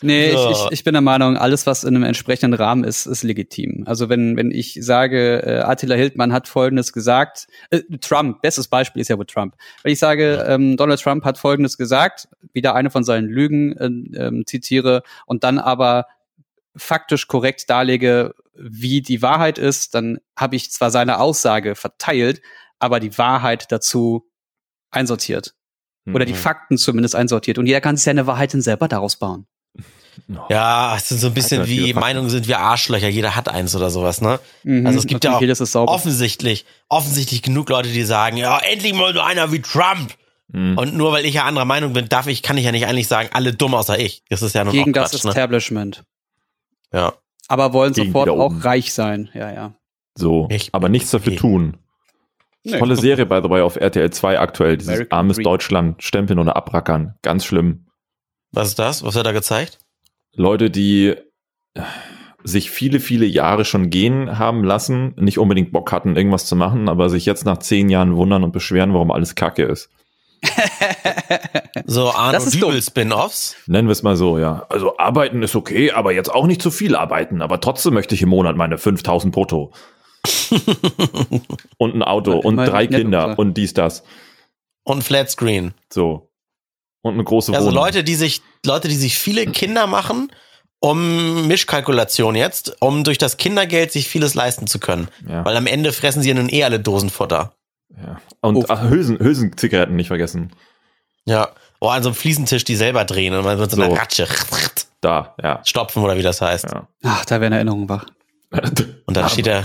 Nee, 0.02 0.32
So. 0.32 0.50
ich, 0.50 0.58
ich, 0.58 0.72
ich 0.72 0.84
bin 0.84 0.94
der 0.94 1.02
Meinung, 1.02 1.36
alles, 1.36 1.66
was 1.66 1.84
in 1.84 1.94
einem 1.94 2.04
entsprechenden 2.04 2.54
Rahmen 2.54 2.84
ist, 2.84 3.06
ist 3.06 3.22
legitim. 3.22 3.84
Also 3.86 4.08
wenn, 4.08 4.36
wenn 4.36 4.50
ich 4.50 4.78
sage, 4.80 5.42
äh, 5.42 5.58
Attila 5.60 5.94
Hildmann 5.94 6.32
hat 6.32 6.48
Folgendes 6.48 6.92
gesagt, 6.92 7.46
äh, 7.70 7.80
Trump, 8.00 8.40
bestes 8.42 8.68
Beispiel 8.68 9.02
ist 9.02 9.08
ja 9.08 9.18
wohl 9.18 9.26
Trump. 9.26 9.54
Wenn 9.82 9.92
ich 9.92 9.98
sage, 9.98 10.44
ähm, 10.48 10.76
Donald 10.76 11.00
Trump 11.00 11.24
hat 11.24 11.38
Folgendes 11.38 11.76
gesagt, 11.76 12.28
wieder 12.52 12.74
eine 12.74 12.90
von 12.90 13.04
seinen 13.04 13.28
Lügen 13.28 13.76
äh, 13.76 14.26
ähm, 14.26 14.44
zitiere 14.46 15.02
und 15.26 15.44
dann 15.44 15.58
aber 15.58 16.06
faktisch 16.76 17.26
korrekt 17.26 17.68
darlege, 17.68 18.34
wie 18.54 19.02
die 19.02 19.22
Wahrheit 19.22 19.58
ist, 19.58 19.94
dann 19.94 20.18
habe 20.36 20.56
ich 20.56 20.70
zwar 20.70 20.90
seine 20.90 21.18
Aussage 21.18 21.74
verteilt, 21.74 22.40
aber 22.78 23.00
die 23.00 23.16
Wahrheit 23.18 23.70
dazu 23.72 24.28
einsortiert. 24.90 25.54
Oder 26.06 26.24
die 26.24 26.32
Mhm. 26.32 26.38
Fakten 26.38 26.78
zumindest 26.78 27.14
einsortiert. 27.14 27.58
Und 27.58 27.66
jeder 27.66 27.80
kann 27.82 27.96
sich 27.96 28.04
seine 28.04 28.26
Wahrheiten 28.26 28.62
selber 28.62 28.88
daraus 28.88 29.16
bauen. 29.16 29.46
Ja, 30.48 30.94
es 30.96 31.10
ist 31.10 31.20
so 31.20 31.28
ein 31.28 31.34
bisschen 31.34 31.66
wie. 31.66 31.92
Meinungen 31.94 32.30
sind 32.30 32.46
wir 32.48 32.60
Arschlöcher, 32.60 33.08
jeder 33.08 33.36
hat 33.36 33.48
eins 33.48 33.74
oder 33.76 33.90
sowas, 33.90 34.20
ne? 34.20 34.38
Mhm. 34.64 34.86
Also 34.86 34.98
es 34.98 35.06
gibt 35.06 35.24
ja 35.24 35.36
auch 35.36 35.86
offensichtlich, 35.88 36.64
offensichtlich 36.88 37.42
genug 37.42 37.68
Leute, 37.68 37.88
die 37.90 38.02
sagen, 38.02 38.36
ja, 38.36 38.58
endlich 38.58 38.94
mal 38.94 39.12
so 39.14 39.20
einer 39.20 39.52
wie 39.52 39.60
Trump. 39.62 40.14
Mhm. 40.52 40.76
Und 40.78 40.96
nur 40.96 41.12
weil 41.12 41.24
ich 41.24 41.34
ja 41.34 41.44
anderer 41.44 41.64
Meinung 41.64 41.92
bin, 41.92 42.08
darf 42.08 42.26
ich, 42.26 42.42
kann 42.42 42.56
ich 42.58 42.64
ja 42.64 42.72
nicht 42.72 42.86
eigentlich 42.86 43.08
sagen, 43.08 43.28
alle 43.32 43.52
dumm 43.54 43.74
außer 43.74 43.98
ich. 43.98 44.22
Das 44.30 44.42
ist 44.42 44.54
ja 44.54 44.64
nur 44.64 44.72
gegen 44.72 44.90
noch 44.90 45.02
das 45.02 45.12
Quatsch, 45.12 45.24
ne? 45.24 45.30
Establishment. 45.30 46.04
Ja. 46.92 47.12
Aber 47.48 47.72
wollen 47.72 47.92
Gegen 47.92 48.08
sofort 48.08 48.28
auch 48.30 48.36
oben. 48.46 48.60
reich 48.60 48.92
sein. 48.92 49.28
Ja, 49.34 49.52
ja. 49.52 49.74
So, 50.16 50.48
Ich- 50.50 50.70
aber 50.74 50.88
nichts 50.88 51.10
dafür 51.10 51.32
Okay. 51.32 51.40
tun. 51.40 51.76
Nee. 52.62 52.78
Tolle 52.78 52.96
Serie, 52.96 53.26
by 53.26 53.40
the 53.42 53.48
way, 53.48 53.62
auf 53.62 53.76
RTL 53.76 54.10
2 54.10 54.38
aktuell. 54.38 54.76
Dieses 54.76 54.90
American 54.90 55.18
armes 55.18 55.36
Dream. 55.36 55.44
Deutschland 55.44 56.02
stempeln 56.02 56.38
oder 56.38 56.56
abrackern. 56.56 57.14
Ganz 57.22 57.44
schlimm. 57.46 57.86
Was 58.52 58.68
ist 58.68 58.78
das? 58.78 59.02
Was 59.02 59.14
wird 59.14 59.24
da 59.26 59.32
gezeigt? 59.32 59.78
Leute, 60.34 60.70
die 60.70 61.14
äh, 61.74 61.82
sich 62.42 62.70
viele, 62.70 63.00
viele 63.00 63.26
Jahre 63.26 63.64
schon 63.64 63.90
gehen 63.90 64.38
haben 64.38 64.64
lassen, 64.64 65.14
nicht 65.18 65.38
unbedingt 65.38 65.72
Bock 65.72 65.92
hatten, 65.92 66.16
irgendwas 66.16 66.46
zu 66.46 66.56
machen, 66.56 66.88
aber 66.88 67.10
sich 67.10 67.26
jetzt 67.26 67.44
nach 67.44 67.58
zehn 67.58 67.88
Jahren 67.88 68.16
wundern 68.16 68.44
und 68.44 68.52
beschweren, 68.52 68.94
warum 68.94 69.10
alles 69.10 69.34
Kacke 69.34 69.64
ist. 69.64 69.90
So 71.86 72.10
Arno. 72.10 72.38
Dübel 72.38 72.80
Spin-Offs. 72.80 73.56
Nennen 73.66 73.88
wir 73.88 73.92
es 73.92 74.02
mal 74.02 74.16
so, 74.16 74.38
ja. 74.38 74.66
Also 74.68 74.96
arbeiten 74.96 75.42
ist 75.42 75.56
okay, 75.56 75.90
aber 75.92 76.12
jetzt 76.12 76.32
auch 76.32 76.46
nicht 76.46 76.62
zu 76.62 76.70
viel 76.70 76.96
arbeiten. 76.96 77.42
Aber 77.42 77.60
trotzdem 77.60 77.94
möchte 77.94 78.14
ich 78.14 78.22
im 78.22 78.28
Monat 78.28 78.56
meine 78.56 78.78
5000 78.78 79.34
brutto. 79.34 79.72
und 81.78 81.94
ein 81.94 82.02
Auto 82.02 82.38
und 82.38 82.56
drei 82.56 82.86
Kinder 82.86 83.38
und 83.38 83.56
dies, 83.56 83.74
das. 83.74 84.02
Und 84.84 85.02
Flatscreen. 85.02 85.74
So. 85.92 86.29
Und 87.02 87.14
eine 87.14 87.24
große 87.24 87.52
Also 87.52 87.68
Wohnung. 87.68 87.82
Leute, 87.84 88.04
die 88.04 88.14
sich, 88.14 88.42
Leute, 88.64 88.88
die 88.88 88.94
sich 88.96 89.18
viele 89.18 89.46
Kinder 89.46 89.86
machen, 89.86 90.30
um 90.80 91.46
Mischkalkulation 91.48 92.34
jetzt, 92.34 92.76
um 92.80 93.04
durch 93.04 93.18
das 93.18 93.36
Kindergeld 93.36 93.92
sich 93.92 94.08
vieles 94.08 94.34
leisten 94.34 94.66
zu 94.66 94.78
können. 94.78 95.08
Ja. 95.28 95.44
Weil 95.44 95.56
am 95.56 95.66
Ende 95.66 95.92
fressen 95.92 96.22
sie 96.22 96.28
ja 96.28 96.34
nun 96.34 96.48
eh 96.48 96.64
alle 96.64 96.80
Dosenfutter. 96.80 97.52
ja. 97.96 98.20
Und 98.40 98.56
Oh. 98.56 98.64
ach, 98.68 98.82
Hülsen, 98.88 99.18
Hülsenzigaretten 99.18 99.96
nicht 99.96 100.08
vergessen. 100.08 100.52
Ja. 101.26 101.50
Oder 101.80 101.92
an 101.92 102.02
so 102.02 102.10
einem 102.10 102.16
Fliesentisch, 102.16 102.64
die 102.64 102.76
selber 102.76 103.04
drehen 103.04 103.34
und 103.34 103.44
man 103.44 103.58
mit 103.58 103.70
so 103.70 103.76
So. 103.76 103.92
Ratsche 103.94 104.26
Da, 105.00 105.34
ja. 105.42 105.60
stopfen 105.64 106.02
oder 106.02 106.16
wie 106.18 106.22
das 106.22 106.40
heißt. 106.42 106.64
ja. 106.72 106.86
Ach, 107.02 107.24
da 107.24 107.40
werden 107.40 107.54
Erinnerungen 107.54 107.88
wach. 107.88 108.04
Und 109.06 109.16
dann 109.16 109.28
steht 109.30 109.46
der, 109.46 109.64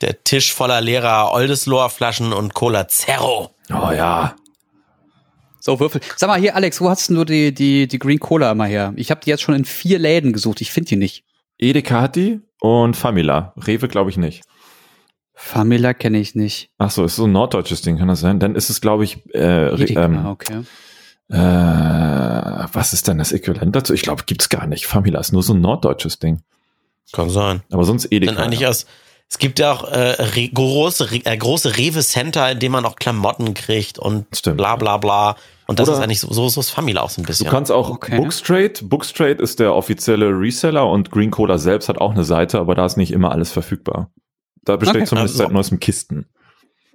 der 0.00 0.22
Tisch 0.24 0.52
voller 0.54 0.80
leerer 0.80 1.32
Oldesloher 1.32 1.90
Flaschen 1.90 2.32
und 2.32 2.54
Cola 2.54 2.86
Zero. 2.88 3.50
Oh 3.70 3.90
ja. 3.90 4.34
So, 5.64 5.78
Würfel. 5.78 6.00
Sag 6.16 6.26
mal, 6.26 6.40
hier, 6.40 6.56
Alex, 6.56 6.80
wo 6.80 6.90
hast 6.90 7.08
denn 7.08 7.14
du 7.14 7.24
die, 7.24 7.54
die, 7.54 7.86
die 7.86 7.98
Green 8.00 8.18
Cola 8.18 8.50
immer 8.50 8.66
her? 8.66 8.92
Ich 8.96 9.12
habe 9.12 9.20
die 9.24 9.30
jetzt 9.30 9.42
schon 9.42 9.54
in 9.54 9.64
vier 9.64 10.00
Läden 10.00 10.32
gesucht. 10.32 10.60
Ich 10.60 10.72
finde 10.72 10.88
die 10.88 10.96
nicht. 10.96 11.24
Edeka 11.56 12.00
hat 12.00 12.16
die 12.16 12.40
und 12.60 12.96
Famila. 12.96 13.54
Rewe 13.56 13.86
glaube 13.86 14.10
ich 14.10 14.16
nicht. 14.16 14.42
Famila 15.34 15.94
kenne 15.94 16.18
ich 16.18 16.34
nicht. 16.34 16.70
Ach 16.78 16.90
so, 16.90 17.04
ist 17.04 17.14
so 17.14 17.26
ein 17.26 17.32
norddeutsches 17.32 17.80
Ding, 17.80 17.96
kann 17.96 18.08
das 18.08 18.18
sein? 18.18 18.40
Dann 18.40 18.56
ist 18.56 18.70
es, 18.70 18.80
glaube 18.80 19.04
ich, 19.04 19.24
äh, 19.34 19.72
Edeka, 19.72 20.04
ähm, 20.04 20.26
okay. 20.26 20.62
äh, 21.28 21.36
was 21.36 22.92
ist 22.92 23.06
denn 23.06 23.18
das 23.18 23.30
Äquivalent 23.30 23.76
dazu? 23.76 23.94
Ich 23.94 24.02
glaube, 24.02 24.24
gibt's 24.26 24.48
gar 24.48 24.66
nicht. 24.66 24.86
Famila 24.86 25.20
ist 25.20 25.30
nur 25.30 25.44
so 25.44 25.54
ein 25.54 25.60
norddeutsches 25.60 26.18
Ding. 26.18 26.42
Kann 27.12 27.30
sein. 27.30 27.62
Aber 27.70 27.84
sonst 27.84 28.10
Edeka. 28.10 28.32
Denn 28.32 28.42
eigentlich 28.42 28.60
ja. 28.60 28.70
aus, 28.70 28.86
es 29.32 29.38
gibt 29.38 29.58
ja 29.58 29.72
auch 29.72 29.84
äh, 29.84 29.98
re 30.20 30.48
große, 30.52 31.10
re 31.10 31.20
äh, 31.24 31.36
große 31.38 31.78
Rewe-Center, 31.78 32.50
in 32.52 32.58
denen 32.58 32.72
man 32.72 32.84
auch 32.84 32.96
Klamotten 32.96 33.54
kriegt 33.54 33.98
und 33.98 34.26
Stimmt. 34.36 34.58
bla 34.58 34.76
bla 34.76 34.98
bla. 34.98 35.36
Und 35.66 35.78
das 35.78 35.88
Oder- 35.88 35.96
ist 35.98 36.04
eigentlich 36.04 36.20
so, 36.20 36.30
so, 36.30 36.50
so 36.50 36.60
ist 36.60 36.68
Famila 36.68 37.00
auch 37.00 37.08
so 37.08 37.22
ein 37.22 37.24
Du 37.24 37.28
bisschen. 37.28 37.48
kannst 37.48 37.72
auch 37.72 37.88
Okay. 37.88 38.18
Bookstraight. 38.18 38.90
Bookstraight 38.90 39.40
ist 39.40 39.58
der 39.58 39.74
offizielle 39.74 40.26
Reseller 40.26 40.86
und 40.86 41.10
Green 41.10 41.30
Cola 41.30 41.56
selbst 41.56 41.88
hat 41.88 41.96
auch 41.96 42.10
eine 42.10 42.24
Seite, 42.24 42.58
aber 42.58 42.74
da 42.74 42.84
ist 42.84 42.98
nicht 42.98 43.10
immer 43.10 43.32
alles 43.32 43.50
verfügbar. 43.52 44.10
Da 44.64 44.76
besteht 44.76 44.96
Okay. 44.96 45.06
zumindest 45.06 45.36
Also- 45.36 45.44
seit 45.44 45.52
neuestem 45.52 45.80
Kisten. 45.80 46.26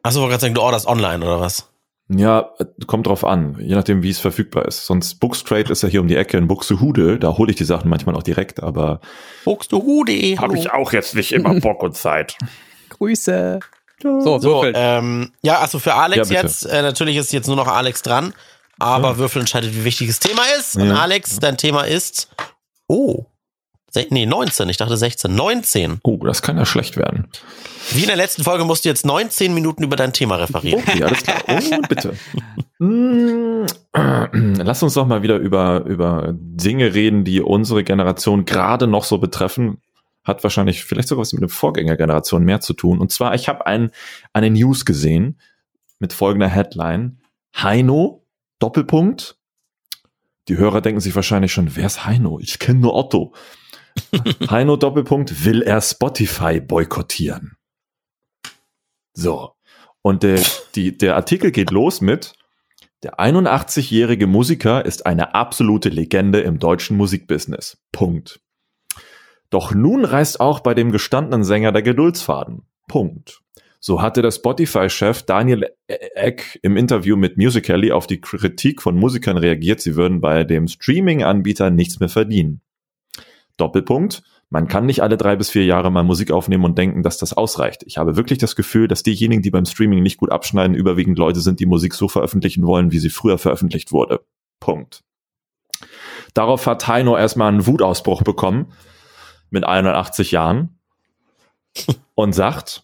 Achso, 0.03 0.19
wollte 0.19 0.33
gerade 0.33 0.41
sagen, 0.41 0.53
du 0.53 0.61
orderst 0.61 0.85
online 0.85 1.25
oder 1.25 1.39
was? 1.41 1.69
Ja, 2.09 2.51
kommt 2.87 3.07
drauf 3.07 3.25
an, 3.25 3.57
je 3.59 3.75
nachdem, 3.75 4.01
wie 4.01 4.09
es 4.09 4.19
verfügbar 4.19 4.65
ist. 4.65 4.85
Sonst 4.85 5.15
Bookstraight 5.15 5.69
ist 5.69 5.83
ja 5.83 5.89
hier 5.89 5.99
um 5.99 6.07
die 6.07 6.15
Ecke 6.15 6.37
in 6.37 6.47
Buxtehude, 6.47 7.19
da 7.19 7.37
hole 7.37 7.51
ich 7.51 7.57
die 7.57 7.65
Sachen 7.65 7.89
manchmal 7.89 8.15
auch 8.15 8.23
direkt, 8.23 8.63
aber 8.63 9.01
Buxtehude, 9.43 10.37
hallo. 10.39 10.63
auch 10.71 10.93
jetzt 10.93 11.15
nicht 11.15 11.33
immer 11.33 11.53
Bock 11.59 11.83
und 11.83 11.95
Zeit. 11.95 12.37
Grüße. 12.89 13.59
So, 14.01 14.39
So, 14.39 14.63
ähm, 14.63 15.31
ja, 15.41 15.59
also 15.59 15.79
für 15.79 15.95
Alex 15.95 16.29
Ja, 16.29 16.41
jetzt, 16.41 16.65
äh, 16.65 16.81
natürlich 16.81 17.17
ist 17.17 17.33
jetzt 17.33 17.47
nur 17.47 17.55
noch 17.55 17.67
Alex 17.67 18.03
dran, 18.03 18.33
aber 18.79 19.17
Würfel 19.17 19.41
entscheidet, 19.41 19.75
wie 19.75 19.83
wichtig 19.83 20.07
das 20.07 20.19
Thema 20.19 20.43
ist. 20.57 20.75
Und 20.77 20.89
Ja. 20.89 20.97
Alex, 20.97 21.39
dein 21.39 21.57
Thema 21.57 21.81
ist, 21.81 22.29
oh, 22.87 23.25
nee, 24.09 24.25
19, 24.25 24.69
ich 24.69 24.77
dachte 24.77 24.97
16, 24.97 25.33
19. 25.33 25.99
Oh, 26.03 26.17
das 26.17 26.41
kann 26.41 26.57
ja 26.57 26.65
schlecht 26.65 26.97
werden. 26.97 27.27
Wie 27.91 28.01
in 28.01 28.07
der 28.07 28.15
letzten 28.17 28.43
Folge 28.43 28.65
musst 28.65 28.85
du 28.85 28.89
jetzt 28.89 29.05
19 29.05 29.53
Minuten 29.53 29.83
über 29.83 29.95
dein 29.95 30.13
Thema 30.13 30.35
referieren. 30.35 30.83
Okay, 30.85 31.03
alles 31.03 31.23
klar. 31.23 31.41
Oh, 31.47 31.81
bitte. 31.87 32.13
Mm, 32.79 33.65
Lass 33.93 34.83
uns 34.83 34.93
doch 34.93 35.07
mal 35.07 35.23
wieder 35.23 35.37
über, 35.37 35.85
über 35.85 36.33
Dinge 36.33 36.93
reden, 36.93 37.23
die 37.23 37.41
unsere 37.41 37.83
Generation 37.83 38.45
gerade 38.45 38.87
noch 38.87 39.03
so 39.03 39.17
betreffen. 39.17 39.81
Hat 40.23 40.43
wahrscheinlich 40.43 40.83
vielleicht 40.83 41.07
sogar 41.07 41.21
was 41.21 41.33
mit 41.33 41.41
der 41.41 41.49
Vorgängergeneration 41.49 42.43
mehr 42.43 42.59
zu 42.59 42.73
tun. 42.73 42.99
Und 42.99 43.11
zwar, 43.11 43.33
ich 43.33 43.47
habe 43.47 43.65
ein, 43.65 43.91
eine 44.33 44.49
News 44.49 44.85
gesehen 44.85 45.39
mit 45.99 46.13
folgender 46.13 46.49
Headline. 46.49 47.19
Heino, 47.55 48.25
Doppelpunkt. 48.59 49.37
Die 50.49 50.57
Hörer 50.57 50.81
denken 50.81 51.01
sich 51.01 51.15
wahrscheinlich 51.15 51.51
schon, 51.51 51.75
wer 51.75 51.87
ist 51.87 52.05
Heino? 52.05 52.39
Ich 52.39 52.59
kenne 52.59 52.79
nur 52.79 52.93
Otto. 52.93 53.33
Heino, 54.49 54.77
Doppelpunkt, 54.77 55.45
will 55.45 55.61
er 55.61 55.81
Spotify 55.81 56.59
boykottieren. 56.59 57.57
So. 59.13 59.53
Und 60.01 60.23
der, 60.23 60.41
die, 60.75 60.97
der 60.97 61.15
Artikel 61.15 61.51
geht 61.51 61.71
los 61.71 62.01
mit, 62.01 62.33
der 63.03 63.19
81-jährige 63.19 64.25
Musiker 64.25 64.85
ist 64.85 65.05
eine 65.05 65.35
absolute 65.35 65.89
Legende 65.89 66.39
im 66.39 66.59
deutschen 66.59 66.97
Musikbusiness. 66.97 67.77
Punkt. 67.91 68.39
Doch 69.49 69.73
nun 69.73 70.03
reißt 70.03 70.39
auch 70.39 70.61
bei 70.61 70.73
dem 70.73 70.91
gestandenen 70.91 71.43
Sänger 71.43 71.71
der 71.71 71.83
Geduldsfaden. 71.83 72.63
Punkt. 72.87 73.41
So 73.79 74.01
hatte 74.01 74.21
der 74.21 74.31
Spotify-Chef 74.31 75.23
Daniel 75.23 75.67
Eck 75.87 76.59
im 76.63 76.75
Interview 76.75 77.15
mit 77.15 77.37
Musical.ly 77.37 77.91
auf 77.91 78.07
die 78.07 78.19
Kritik 78.19 78.81
von 78.81 78.95
Musikern 78.95 79.37
reagiert, 79.37 79.79
sie 79.79 79.95
würden 79.95 80.19
bei 80.19 80.43
dem 80.43 80.67
Streaming-Anbieter 80.67 81.69
nichts 81.69 81.99
mehr 81.99 82.09
verdienen. 82.09 82.61
Doppelpunkt. 83.57 84.23
Man 84.49 84.67
kann 84.67 84.85
nicht 84.85 85.03
alle 85.03 85.17
drei 85.17 85.35
bis 85.35 85.49
vier 85.49 85.65
Jahre 85.65 85.91
mal 85.91 86.03
Musik 86.03 86.31
aufnehmen 86.31 86.63
und 86.63 86.77
denken, 86.77 87.03
dass 87.03 87.17
das 87.17 87.33
ausreicht. 87.33 87.83
Ich 87.85 87.97
habe 87.97 88.15
wirklich 88.15 88.39
das 88.39 88.55
Gefühl, 88.55 88.87
dass 88.87 89.03
diejenigen, 89.03 89.41
die 89.41 89.51
beim 89.51 89.65
Streaming 89.65 90.01
nicht 90.01 90.17
gut 90.17 90.31
abschneiden, 90.31 90.75
überwiegend 90.75 91.17
Leute 91.17 91.41
sind, 91.41 91.59
die 91.59 91.65
Musik 91.65 91.93
so 91.93 92.07
veröffentlichen 92.07 92.65
wollen, 92.65 92.91
wie 92.91 92.99
sie 92.99 93.09
früher 93.09 93.37
veröffentlicht 93.37 93.91
wurde. 93.91 94.21
Punkt. 94.59 95.03
Darauf 96.33 96.65
hat 96.65 96.87
Heino 96.87 97.17
erstmal 97.17 97.49
einen 97.49 97.67
Wutausbruch 97.67 98.23
bekommen 98.23 98.71
mit 99.49 99.63
81 99.63 100.31
Jahren 100.31 100.79
und 102.15 102.33
sagt, 102.33 102.83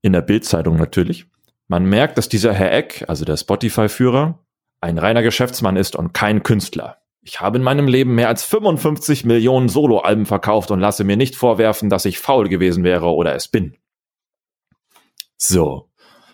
in 0.00 0.12
der 0.12 0.22
Bildzeitung 0.22 0.76
natürlich, 0.76 1.26
man 1.66 1.84
merkt, 1.86 2.18
dass 2.18 2.28
dieser 2.28 2.52
Herr 2.52 2.72
Eck, 2.72 3.04
also 3.08 3.24
der 3.24 3.36
Spotify-Führer, 3.36 4.38
ein 4.80 4.98
reiner 4.98 5.22
Geschäftsmann 5.22 5.76
ist 5.76 5.96
und 5.96 6.12
kein 6.12 6.42
Künstler. 6.42 6.98
Ich 7.26 7.40
habe 7.40 7.56
in 7.56 7.64
meinem 7.64 7.88
Leben 7.88 8.14
mehr 8.14 8.28
als 8.28 8.44
55 8.44 9.24
Millionen 9.24 9.70
Soloalben 9.70 10.26
verkauft 10.26 10.70
und 10.70 10.78
lasse 10.78 11.04
mir 11.04 11.16
nicht 11.16 11.36
vorwerfen, 11.36 11.88
dass 11.88 12.04
ich 12.04 12.18
faul 12.18 12.50
gewesen 12.50 12.84
wäre 12.84 13.06
oder 13.06 13.34
es 13.34 13.48
bin. 13.48 13.76
So. 15.38 15.88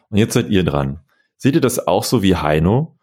Und 0.08 0.18
jetzt 0.18 0.34
seid 0.34 0.50
ihr 0.50 0.64
dran. 0.64 0.98
Seht 1.36 1.54
ihr 1.54 1.60
das 1.60 1.86
auch 1.86 2.02
so 2.02 2.24
wie 2.24 2.34
Heino? 2.34 2.96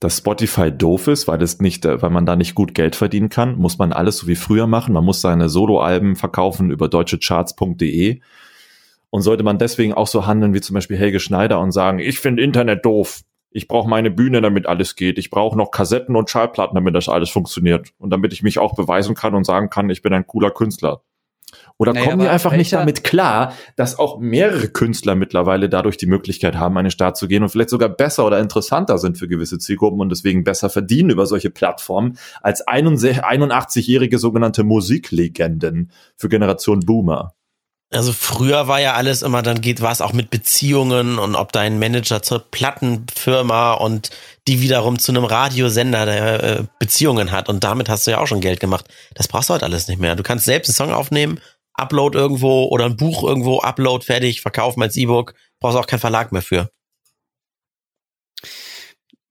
Dass 0.00 0.18
Spotify 0.18 0.72
doof 0.72 1.06
ist, 1.06 1.28
weil 1.28 1.42
es 1.42 1.60
nicht, 1.60 1.84
äh, 1.84 2.00
weil 2.00 2.10
man 2.10 2.24
da 2.24 2.34
nicht 2.34 2.54
gut 2.54 2.74
Geld 2.74 2.96
verdienen 2.96 3.28
kann, 3.28 3.56
muss 3.56 3.78
man 3.78 3.92
alles 3.92 4.18
so 4.18 4.26
wie 4.26 4.36
früher 4.36 4.66
machen. 4.66 4.94
Man 4.94 5.04
muss 5.04 5.20
seine 5.20 5.50
Soloalben 5.50 6.16
verkaufen 6.16 6.70
über 6.70 6.88
deutschecharts.de. 6.88 8.20
Und 9.10 9.22
sollte 9.22 9.44
man 9.44 9.58
deswegen 9.58 9.92
auch 9.92 10.08
so 10.08 10.26
handeln 10.26 10.54
wie 10.54 10.62
zum 10.62 10.74
Beispiel 10.74 10.96
Helge 10.96 11.20
Schneider 11.20 11.60
und 11.60 11.72
sagen, 11.72 11.98
ich 11.98 12.18
finde 12.18 12.42
Internet 12.42 12.84
doof. 12.86 13.20
Ich 13.56 13.68
brauche 13.68 13.88
meine 13.88 14.10
Bühne, 14.10 14.40
damit 14.42 14.66
alles 14.66 14.96
geht. 14.96 15.16
Ich 15.16 15.30
brauche 15.30 15.56
noch 15.56 15.70
Kassetten 15.70 16.16
und 16.16 16.28
Schallplatten, 16.28 16.74
damit 16.74 16.96
das 16.96 17.08
alles 17.08 17.30
funktioniert. 17.30 17.90
Und 17.98 18.10
damit 18.10 18.32
ich 18.32 18.42
mich 18.42 18.58
auch 18.58 18.74
beweisen 18.74 19.14
kann 19.14 19.32
und 19.36 19.44
sagen 19.44 19.70
kann, 19.70 19.88
ich 19.90 20.02
bin 20.02 20.12
ein 20.12 20.26
cooler 20.26 20.50
Künstler. 20.50 21.02
Oder 21.78 21.92
Naja, 21.92 22.06
kommen 22.06 22.22
aber 22.22 22.30
einfach 22.30 22.56
nicht 22.56 22.72
damit 22.72 23.04
klar, 23.04 23.52
dass 23.76 23.96
auch 23.96 24.18
mehrere 24.18 24.66
Künstler 24.68 25.14
mittlerweile 25.14 25.68
dadurch 25.68 25.96
die 25.96 26.06
Möglichkeit 26.06 26.56
haben, 26.56 26.76
an 26.78 26.86
den 26.86 26.90
Start 26.90 27.16
zu 27.16 27.28
gehen 27.28 27.44
und 27.44 27.48
vielleicht 27.48 27.70
sogar 27.70 27.90
besser 27.90 28.26
oder 28.26 28.40
interessanter 28.40 28.98
sind 28.98 29.18
für 29.18 29.28
gewisse 29.28 29.60
Zielgruppen 29.60 30.00
und 30.00 30.08
deswegen 30.08 30.42
besser 30.42 30.68
verdienen 30.68 31.10
über 31.10 31.26
solche 31.26 31.50
Plattformen 31.50 32.18
als 32.42 32.66
81-jährige 32.66 34.18
sogenannte 34.18 34.64
Musiklegenden 34.64 35.92
für 36.16 36.28
Generation 36.28 36.80
Boomer. 36.80 37.34
Also 37.90 38.12
früher 38.12 38.66
war 38.66 38.80
ja 38.80 38.94
alles 38.94 39.22
immer, 39.22 39.42
dann 39.42 39.60
geht 39.60 39.80
was 39.80 40.00
auch 40.00 40.12
mit 40.12 40.30
Beziehungen 40.30 41.18
und 41.18 41.36
ob 41.36 41.52
dein 41.52 41.78
Manager 41.78 42.22
zur 42.22 42.40
Plattenfirma 42.40 43.74
und 43.74 44.10
die 44.48 44.60
wiederum 44.60 44.98
zu 44.98 45.12
einem 45.12 45.24
Radiosender, 45.24 46.04
der 46.04 46.42
äh, 46.42 46.64
Beziehungen 46.80 47.30
hat 47.30 47.48
und 47.48 47.62
damit 47.62 47.88
hast 47.88 48.06
du 48.06 48.10
ja 48.10 48.18
auch 48.18 48.26
schon 48.26 48.40
Geld 48.40 48.58
gemacht. 48.58 48.86
Das 49.14 49.28
brauchst 49.28 49.48
du 49.48 49.52
halt 49.52 49.62
alles 49.62 49.86
nicht 49.86 50.00
mehr. 50.00 50.16
Du 50.16 50.24
kannst 50.24 50.44
selbst 50.44 50.70
einen 50.70 50.88
Song 50.88 50.96
aufnehmen, 50.96 51.40
Upload 51.74 52.18
irgendwo 52.18 52.64
oder 52.64 52.86
ein 52.86 52.96
Buch 52.96 53.22
irgendwo, 53.22 53.60
Upload 53.60 54.04
fertig, 54.04 54.40
verkaufen 54.40 54.82
als 54.82 54.96
E-Book, 54.96 55.34
brauchst 55.60 55.76
auch 55.76 55.86
keinen 55.86 56.00
Verlag 56.00 56.32
mehr 56.32 56.42
für. 56.42 56.70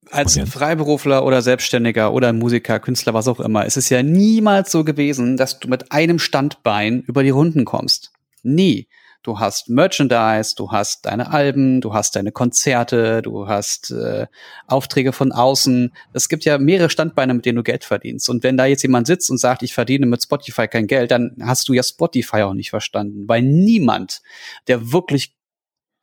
Als? 0.09 0.37
Freiberufler 0.37 1.25
oder 1.25 1.41
Selbstständiger 1.41 2.13
oder 2.13 2.31
Musiker, 2.31 2.79
Künstler, 2.79 3.13
was 3.13 3.27
auch 3.27 3.39
immer, 3.39 3.65
ist 3.65 3.77
es 3.77 3.89
ja 3.89 4.03
niemals 4.03 4.71
so 4.71 4.83
gewesen, 4.83 5.35
dass 5.35 5.59
du 5.59 5.67
mit 5.67 5.91
einem 5.91 6.19
Standbein 6.19 7.01
über 7.01 7.23
die 7.23 7.31
Runden 7.31 7.65
kommst. 7.65 8.12
Nie. 8.43 8.87
Du 9.23 9.39
hast 9.39 9.69
Merchandise, 9.69 10.53
du 10.53 10.71
hast 10.71 11.05
deine 11.05 11.31
Alben, 11.31 11.79
du 11.79 11.93
hast 11.93 12.17
deine 12.17 12.33
Konzerte, 12.33 13.21
du 13.21 13.47
hast 13.47 13.89
äh, 13.91 14.27
Aufträge 14.67 15.13
von 15.13 15.31
außen. 15.31 15.93
Es 16.11 16.27
gibt 16.27 16.43
ja 16.43 16.57
mehrere 16.57 16.89
Standbeine, 16.89 17.33
mit 17.33 17.45
denen 17.45 17.55
du 17.55 17.63
Geld 17.63 17.85
verdienst. 17.85 18.27
Und 18.29 18.43
wenn 18.43 18.57
da 18.57 18.65
jetzt 18.65 18.83
jemand 18.83 19.07
sitzt 19.07 19.31
und 19.31 19.37
sagt, 19.37 19.63
ich 19.63 19.73
verdiene 19.73 20.07
mit 20.07 20.21
Spotify 20.21 20.67
kein 20.67 20.87
Geld, 20.87 21.09
dann 21.11 21.37
hast 21.41 21.69
du 21.69 21.73
ja 21.73 21.83
Spotify 21.83 22.41
auch 22.41 22.53
nicht 22.53 22.69
verstanden. 22.69 23.23
Weil 23.29 23.43
niemand, 23.43 24.21
der 24.67 24.91
wirklich 24.91 25.37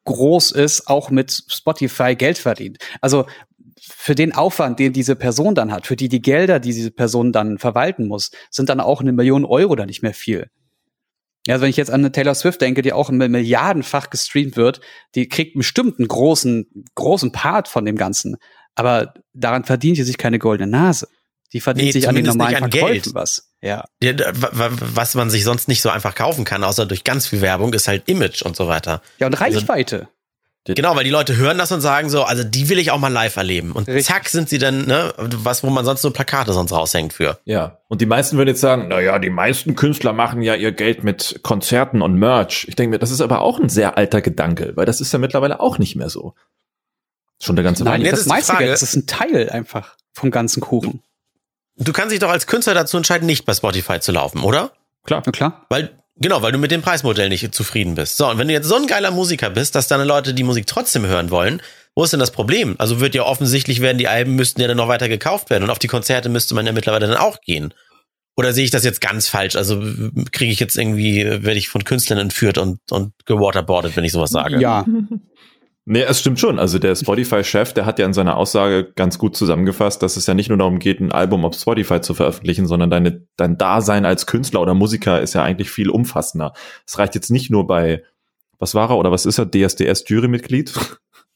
groß 0.05 0.53
ist, 0.53 0.88
auch 0.88 1.11
mit 1.11 1.45
Spotify 1.47 2.14
Geld 2.16 2.38
verdient. 2.38 2.78
Also 3.03 3.26
für 3.82 4.14
den 4.14 4.34
Aufwand, 4.34 4.78
den 4.78 4.95
diese 4.95 5.14
Person 5.14 5.55
dann 5.55 5.72
hat, 5.72 5.86
für 5.86 5.97
die 5.97 6.09
die 6.09 6.22
Gelder, 6.22 6.59
die 6.59 6.72
diese 6.72 6.91
Person 6.91 7.32
dann 7.32 7.59
verwalten 7.59 8.09
muss, 8.09 8.30
sind 8.51 8.70
dann 8.70 8.80
auch 8.80 9.03
eine 9.03 9.12
Million 9.12 9.45
Euro 9.45 9.76
dann 9.76 9.88
nicht 9.88 10.03
mehr 10.03 10.14
viel. 10.14 10.49
Ja, 11.47 11.55
also 11.55 11.62
wenn 11.62 11.70
ich 11.70 11.76
jetzt 11.76 11.91
an 11.91 12.01
eine 12.01 12.12
Taylor 12.12 12.34
Swift 12.34 12.61
denke, 12.61 12.82
die 12.82 12.93
auch 12.93 13.09
im 13.09 13.16
milliardenfach 13.16 14.11
gestreamt 14.11 14.57
wird, 14.57 14.80
die 15.14 15.28
kriegt 15.28 15.57
bestimmt 15.57 15.99
einen 15.99 16.09
großen, 16.09 16.84
großen 16.95 17.32
Part 17.32 17.66
von 17.68 17.84
dem 17.84 17.97
Ganzen. 17.97 18.36
Aber 18.74 19.14
daran 19.32 19.64
verdient 19.64 19.97
sie 19.97 20.03
sich 20.05 20.18
keine 20.18 20.38
goldene 20.38 20.70
Nase. 20.70 21.09
Die 21.53 21.61
verdient 21.61 21.86
Nee, 21.86 21.93
sich 21.93 22.09
an 22.09 22.14
den 22.14 22.26
normalen 22.26 22.57
an 22.62 22.70
Verkäufen 22.70 23.03
Geld. 23.03 23.14
was. 23.14 23.53
Ja. 23.61 23.84
Was 24.01 25.14
man 25.14 25.30
sich 25.30 25.43
sonst 25.45 25.66
nicht 25.66 25.82
so 25.82 25.88
einfach 25.88 26.14
kaufen 26.14 26.45
kann, 26.45 26.62
außer 26.62 26.86
durch 26.86 27.03
ganz 27.05 27.26
viel 27.26 27.41
Werbung, 27.41 27.72
ist 27.74 27.88
halt 27.88 28.09
Image 28.09 28.43
und 28.43 28.55
so 28.57 28.68
weiter. 28.68 29.03
Ja, 29.18 29.26
und 29.26 29.41
Also- 29.41 29.59
Reichweite. 29.59 30.09
Genau, 30.67 30.95
weil 30.95 31.05
die 31.05 31.11
Leute 31.11 31.37
hören 31.37 31.57
das 31.57 31.73
und 31.73 31.81
sagen 31.81 32.11
so, 32.11 32.23
also 32.23 32.45
die 32.45 32.69
will 32.69 32.79
ich 32.79 32.91
auch 32.91 32.99
mal 32.99 33.09
live 33.11 33.35
erleben. 33.37 33.73
Und 33.73 33.89
Richtig. 33.89 34.05
zack 34.07 34.29
sind 34.29 34.49
sie 34.51 34.59
dann, 34.59 34.87
ne, 34.87 35.13
was, 35.17 35.65
wo 35.65 35.71
man 35.71 35.85
sonst 35.87 36.03
nur 36.05 36.13
Plakate 36.13 36.53
sonst 36.53 36.71
raushängt 36.73 37.15
für. 37.15 37.39
Ja. 37.47 37.79
Und 37.89 38.03
die 38.03 38.07
meisten 38.07 38.37
würden 38.37 38.51
jetzt 38.51 38.61
sagen, 38.61 38.87
na 38.89 39.01
ja, 39.01 39.19
die 39.19 39.31
meisten 39.31 39.75
Künstler 39.75 40.13
machen 40.13 40.43
ja 40.43 40.55
ihr 40.55 40.73
Geld 40.73 41.03
mit 41.03 41.41
Konzerten 41.43 42.03
und 42.03 42.15
Merch. 42.15 42.67
Ich 42.69 42.77
denke 42.77 42.91
mir, 42.91 42.99
das 42.99 43.11
ist 43.11 43.23
aber 43.23 43.41
auch 43.41 43.59
ein 43.59 43.71
sehr 43.71 43.97
alter 43.97 44.21
Gedanke, 44.21 44.73
weil 44.77 44.85
das 44.85 45.01
ist 45.01 45.13
ja 45.13 45.19
mittlerweile 45.19 45.61
auch 45.61 45.79
nicht 45.79 45.97
mehr 45.97 46.11
so. 46.11 46.35
Schon 47.43 47.57
der 47.57 47.65
ganze 47.65 47.85
Nein, 47.85 48.03
jetzt 48.03 48.13
das 48.13 48.21
ist 48.21 48.27
meiste 48.29 48.53
Frage- 48.53 48.65
Geld, 48.67 48.75
das 48.75 48.83
ist 48.83 48.95
ein 48.97 49.07
Teil 49.07 49.49
einfach 49.49 49.97
vom 50.13 50.31
ganzen 50.31 50.61
Kuchen. 50.61 51.03
Du 51.79 51.93
kannst 51.95 52.13
dich 52.13 52.21
doch 52.21 52.29
als 52.29 52.47
Künstler 52.47 52.75
dazu 52.75 52.99
entscheiden, 52.99 53.25
nicht 53.25 53.47
bei 53.47 53.55
Spotify 53.55 53.99
zu 54.01 54.13
laufen, 54.13 54.43
oder? 54.43 54.73
Klar. 55.05 55.23
Na 55.25 55.33
klar. 55.33 55.65
Weil, 55.71 55.91
genau, 56.21 56.43
weil 56.43 56.53
du 56.53 56.59
mit 56.59 56.71
dem 56.71 56.83
Preismodell 56.83 57.29
nicht 57.29 57.55
zufrieden 57.55 57.95
bist. 57.95 58.16
So, 58.16 58.29
und 58.29 58.39
wenn 58.39 58.49
du 58.49 58.55
jetzt 58.55 58.68
so 58.68 58.77
ein 58.77 58.87
geiler 58.87 59.11
Musiker 59.11 59.51
bist, 59.51 59.75
dass 59.75 59.89
deine 59.89 60.05
Leute 60.05 60.35
die 60.35 60.45
Musik 60.45 60.66
trotzdem 60.66 61.07
hören 61.07 61.31
wollen, 61.31 61.61
wo 61.95 62.05
ist 62.05 62.12
denn 62.12 62.21
das 62.21 62.31
Problem? 62.31 62.77
Also 62.79 63.01
wird 63.01 63.14
ja 63.14 63.25
offensichtlich 63.25 63.81
werden, 63.81 63.99
die 63.99 64.09
Alben 64.09 64.37
müssten 64.37 64.61
ja 64.61 64.68
dann 64.68 64.77
noch 64.77 64.89
weiter 64.89 65.09
gekauft 65.09 65.51
werden 65.51 65.64
und 65.64 65.71
auf 65.71 65.79
die 65.79 65.89
Konzerte 65.89 66.29
müsste 66.29 66.55
man 66.55 66.66
ja 66.66 66.73
mittlerweile 66.73 67.07
dann 67.07 67.16
auch 67.16 67.41
gehen. 67.41 67.75
Oder 68.37 68.53
sehe 68.53 68.64
ich 68.64 68.71
das 68.71 68.85
jetzt 68.85 69.01
ganz 69.01 69.29
falsch? 69.29 69.57
Also 69.57 69.83
kriege 70.33 70.53
ich 70.53 70.61
jetzt 70.61 70.79
irgendwie, 70.79 71.25
werde 71.25 71.59
ich 71.59 71.68
von 71.68 71.85
Künstlern 71.85 72.18
entführt 72.18 72.59
und, 72.59 72.79
und 72.91 73.12
gewaterboardet, 73.27 73.97
wenn 73.97 74.05
ich 74.05 74.12
sowas 74.12 74.31
sage. 74.31 74.61
Ja. 74.61 74.87
Nee, 75.87 76.03
es 76.03 76.20
stimmt 76.20 76.39
schon. 76.39 76.59
Also 76.59 76.78
der 76.78 76.95
Spotify-Chef, 76.95 77.72
der 77.72 77.87
hat 77.87 77.99
ja 77.99 78.07
in 78.07 78.12
seiner 78.12 78.37
Aussage 78.37 78.93
ganz 78.95 79.18
gut 79.18 79.37
zusammengefasst, 79.37 80.03
dass 80.03 80.16
es 80.16 80.26
ja 80.26 80.35
nicht 80.35 80.49
nur 80.49 80.59
darum 80.59 80.78
geht, 80.78 81.01
ein 81.01 81.11
Album 81.11 81.45
auf 81.45 81.55
Spotify 81.55 82.01
zu 82.01 82.14
veröffentlichen, 82.14 82.66
sondern 82.66 82.91
deine, 82.91 83.26
dein 83.37 83.57
Dasein 83.57 84.05
als 84.05 84.26
Künstler 84.26 84.61
oder 84.61 84.74
Musiker 84.74 85.20
ist 85.20 85.35
ja 85.35 85.43
eigentlich 85.43 85.70
viel 85.70 85.91
umfassender. 85.91 86.53
Es 86.87 86.99
reicht 86.99 87.14
jetzt 87.14 87.31
nicht 87.31 87.51
nur 87.51 87.66
bei, 87.66 88.05
was 88.59 88.74
war 88.74 88.91
er 88.91 88.99
oder 88.99 89.11
was 89.11 89.26
ist 89.26 89.39
er, 89.39 89.47
DSDS-Jurymitglied? 89.47 90.72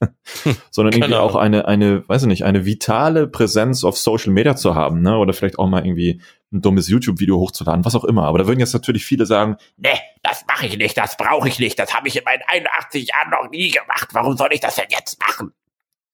sondern 0.70 0.94
irgendwie 0.94 1.14
auch 1.14 1.36
eine, 1.36 1.66
eine, 1.66 2.06
weiß 2.08 2.22
ich 2.22 2.28
nicht, 2.28 2.44
eine 2.44 2.66
vitale 2.66 3.26
Präsenz 3.26 3.84
auf 3.84 3.96
Social 3.96 4.32
Media 4.32 4.56
zu 4.56 4.74
haben, 4.74 5.02
ne? 5.02 5.16
Oder 5.16 5.32
vielleicht 5.32 5.58
auch 5.58 5.68
mal 5.68 5.84
irgendwie 5.84 6.20
ein 6.52 6.60
dummes 6.60 6.88
YouTube-Video 6.88 7.38
hochzuladen, 7.38 7.84
was 7.84 7.94
auch 7.94 8.04
immer. 8.04 8.24
Aber 8.24 8.38
da 8.38 8.46
würden 8.46 8.60
jetzt 8.60 8.74
natürlich 8.74 9.04
viele 9.04 9.26
sagen, 9.26 9.56
Nee, 9.76 9.98
das 10.24 10.44
mache 10.48 10.66
ich 10.66 10.76
nicht, 10.76 10.96
das 10.96 11.16
brauche 11.16 11.48
ich 11.48 11.58
nicht, 11.58 11.78
das 11.78 11.94
habe 11.94 12.08
ich 12.08 12.16
in 12.16 12.24
meinen 12.24 12.42
81 12.46 13.08
Jahren 13.08 13.30
noch 13.30 13.50
nie 13.50 13.70
gemacht. 13.70 14.08
Warum 14.12 14.36
soll 14.36 14.48
ich 14.52 14.60
das 14.60 14.74
denn 14.74 14.86
jetzt 14.88 15.20
machen? 15.20 15.52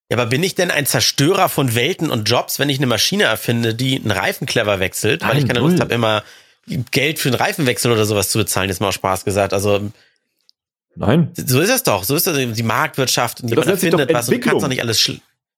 Ja, 0.09 0.17
aber 0.17 0.25
bin 0.27 0.43
ich 0.43 0.53
denn 0.53 0.69
ein 0.69 0.85
Zerstörer 0.85 1.47
von 1.47 1.73
Welten 1.73 2.11
und 2.11 2.29
Jobs, 2.29 2.59
wenn 2.59 2.69
ich 2.69 2.77
eine 2.77 2.87
Maschine 2.87 3.23
erfinde, 3.23 3.73
die 3.73 3.95
einen 3.95 4.11
Reifen 4.11 4.45
clever 4.45 4.79
wechselt, 4.79 5.21
weil 5.21 5.29
Nein, 5.29 5.37
ich 5.37 5.47
keine. 5.47 5.59
Lust 5.59 5.79
habe, 5.79 5.93
immer 5.93 6.23
Geld 6.91 7.19
für 7.19 7.29
einen 7.29 7.37
Reifenwechsel 7.37 7.91
oder 7.91 8.05
sowas 8.05 8.29
zu 8.29 8.37
bezahlen, 8.37 8.69
jetzt 8.69 8.81
mal 8.81 8.89
aus 8.89 8.95
Spaß 8.95 9.23
gesagt. 9.23 9.53
Also 9.53 9.89
nein, 10.95 11.31
so 11.35 11.61
ist 11.61 11.69
es 11.69 11.83
doch, 11.83 12.03
so 12.03 12.15
ist 12.15 12.27
das 12.27 12.35
die 12.37 12.63
Marktwirtschaft 12.63 13.41
und 13.41 13.49
jemand 13.49 13.67
das 13.67 13.81
erfindet 13.81 14.09
doch 14.09 14.13
was 14.13 14.27
und 14.27 14.33
du 14.35 14.39
kannst 14.39 14.53
Entwicklung. 14.53 14.61
doch 14.61 14.67
nicht 14.67 14.81
alles 14.81 15.11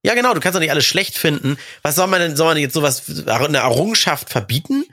ja, 0.05 0.15
genau, 0.15 0.33
du 0.33 0.41
kannst 0.41 0.55
doch 0.55 0.59
nicht 0.59 0.71
alles 0.71 0.85
schlecht 0.85 1.17
finden. 1.17 1.57
Was 1.81 1.95
soll 1.95 2.07
man 2.07 2.19
denn, 2.19 2.35
soll 2.35 2.47
man 2.47 2.57
jetzt 2.57 2.73
sowas, 2.73 3.03
eine 3.25 3.59
Errungenschaft 3.59 4.29
verbieten? 4.29 4.83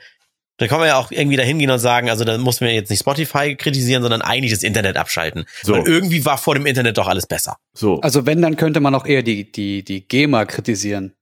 Dann 0.60 0.68
kann 0.68 0.78
man 0.78 0.86
ja 0.88 0.96
auch 0.98 1.10
irgendwie 1.10 1.36
dahin 1.36 1.58
gehen 1.58 1.70
und 1.70 1.78
sagen, 1.80 2.08
also 2.10 2.22
da 2.24 2.38
muss 2.38 2.60
man 2.60 2.70
jetzt 2.70 2.90
nicht 2.90 3.00
Spotify 3.00 3.56
kritisieren, 3.56 4.02
sondern 4.02 4.22
eigentlich 4.22 4.52
das 4.52 4.62
Internet 4.62 4.96
abschalten. 4.96 5.44
So. 5.62 5.72
Weil 5.72 5.88
irgendwie 5.88 6.24
war 6.24 6.38
vor 6.38 6.54
dem 6.54 6.66
Internet 6.66 6.96
doch 6.98 7.08
alles 7.08 7.26
besser. 7.26 7.56
so. 7.72 8.00
Also 8.02 8.26
wenn, 8.26 8.40
dann 8.42 8.56
könnte 8.56 8.78
man 8.80 8.94
auch 8.94 9.06
eher 9.06 9.22
die, 9.22 9.50
die, 9.50 9.82
die 9.82 10.06
GEMA 10.06 10.44
kritisieren. 10.44 11.14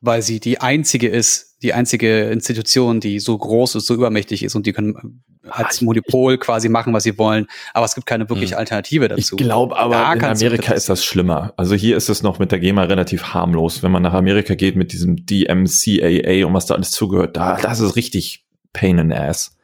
Weil 0.00 0.22
sie 0.22 0.38
die 0.38 0.60
einzige 0.60 1.08
ist, 1.08 1.56
die 1.60 1.72
einzige 1.74 2.30
Institution, 2.30 3.00
die 3.00 3.18
so 3.18 3.36
groß 3.36 3.74
ist, 3.74 3.86
so 3.86 3.94
übermächtig 3.94 4.44
ist 4.44 4.54
und 4.54 4.64
die 4.64 4.72
können 4.72 5.24
als 5.50 5.80
Monopol 5.80 6.38
quasi 6.38 6.68
machen, 6.68 6.92
was 6.92 7.02
sie 7.02 7.18
wollen. 7.18 7.46
Aber 7.74 7.84
es 7.84 7.96
gibt 7.96 8.06
keine 8.06 8.28
wirkliche 8.28 8.52
Hm. 8.54 8.58
Alternative 8.60 9.06
Ich 9.06 9.10
dazu. 9.24 9.34
glaube 9.36 9.76
aber, 9.76 9.94
Da 9.94 10.12
in 10.12 10.24
Amerika 10.24 10.72
ist 10.74 10.88
das 10.88 11.04
schlimmer. 11.04 11.52
Also 11.56 11.74
hier 11.74 11.96
ist 11.96 12.08
es 12.08 12.22
noch 12.22 12.38
mit 12.38 12.52
der 12.52 12.60
GEMA 12.60 12.84
relativ 12.84 13.34
harmlos. 13.34 13.82
Wenn 13.82 13.90
man 13.90 14.02
nach 14.04 14.12
Amerika 14.14 14.54
geht 14.54 14.76
mit 14.76 14.92
diesem 14.92 15.24
DMCAA 15.26 16.46
und 16.46 16.54
was 16.54 16.66
da 16.66 16.74
alles 16.74 16.92
zugehört, 16.92 17.36
da, 17.36 17.56
das 17.60 17.80
ist 17.80 17.96
richtig 17.96 18.44
Pain 18.78 18.98
in 18.98 19.10
the 19.10 19.16
Ass. 19.16 19.56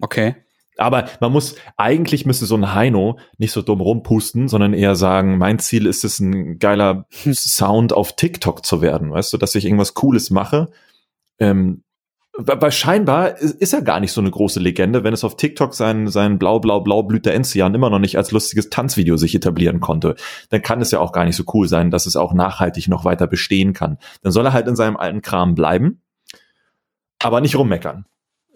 Okay. 0.00 0.36
Aber 0.76 1.04
man 1.20 1.32
muss, 1.32 1.54
eigentlich 1.76 2.26
müsste 2.26 2.46
so 2.46 2.56
ein 2.56 2.74
Heino 2.74 3.18
nicht 3.38 3.52
so 3.52 3.62
dumm 3.62 3.80
rumpusten, 3.80 4.48
sondern 4.48 4.74
eher 4.74 4.96
sagen, 4.96 5.38
mein 5.38 5.60
Ziel 5.60 5.86
ist 5.86 6.04
es, 6.04 6.18
ein 6.18 6.58
geiler 6.58 7.06
Sound 7.32 7.92
auf 7.92 8.16
TikTok 8.16 8.64
zu 8.64 8.82
werden. 8.82 9.12
Weißt 9.12 9.32
du, 9.32 9.36
dass 9.36 9.54
ich 9.54 9.66
irgendwas 9.66 9.94
Cooles 9.94 10.30
mache. 10.30 10.70
Ähm, 11.38 11.84
weil 12.36 12.72
scheinbar 12.72 13.38
ist 13.38 13.72
er 13.72 13.82
gar 13.82 14.00
nicht 14.00 14.10
so 14.10 14.20
eine 14.20 14.30
große 14.30 14.58
Legende, 14.58 15.04
wenn 15.04 15.14
es 15.14 15.22
auf 15.22 15.36
TikTok 15.36 15.72
sein, 15.72 16.08
sein 16.08 16.36
blau, 16.36 16.58
blau, 16.58 16.80
blau 16.80 17.04
blüht 17.04 17.26
der 17.26 17.34
Enzian 17.34 17.74
immer 17.74 17.90
noch 17.90 18.00
nicht 18.00 18.16
als 18.16 18.32
lustiges 18.32 18.70
Tanzvideo 18.70 19.16
sich 19.16 19.36
etablieren 19.36 19.78
konnte. 19.78 20.16
Dann 20.50 20.60
kann 20.60 20.80
es 20.80 20.90
ja 20.90 20.98
auch 20.98 21.12
gar 21.12 21.24
nicht 21.24 21.36
so 21.36 21.44
cool 21.54 21.68
sein, 21.68 21.92
dass 21.92 22.06
es 22.06 22.16
auch 22.16 22.34
nachhaltig 22.34 22.88
noch 22.88 23.04
weiter 23.04 23.28
bestehen 23.28 23.72
kann. 23.72 23.98
Dann 24.22 24.32
soll 24.32 24.46
er 24.46 24.52
halt 24.52 24.66
in 24.66 24.74
seinem 24.74 24.96
alten 24.96 25.22
Kram 25.22 25.54
bleiben, 25.54 26.00
aber 27.20 27.40
nicht 27.40 27.56
rummeckern. 27.56 28.06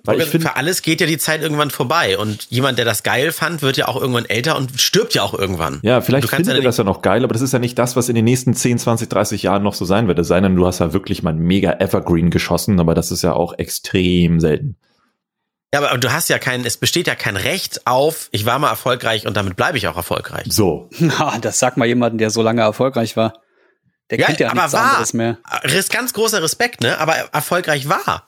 Weil 0.04 0.20
ich 0.20 0.28
finde, 0.28 0.46
für 0.48 0.56
alles 0.56 0.82
geht 0.82 1.00
ja 1.00 1.06
die 1.06 1.18
Zeit 1.18 1.42
irgendwann 1.42 1.70
vorbei 1.70 2.16
und 2.16 2.46
jemand, 2.50 2.78
der 2.78 2.84
das 2.84 3.02
geil 3.02 3.32
fand, 3.32 3.62
wird 3.62 3.76
ja 3.76 3.88
auch 3.88 4.00
irgendwann 4.00 4.24
älter 4.24 4.56
und 4.56 4.80
stirbt 4.80 5.14
ja 5.14 5.22
auch 5.22 5.34
irgendwann. 5.34 5.80
Ja, 5.82 6.00
vielleicht 6.00 6.28
findet 6.28 6.54
ja 6.54 6.60
er 6.60 6.62
das 6.64 6.76
ja 6.76 6.84
noch 6.84 7.02
geil, 7.02 7.24
aber 7.24 7.32
das 7.32 7.42
ist 7.42 7.52
ja 7.52 7.58
nicht 7.58 7.78
das, 7.78 7.96
was 7.96 8.08
in 8.08 8.14
den 8.14 8.24
nächsten 8.24 8.54
10, 8.54 8.78
20, 8.78 9.08
30 9.08 9.42
Jahren 9.42 9.62
noch 9.62 9.74
so 9.74 9.84
sein 9.84 10.08
wird. 10.08 10.18
Es 10.18 10.28
sei 10.28 10.40
denn, 10.40 10.56
du 10.56 10.66
hast 10.66 10.78
ja 10.78 10.92
wirklich 10.92 11.22
mal 11.22 11.30
ein 11.34 11.38
mega 11.38 11.72
Evergreen 11.80 12.30
geschossen, 12.30 12.80
aber 12.80 12.94
das 12.94 13.10
ist 13.10 13.22
ja 13.22 13.32
auch 13.34 13.58
extrem 13.58 14.40
selten. 14.40 14.76
Ja, 15.74 15.80
aber 15.82 15.98
du 15.98 16.10
hast 16.12 16.28
ja 16.28 16.38
kein, 16.38 16.64
es 16.64 16.78
besteht 16.78 17.06
ja 17.06 17.14
kein 17.14 17.36
Recht 17.36 17.86
auf, 17.86 18.28
ich 18.32 18.46
war 18.46 18.58
mal 18.58 18.70
erfolgreich 18.70 19.26
und 19.26 19.36
damit 19.36 19.56
bleibe 19.56 19.76
ich 19.76 19.86
auch 19.88 19.96
erfolgreich. 19.96 20.46
So. 20.48 20.88
Na, 20.98 21.38
das 21.38 21.58
sagt 21.58 21.76
mal 21.76 21.86
jemanden, 21.86 22.18
der 22.18 22.30
so 22.30 22.40
lange 22.40 22.62
erfolgreich 22.62 23.16
war. 23.16 23.34
Der 24.10 24.18
Ja, 24.18 24.26
kennt 24.26 24.40
ja 24.40 24.48
aber 24.48 24.62
nichts 24.62 24.72
war. 24.72 24.90
anderes 24.92 25.12
mehr. 25.12 25.38
Ganz 25.90 26.14
großer 26.14 26.42
Respekt, 26.42 26.80
ne? 26.80 26.98
Aber 26.98 27.14
erfolgreich 27.32 27.88
war. 27.90 28.27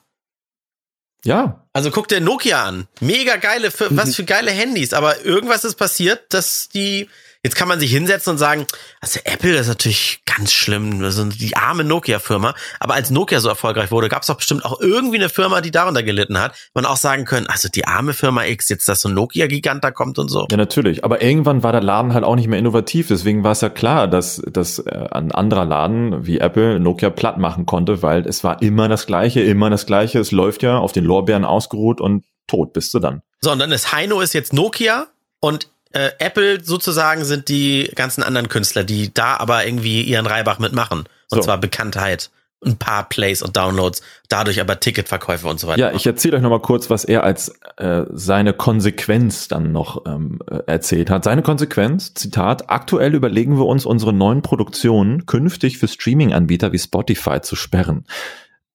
Ja, 1.25 1.67
Also 1.73 1.91
guck 1.91 2.09
dir 2.09 2.21
Nokia 2.21 2.65
an. 2.65 2.89
Mega 3.01 3.37
geile, 3.37 3.71
für, 3.71 3.95
was 3.97 4.17
für 4.17 4.25
geile 4.25 4.51
Handys. 4.51 4.93
Aber 4.93 5.25
irgendwas 5.25 5.65
ist 5.65 5.77
passiert, 5.77 6.33
dass 6.33 6.69
die 6.69 7.09
Jetzt 7.43 7.57
kann 7.57 7.69
man 7.69 7.81
sich 7.81 7.91
hinsetzen 7.91 8.33
und 8.33 8.39
sagen, 8.39 8.67
also 9.01 9.19
Apple 9.25 9.57
ist 9.57 9.69
natürlich 9.69 10.21
ganz 10.27 10.53
schlimm, 10.53 11.03
also 11.03 11.25
die 11.25 11.57
arme 11.57 11.85
Nokia-Firma. 11.85 12.55
Aber 12.81 12.93
als 12.93 13.11
Nokia 13.11 13.41
so 13.41 13.49
erfolgreich 13.49 13.91
wurde, 13.91 14.11
gab 14.11 14.23
es 14.23 14.27
doch 14.27 14.37
bestimmt 14.37 14.63
auch 14.67 14.79
irgendwie 14.79 15.17
eine 15.17 15.31
Firma, 15.31 15.63
die 15.63 15.71
darunter 15.71 16.03
gelitten 16.03 16.39
hat. 16.39 16.55
Man 16.75 16.85
auch 16.85 16.99
sagen 16.99 17.25
können, 17.25 17.47
also 17.47 17.71
die 17.71 17.87
arme 17.87 18.13
Firma 18.13 18.45
X, 18.45 18.69
jetzt 18.69 18.87
dass 18.91 19.01
so 19.01 19.09
ein 19.09 19.15
Nokia-Gigant 19.15 19.83
da 19.83 19.91
kommt 19.91 20.19
und 20.19 20.29
so. 20.29 20.47
Ja, 20.51 20.59
natürlich. 20.59 21.03
Aber 21.03 21.23
irgendwann 21.23 21.63
war 21.63 21.73
der 21.73 21.81
Laden 21.81 22.13
halt 22.13 22.25
auch 22.25 22.37
nicht 22.37 22.47
mehr 22.49 22.59
innovativ. 22.59 23.09
Deswegen 23.09 23.43
war 23.43 23.53
es 23.53 23.63
ja 23.63 23.71
klar, 23.71 24.07
dass, 24.07 24.43
dass 24.47 24.79
äh, 24.79 25.09
ein 25.11 25.33
anderer 25.33 25.65
Laden 25.65 26.27
wie 26.27 26.41
Apple 26.41 26.79
Nokia 26.79 27.09
platt 27.09 27.39
machen 27.39 27.65
konnte, 27.65 28.03
weil 28.03 28.27
es 28.27 28.45
war 28.45 28.61
immer 28.61 28.89
das 28.89 29.07
Gleiche, 29.07 29.41
immer 29.41 29.71
das 29.71 29.87
Gleiche. 29.87 30.19
Es 30.19 30.31
läuft 30.31 30.63
ja 30.63 30.77
auf 30.77 30.93
den 30.93 31.05
Lorbeeren 31.05 31.47
ausgeruht 31.47 32.03
und 32.03 32.27
tot 32.47 32.75
bist 32.75 32.93
du 32.93 32.99
dann. 32.99 33.23
So, 33.41 33.51
und 33.51 33.61
dann 33.61 33.73
ist 33.73 33.93
Heino 33.93 34.21
ist 34.21 34.35
jetzt 34.35 34.53
Nokia 34.53 35.07
und 35.41 35.71
äh, 35.93 36.11
Apple 36.19 36.63
sozusagen 36.63 37.25
sind 37.25 37.49
die 37.49 37.91
ganzen 37.95 38.23
anderen 38.23 38.49
Künstler, 38.49 38.85
die 38.85 39.13
da 39.13 39.37
aber 39.37 39.67
irgendwie 39.67 40.03
ihren 40.03 40.27
Reibach 40.27 40.59
mitmachen. 40.59 41.01
Und 41.31 41.39
So. 41.39 41.41
zwar 41.41 41.59
Bekanntheit, 41.59 42.31
ein 42.65 42.77
paar 42.77 43.09
Plays 43.09 43.43
und 43.43 43.57
Downloads, 43.57 44.03
dadurch 44.29 44.61
aber 44.61 44.79
Ticketverkäufe 44.81 45.49
und 45.49 45.59
so 45.59 45.67
weiter. 45.67 45.81
Ja, 45.81 45.93
ich 45.93 46.07
erzähle 46.07 46.37
euch 46.37 46.43
nochmal 46.43 46.61
kurz, 46.61 46.91
was 46.91 47.05
er 47.05 47.25
als 47.25 47.59
äh, 47.79 48.03
seine 48.13 48.53
Konsequenz 48.53 49.49
dann 49.49 49.73
noch 49.73 50.05
ähm, 50.07 50.41
äh, 50.51 50.59
erzählt 50.67 51.11
hat. 51.11 51.25
Seine 51.25 51.43
Konsequenz, 51.43 52.13
Zitat, 52.15 52.69
aktuell 52.69 53.15
überlegen 53.15 53.57
wir 53.57 53.67
uns, 53.67 53.87
unsere 53.87 54.13
neuen 54.13 54.43
Produktionen 54.43 55.27
künftig 55.27 55.79
für 55.79 55.89
Streaming-Anbieter 55.89 56.73
wie 56.73 56.79
Spotify 56.79 57.41
zu 57.41 57.57
sperren. 57.57 58.05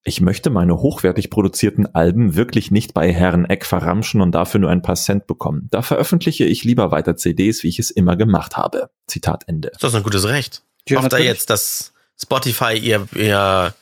Ich 0.08 0.22
möchte 0.22 0.52
meine 0.52 0.78
hochwertig 0.78 1.32
produzierten 1.32 1.96
Alben 1.96 2.36
wirklich 2.36 2.70
nicht 2.70 2.94
bei 2.94 3.12
Herrn 3.12 3.46
Eck 3.46 3.66
verramschen 3.66 4.22
und 4.22 4.34
dafür 4.34 4.60
nur 4.60 4.70
ein 4.70 4.84
paar 4.84 4.96
Cent 4.96 5.26
bekommen. 5.26 5.68
Da 5.72 5.82
veröffentliche 5.82 6.46
ich 6.46 6.64
lieber 6.64 6.92
weiter 6.92 7.18
CDs, 7.18 7.64
wie 7.64 7.70
ich 7.70 7.80
es 7.80 7.90
immer 7.90 8.16
gemacht 8.16 8.56
habe. 8.56 8.92
Zitat 9.08 9.46
Ende. 9.48 9.70
Ist 9.70 9.84
das 9.84 9.96
ein 9.96 10.04
gutes 10.04 10.28
Recht? 10.28 10.62
Ja, 10.88 10.98
Hofft 10.98 11.06
er 11.06 11.18
natürlich. 11.18 11.26
jetzt, 11.26 11.50
dass 11.50 11.92
Spotify 12.22 12.78
ihr, 12.78 13.08
ihr, 13.16 13.74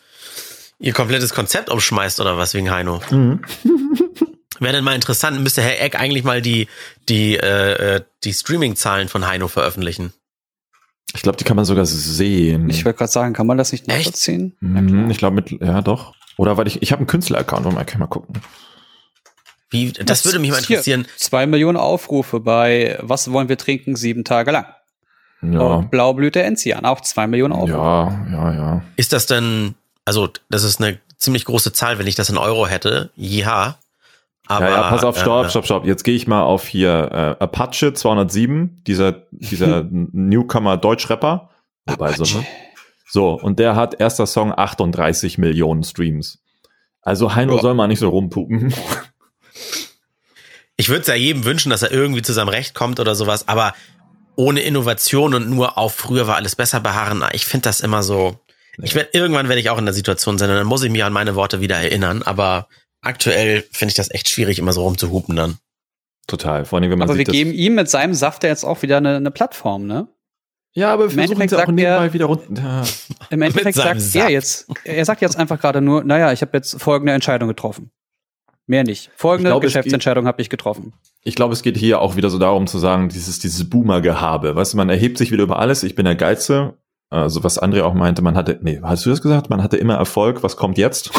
ihr 0.80 0.94
komplettes 0.94 1.34
Konzept 1.34 1.70
umschmeißt 1.70 2.22
oder 2.22 2.38
was 2.38 2.54
wegen 2.54 2.72
Heino? 2.72 3.02
Wäre 4.62 4.76
denn 4.76 4.84
mal 4.86 4.96
interessant, 4.96 5.42
müsste 5.42 5.62
Herr 5.62 5.82
Eck 5.82 6.00
eigentlich 6.00 6.24
mal 6.24 6.42
die, 6.42 6.70
die, 7.10 7.36
äh, 7.36 7.96
äh, 7.96 8.02
die 8.24 8.34
Streaming-Zahlen 8.34 9.10
von 9.10 9.28
Heino 9.28 9.50
veröffentlichen. 9.50 10.14
Ich 11.16 11.22
glaube, 11.22 11.38
die 11.38 11.44
kann 11.44 11.56
man 11.56 11.66
sogar 11.66 11.86
sehen. 11.86 12.70
Ich 12.70 12.86
wollte 12.86 12.98
gerade 12.98 13.12
sagen, 13.12 13.34
kann 13.34 13.46
man 13.48 13.58
das 13.58 13.72
nicht 13.72 13.88
Echt? 13.88 13.98
nachvollziehen? 13.98 14.56
Mhm, 14.62 15.10
ich 15.12 15.18
glaube 15.18 15.36
mit, 15.36 15.52
ja 15.52 15.82
doch. 15.82 16.14
Oder 16.38 16.58
weil 16.58 16.68
ich, 16.68 16.82
ich 16.82 16.92
habe 16.92 17.02
einen 17.02 17.08
Künstler-Account, 17.08 17.66
mal, 17.66 17.84
kann 17.86 17.88
ich 17.88 17.98
mal 18.00 18.08
gucken. 18.08 18.42
Wie, 19.70 19.92
das 19.92 20.26
würde 20.26 20.40
mich 20.40 20.52
mal 20.52 20.58
Hier, 20.62 20.78
interessieren. 20.78 21.08
zwei 21.18 21.46
Millionen 21.46 21.78
Aufrufe 21.78 22.40
bei 22.40 22.98
Was 23.02 23.32
wollen 23.32 23.50
wir 23.50 23.58
trinken? 23.58 23.96
Sieben 23.96 24.24
Tage 24.24 24.52
lang. 24.52 24.66
Ja, 25.42 25.60
Und 25.60 25.92
Blaublüte 25.92 26.42
Enzian, 26.42 26.86
auch 26.86 27.02
zwei 27.02 27.28
Millionen 27.28 27.54
Aufrufe. 27.54 27.74
ja, 27.74 28.28
ja, 28.32 28.54
ja. 28.54 28.82
Ist 28.96 29.14
das 29.14 29.26
denn, 29.26 29.76
also, 30.06 30.30
das 30.50 30.64
ist 30.64 30.82
eine 30.82 31.00
ziemlich 31.18 31.46
große 31.46 31.74
Zahl, 31.74 32.00
wenn 32.00 32.08
ich 32.08 32.16
das 32.16 32.30
in 32.30 32.38
Euro 32.38 32.66
hätte. 32.68 33.12
Ja. 33.16 33.78
Aber, 34.48 34.70
ja, 34.70 34.72
ja, 34.72 34.90
pass 34.90 35.04
auf, 35.04 35.18
stopp, 35.18 35.46
äh, 35.46 35.50
stopp, 35.50 35.66
stopp. 35.66 35.86
Jetzt 35.86 36.04
gehe 36.04 36.16
ich 36.16 36.28
mal 36.28 36.44
auf 36.44 36.68
hier 36.68 37.38
äh, 37.40 37.44
Apache 37.44 37.94
207, 37.94 38.84
dieser, 38.86 39.26
dieser 39.32 39.84
Newcomer 39.90 40.78
Deutschrapper. 40.78 41.50
Wobei 41.86 42.14
so, 42.14 42.24
ne? 42.24 42.46
so, 43.08 43.34
und 43.34 43.60
der 43.60 43.76
hat 43.76 44.00
erster 44.00 44.26
Song 44.26 44.54
38 44.56 45.38
Millionen 45.38 45.84
Streams. 45.84 46.44
Also 47.02 47.36
Heino 47.36 47.58
soll 47.60 47.74
mal 47.74 47.88
nicht 47.88 48.00
so 48.00 48.10
rumpupen. 48.10 48.74
Ich 50.76 50.90
würde 50.90 51.02
es 51.02 51.08
ja 51.08 51.14
jedem 51.14 51.46
wünschen, 51.46 51.70
dass 51.70 51.84
er 51.84 51.92
irgendwie 51.92 52.24
zu 52.24 52.34
seinem 52.34 52.50
Recht 52.50 52.74
kommt 52.74 53.00
oder 53.00 53.14
sowas, 53.14 53.48
aber 53.48 53.76
ohne 54.36 54.62
Innovation 54.62 55.36
und 55.36 55.50
nur 55.50 55.78
auf 55.78 55.94
früher 55.94 56.26
war 56.26 56.36
alles 56.36 56.56
besser 56.56 56.80
beharren, 56.80 57.24
ich 57.34 57.46
finde 57.46 57.66
das 57.66 57.80
immer 57.80 58.02
so. 58.02 58.40
Ich 58.82 58.96
werde 58.96 59.12
irgendwann 59.14 59.50
werde 59.50 59.62
ich 59.62 59.70
auch 59.70 59.78
in 59.78 59.86
der 59.86 59.94
Situation 59.94 60.40
sein, 60.40 60.50
und 60.50 60.56
dann 60.56 60.66
muss 60.66 60.82
ich 60.82 60.90
mich 60.90 61.04
an 61.04 61.14
meine 61.14 61.36
Worte 61.36 61.62
wieder 61.62 61.78
erinnern, 61.78 62.24
aber 62.24 62.68
aktuell 63.04 63.64
finde 63.72 63.92
ich 63.92 63.96
das 63.96 64.10
echt 64.12 64.30
schwierig, 64.30 64.60
immer 64.60 64.74
so 64.74 64.84
rumzuhupen 64.84 65.36
dann. 65.36 65.58
Total. 66.28 66.66
Vor 66.66 66.80
allem, 66.80 66.90
wenn 66.90 66.98
man 67.00 67.10
Aber 67.10 67.18
wir 67.18 67.26
geben 67.26 67.52
ihm 67.54 67.76
mit 67.76 67.90
seinem 67.90 68.14
Saft 68.14 68.44
ja 68.44 68.50
jetzt 68.50 68.64
auch 68.64 68.82
wieder 68.82 68.98
eine, 68.98 69.18
eine 69.18 69.32
Plattform, 69.32 69.86
ne? 69.86 70.08
Ja, 70.76 70.92
aber 70.92 71.04
wir 71.04 71.12
Im 71.12 71.12
versuchen 71.12 71.42
Endeffekt 71.42 71.50
sie 71.52 71.56
auch 71.56 71.60
sagt 71.60 71.72
nebenbei 71.74 72.06
er- 72.08 72.14
wieder 72.14 72.26
runter. 72.26 72.54
Ja. 72.64 72.84
Im 73.30 73.42
Endeffekt 73.42 73.76
sagt 73.76 73.96
er 73.96 74.00
Saft. 74.00 74.30
jetzt, 74.32 74.68
er 74.86 75.06
sagt 75.06 75.22
jetzt 75.22 75.38
einfach 75.38 75.60
gerade 75.60 75.82
nur, 75.82 76.04
naja, 76.04 76.32
ich 76.32 76.42
habe 76.42 76.58
jetzt 76.58 76.82
folgende 76.82 77.14
Entscheidung 77.14 77.48
getroffen. 77.48 77.92
Mehr 78.66 78.84
nicht. 78.86 79.12
Folgende 79.18 79.52
es 79.54 79.60
Geschäftsentscheidung 79.60 80.26
habe 80.26 80.42
ich 80.42 80.50
getroffen. 80.50 80.94
Ich 81.22 81.36
glaube, 81.36 81.54
es 81.54 81.62
geht 81.64 81.76
hier 81.78 82.00
auch 82.00 82.16
wieder 82.16 82.30
so 82.30 82.40
darum 82.40 82.66
zu 82.66 82.80
sagen, 82.80 83.10
dieses, 83.10 83.38
dieses 83.40 83.70
Boomer-Gehabe. 83.70 84.56
Weißt 84.56 84.74
du, 84.74 84.78
man 84.78 84.90
erhebt 84.90 85.18
sich 85.18 85.32
wieder 85.32 85.44
über 85.44 85.60
alles. 85.60 85.84
Ich 85.84 85.96
bin 85.96 86.06
der 86.06 86.16
Geilste. 86.16 86.78
Also, 87.10 87.44
was 87.44 87.62
André 87.62 87.82
auch 87.84 87.94
meinte, 87.94 88.22
man 88.22 88.36
hatte, 88.38 88.58
nee, 88.62 88.80
hast 88.82 89.06
du 89.06 89.10
das 89.10 89.22
gesagt? 89.22 89.50
Man 89.50 89.62
hatte 89.62 89.76
immer 89.78 89.96
Erfolg. 89.96 90.42
Was 90.44 90.56
kommt 90.56 90.78
jetzt? 90.78 91.12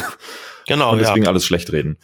Genau, 0.66 0.92
Und 0.92 1.00
ja. 1.00 1.06
deswegen 1.06 1.26
alles 1.26 1.44
schlecht 1.44 1.72
reden. 1.72 1.98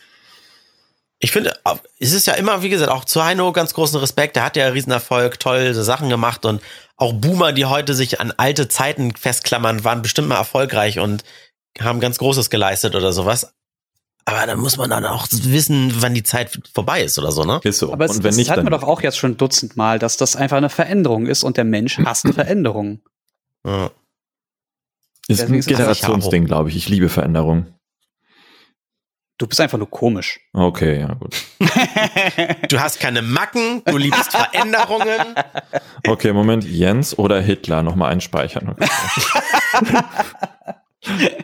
Ich 1.22 1.32
finde, 1.32 1.52
es 1.98 2.12
ist 2.12 2.26
ja 2.26 2.32
immer, 2.34 2.62
wie 2.62 2.70
gesagt, 2.70 2.90
auch 2.90 3.04
zu 3.04 3.22
Heino 3.22 3.52
ganz 3.52 3.74
großen 3.74 3.98
Respekt. 4.00 4.36
Der 4.36 4.44
hat 4.44 4.56
ja 4.56 4.68
Riesenerfolg, 4.68 5.38
tolle 5.38 5.74
Sachen 5.74 6.08
gemacht 6.08 6.46
und 6.46 6.62
auch 6.96 7.12
Boomer, 7.12 7.52
die 7.52 7.66
heute 7.66 7.94
sich 7.94 8.20
an 8.20 8.32
alte 8.36 8.68
Zeiten 8.68 9.14
festklammern, 9.14 9.84
waren 9.84 10.00
bestimmt 10.00 10.28
mal 10.28 10.36
erfolgreich 10.36 10.98
und 10.98 11.24
haben 11.78 12.00
ganz 12.00 12.18
Großes 12.18 12.48
geleistet 12.48 12.94
oder 12.94 13.12
sowas. 13.12 13.52
Aber 14.24 14.46
dann 14.46 14.60
muss 14.60 14.76
man 14.76 14.90
dann 14.90 15.04
auch 15.04 15.26
wissen, 15.30 15.92
wann 16.00 16.14
die 16.14 16.22
Zeit 16.22 16.58
vorbei 16.72 17.02
ist 17.02 17.18
oder 17.18 17.32
so, 17.32 17.44
ne? 17.44 17.60
Ist 17.64 17.78
so. 17.78 17.92
Aber 17.92 18.04
es, 18.04 18.12
und 18.12 18.18
wenn 18.18 18.30
das 18.30 18.36
nicht, 18.36 18.50
hatten 18.50 18.64
wir 18.64 18.70
doch 18.70 18.82
auch 18.82 19.02
jetzt 19.02 19.18
schon 19.18 19.36
dutzendmal, 19.36 19.98
dass 19.98 20.16
das 20.16 20.36
einfach 20.36 20.56
eine 20.56 20.68
Veränderung 20.70 21.26
ist 21.26 21.42
und 21.42 21.56
der 21.56 21.64
Mensch 21.64 21.98
hasst 21.98 22.28
Veränderungen. 22.34 23.02
Ja. 23.66 23.90
ist 25.26 25.40
deswegen 25.40 25.54
ein 25.54 25.60
Generationsding, 25.60 26.46
glaube 26.46 26.70
ich. 26.70 26.76
Ich 26.76 26.88
liebe 26.88 27.08
Veränderung. 27.08 27.66
Du 29.40 29.46
bist 29.46 29.58
einfach 29.58 29.78
nur 29.78 29.88
komisch. 29.88 30.38
Okay, 30.52 31.00
ja, 31.00 31.14
gut. 31.14 31.34
Du 32.68 32.78
hast 32.78 33.00
keine 33.00 33.22
Macken, 33.22 33.82
du 33.86 33.96
liebst 33.96 34.32
Veränderungen. 34.32 35.34
Okay, 36.06 36.34
Moment. 36.34 36.64
Jens 36.64 37.18
oder 37.18 37.40
Hitler 37.40 37.82
nochmal 37.82 38.12
einspeichern. 38.12 38.76
Okay. 41.02 41.38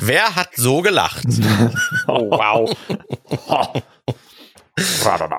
Wer 0.00 0.34
hat 0.34 0.56
so 0.56 0.80
gelacht? 0.80 1.26
Oh, 2.06 2.30
wow. 2.30 2.74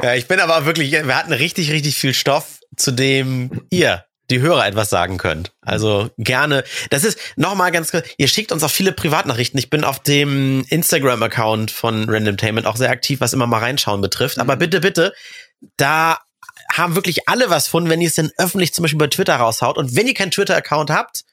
Ja, 0.03 0.14
ich 0.14 0.28
bin 0.28 0.39
aber 0.39 0.66
wirklich, 0.68 0.91
wir 0.91 1.16
hatten 1.16 1.34
richtig, 1.34 1.72
richtig 1.72 1.97
viel 1.97 2.14
Stoff, 2.14 2.59
zu 2.78 2.91
dem 2.91 3.64
ihr, 3.72 4.05
die 4.30 4.39
Hörer, 4.39 4.65
etwas 4.65 4.89
sagen 4.89 5.17
könnt. 5.17 5.51
Also 5.61 6.09
gerne. 6.17 6.63
Das 6.89 7.03
ist 7.03 7.19
nochmal 7.36 7.71
ganz 7.71 7.91
kurz, 7.91 8.07
ihr 8.17 8.28
schickt 8.28 8.51
uns 8.51 8.63
auch 8.63 8.71
viele 8.71 8.93
Privatnachrichten. 8.93 9.59
Ich 9.59 9.69
bin 9.69 9.84
auf 9.84 9.99
dem 9.99 10.65
Instagram-Account 10.69 11.71
von 11.71 12.09
Randomtainment 12.09 12.65
auch 12.65 12.78
sehr 12.78 12.89
aktiv, 12.89 13.19
was 13.19 13.34
immer 13.34 13.47
mal 13.47 13.59
reinschauen 13.59 14.01
betrifft. 14.01 14.39
Aber 14.39 14.55
bitte, 14.55 14.80
bitte, 14.80 15.13
da 15.78 16.19
haben 16.71 16.95
wirklich 16.95 17.28
alle 17.28 17.49
was 17.49 17.67
von, 17.67 17.89
wenn 17.89 18.01
ihr 18.01 18.07
es 18.07 18.15
denn 18.15 18.32
öffentlich 18.38 18.74
zum 18.74 18.84
Beispiel 18.84 18.99
bei 18.99 19.07
Twitter 19.07 19.36
raushaut. 19.36 19.78
Und 19.78 19.95
wenn 19.95 20.07
ihr 20.07 20.13
keinen 20.13 20.32
Twitter-Account 20.32 20.89
habt, 20.89 21.24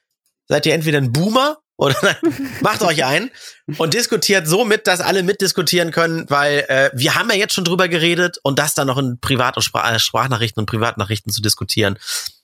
seid 0.49 0.67
ihr 0.67 0.75
entweder 0.75 0.99
ein 0.99 1.13
Boomer 1.13 1.59
oder 1.77 1.97
macht 2.61 2.83
euch 2.83 3.05
ein 3.05 3.31
und 3.79 3.95
diskutiert 3.95 4.47
so 4.47 4.65
mit, 4.65 4.87
dass 4.87 5.01
alle 5.01 5.23
mitdiskutieren 5.23 5.93
können, 5.93 6.27
weil 6.29 6.67
äh, 6.69 6.91
wir 6.93 7.15
haben 7.15 7.31
ja 7.31 7.37
jetzt 7.37 7.55
schon 7.55 7.65
drüber 7.65 7.89
geredet 7.89 8.39
und 8.43 8.59
das 8.59 8.75
dann 8.75 8.89
noch 8.89 8.99
in 8.99 9.19
Privat- 9.21 9.57
und 9.57 9.63
Sprach 9.63 9.99
Sprachnachrichten 9.99 10.61
und 10.61 10.67
Privatnachrichten 10.67 11.33
zu 11.33 11.41
diskutieren, 11.41 11.97
äh, 11.97 12.40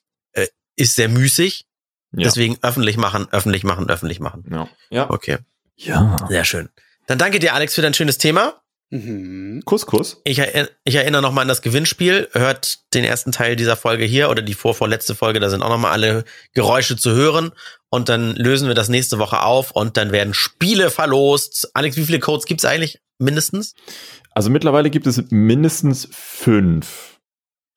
ist 0.76 0.94
sehr 0.94 1.08
müßig. 1.08 1.66
Ja. 2.12 2.24
Deswegen 2.24 2.56
öffentlich 2.62 2.96
machen, 2.96 3.26
öffentlich 3.32 3.64
machen, 3.64 3.88
öffentlich 3.90 4.20
machen. 4.20 4.44
Ja. 4.50 4.68
ja. 4.90 5.10
Okay, 5.10 5.38
Ja. 5.76 6.16
sehr 6.28 6.44
schön. 6.44 6.68
Dann 7.06 7.18
danke 7.18 7.38
dir, 7.38 7.54
Alex, 7.54 7.74
für 7.74 7.82
dein 7.82 7.94
schönes 7.94 8.18
Thema. 8.18 8.54
Mhm. 8.90 9.62
Kuss, 9.64 9.84
Kuss. 9.86 10.20
Ich, 10.24 10.38
erinner, 10.38 10.68
ich 10.84 10.94
erinnere 10.94 11.20
nochmal 11.20 11.42
an 11.42 11.48
das 11.48 11.60
Gewinnspiel. 11.62 12.28
Hört 12.32 12.78
den 12.94 13.04
ersten 13.04 13.32
Teil 13.32 13.56
dieser 13.56 13.76
Folge 13.76 14.04
hier 14.04 14.30
oder 14.30 14.42
die 14.42 14.54
vorvorletzte 14.54 15.14
Folge. 15.16 15.40
Da 15.40 15.50
sind 15.50 15.62
auch 15.62 15.68
nochmal 15.68 15.90
alle 15.92 16.24
Geräusche 16.54 16.96
zu 16.96 17.10
hören. 17.12 17.50
Und 17.90 18.08
dann 18.08 18.36
lösen 18.36 18.68
wir 18.68 18.74
das 18.74 18.88
nächste 18.88 19.18
Woche 19.18 19.42
auf 19.42 19.72
und 19.72 19.96
dann 19.96 20.12
werden 20.12 20.34
Spiele 20.34 20.90
verlost. 20.90 21.70
Alex, 21.74 21.96
wie 21.96 22.04
viele 22.06 22.20
Codes 22.20 22.46
gibt's 22.46 22.64
eigentlich 22.64 23.00
mindestens? 23.18 23.74
Also 24.30 24.50
mittlerweile 24.50 24.90
gibt 24.90 25.06
es 25.06 25.20
mindestens 25.30 26.08
fünf. 26.12 27.18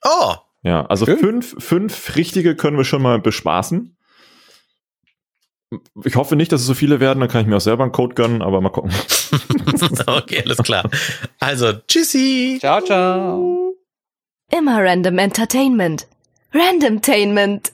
Oh, 0.03 0.35
Ja, 0.61 0.85
also 0.85 1.05
Schön. 1.05 1.19
fünf, 1.19 1.55
fünf 1.63 2.15
richtige 2.15 2.55
können 2.55 2.77
wir 2.77 2.83
schon 2.83 3.01
mal 3.01 3.19
bespaßen. 3.19 3.95
Ich 6.03 6.15
hoffe 6.15 6.35
nicht, 6.35 6.51
dass 6.51 6.61
es 6.61 6.67
so 6.67 6.73
viele 6.73 6.99
werden, 6.99 7.19
dann 7.19 7.29
kann 7.29 7.41
ich 7.41 7.47
mir 7.47 7.57
auch 7.57 7.61
selber 7.61 7.83
einen 7.83 7.91
Code 7.91 8.15
gönnen, 8.15 8.41
aber 8.41 8.59
mal 8.59 8.69
gucken. 8.69 8.91
okay, 10.07 10.41
alles 10.43 10.57
klar. 10.57 10.89
Also, 11.39 11.73
tschüssi. 11.73 12.57
Ciao, 12.59 12.81
ciao. 12.81 13.75
Immer 14.51 14.83
Random 14.83 15.17
Entertainment. 15.19 16.07
Randomtainment. 16.53 17.71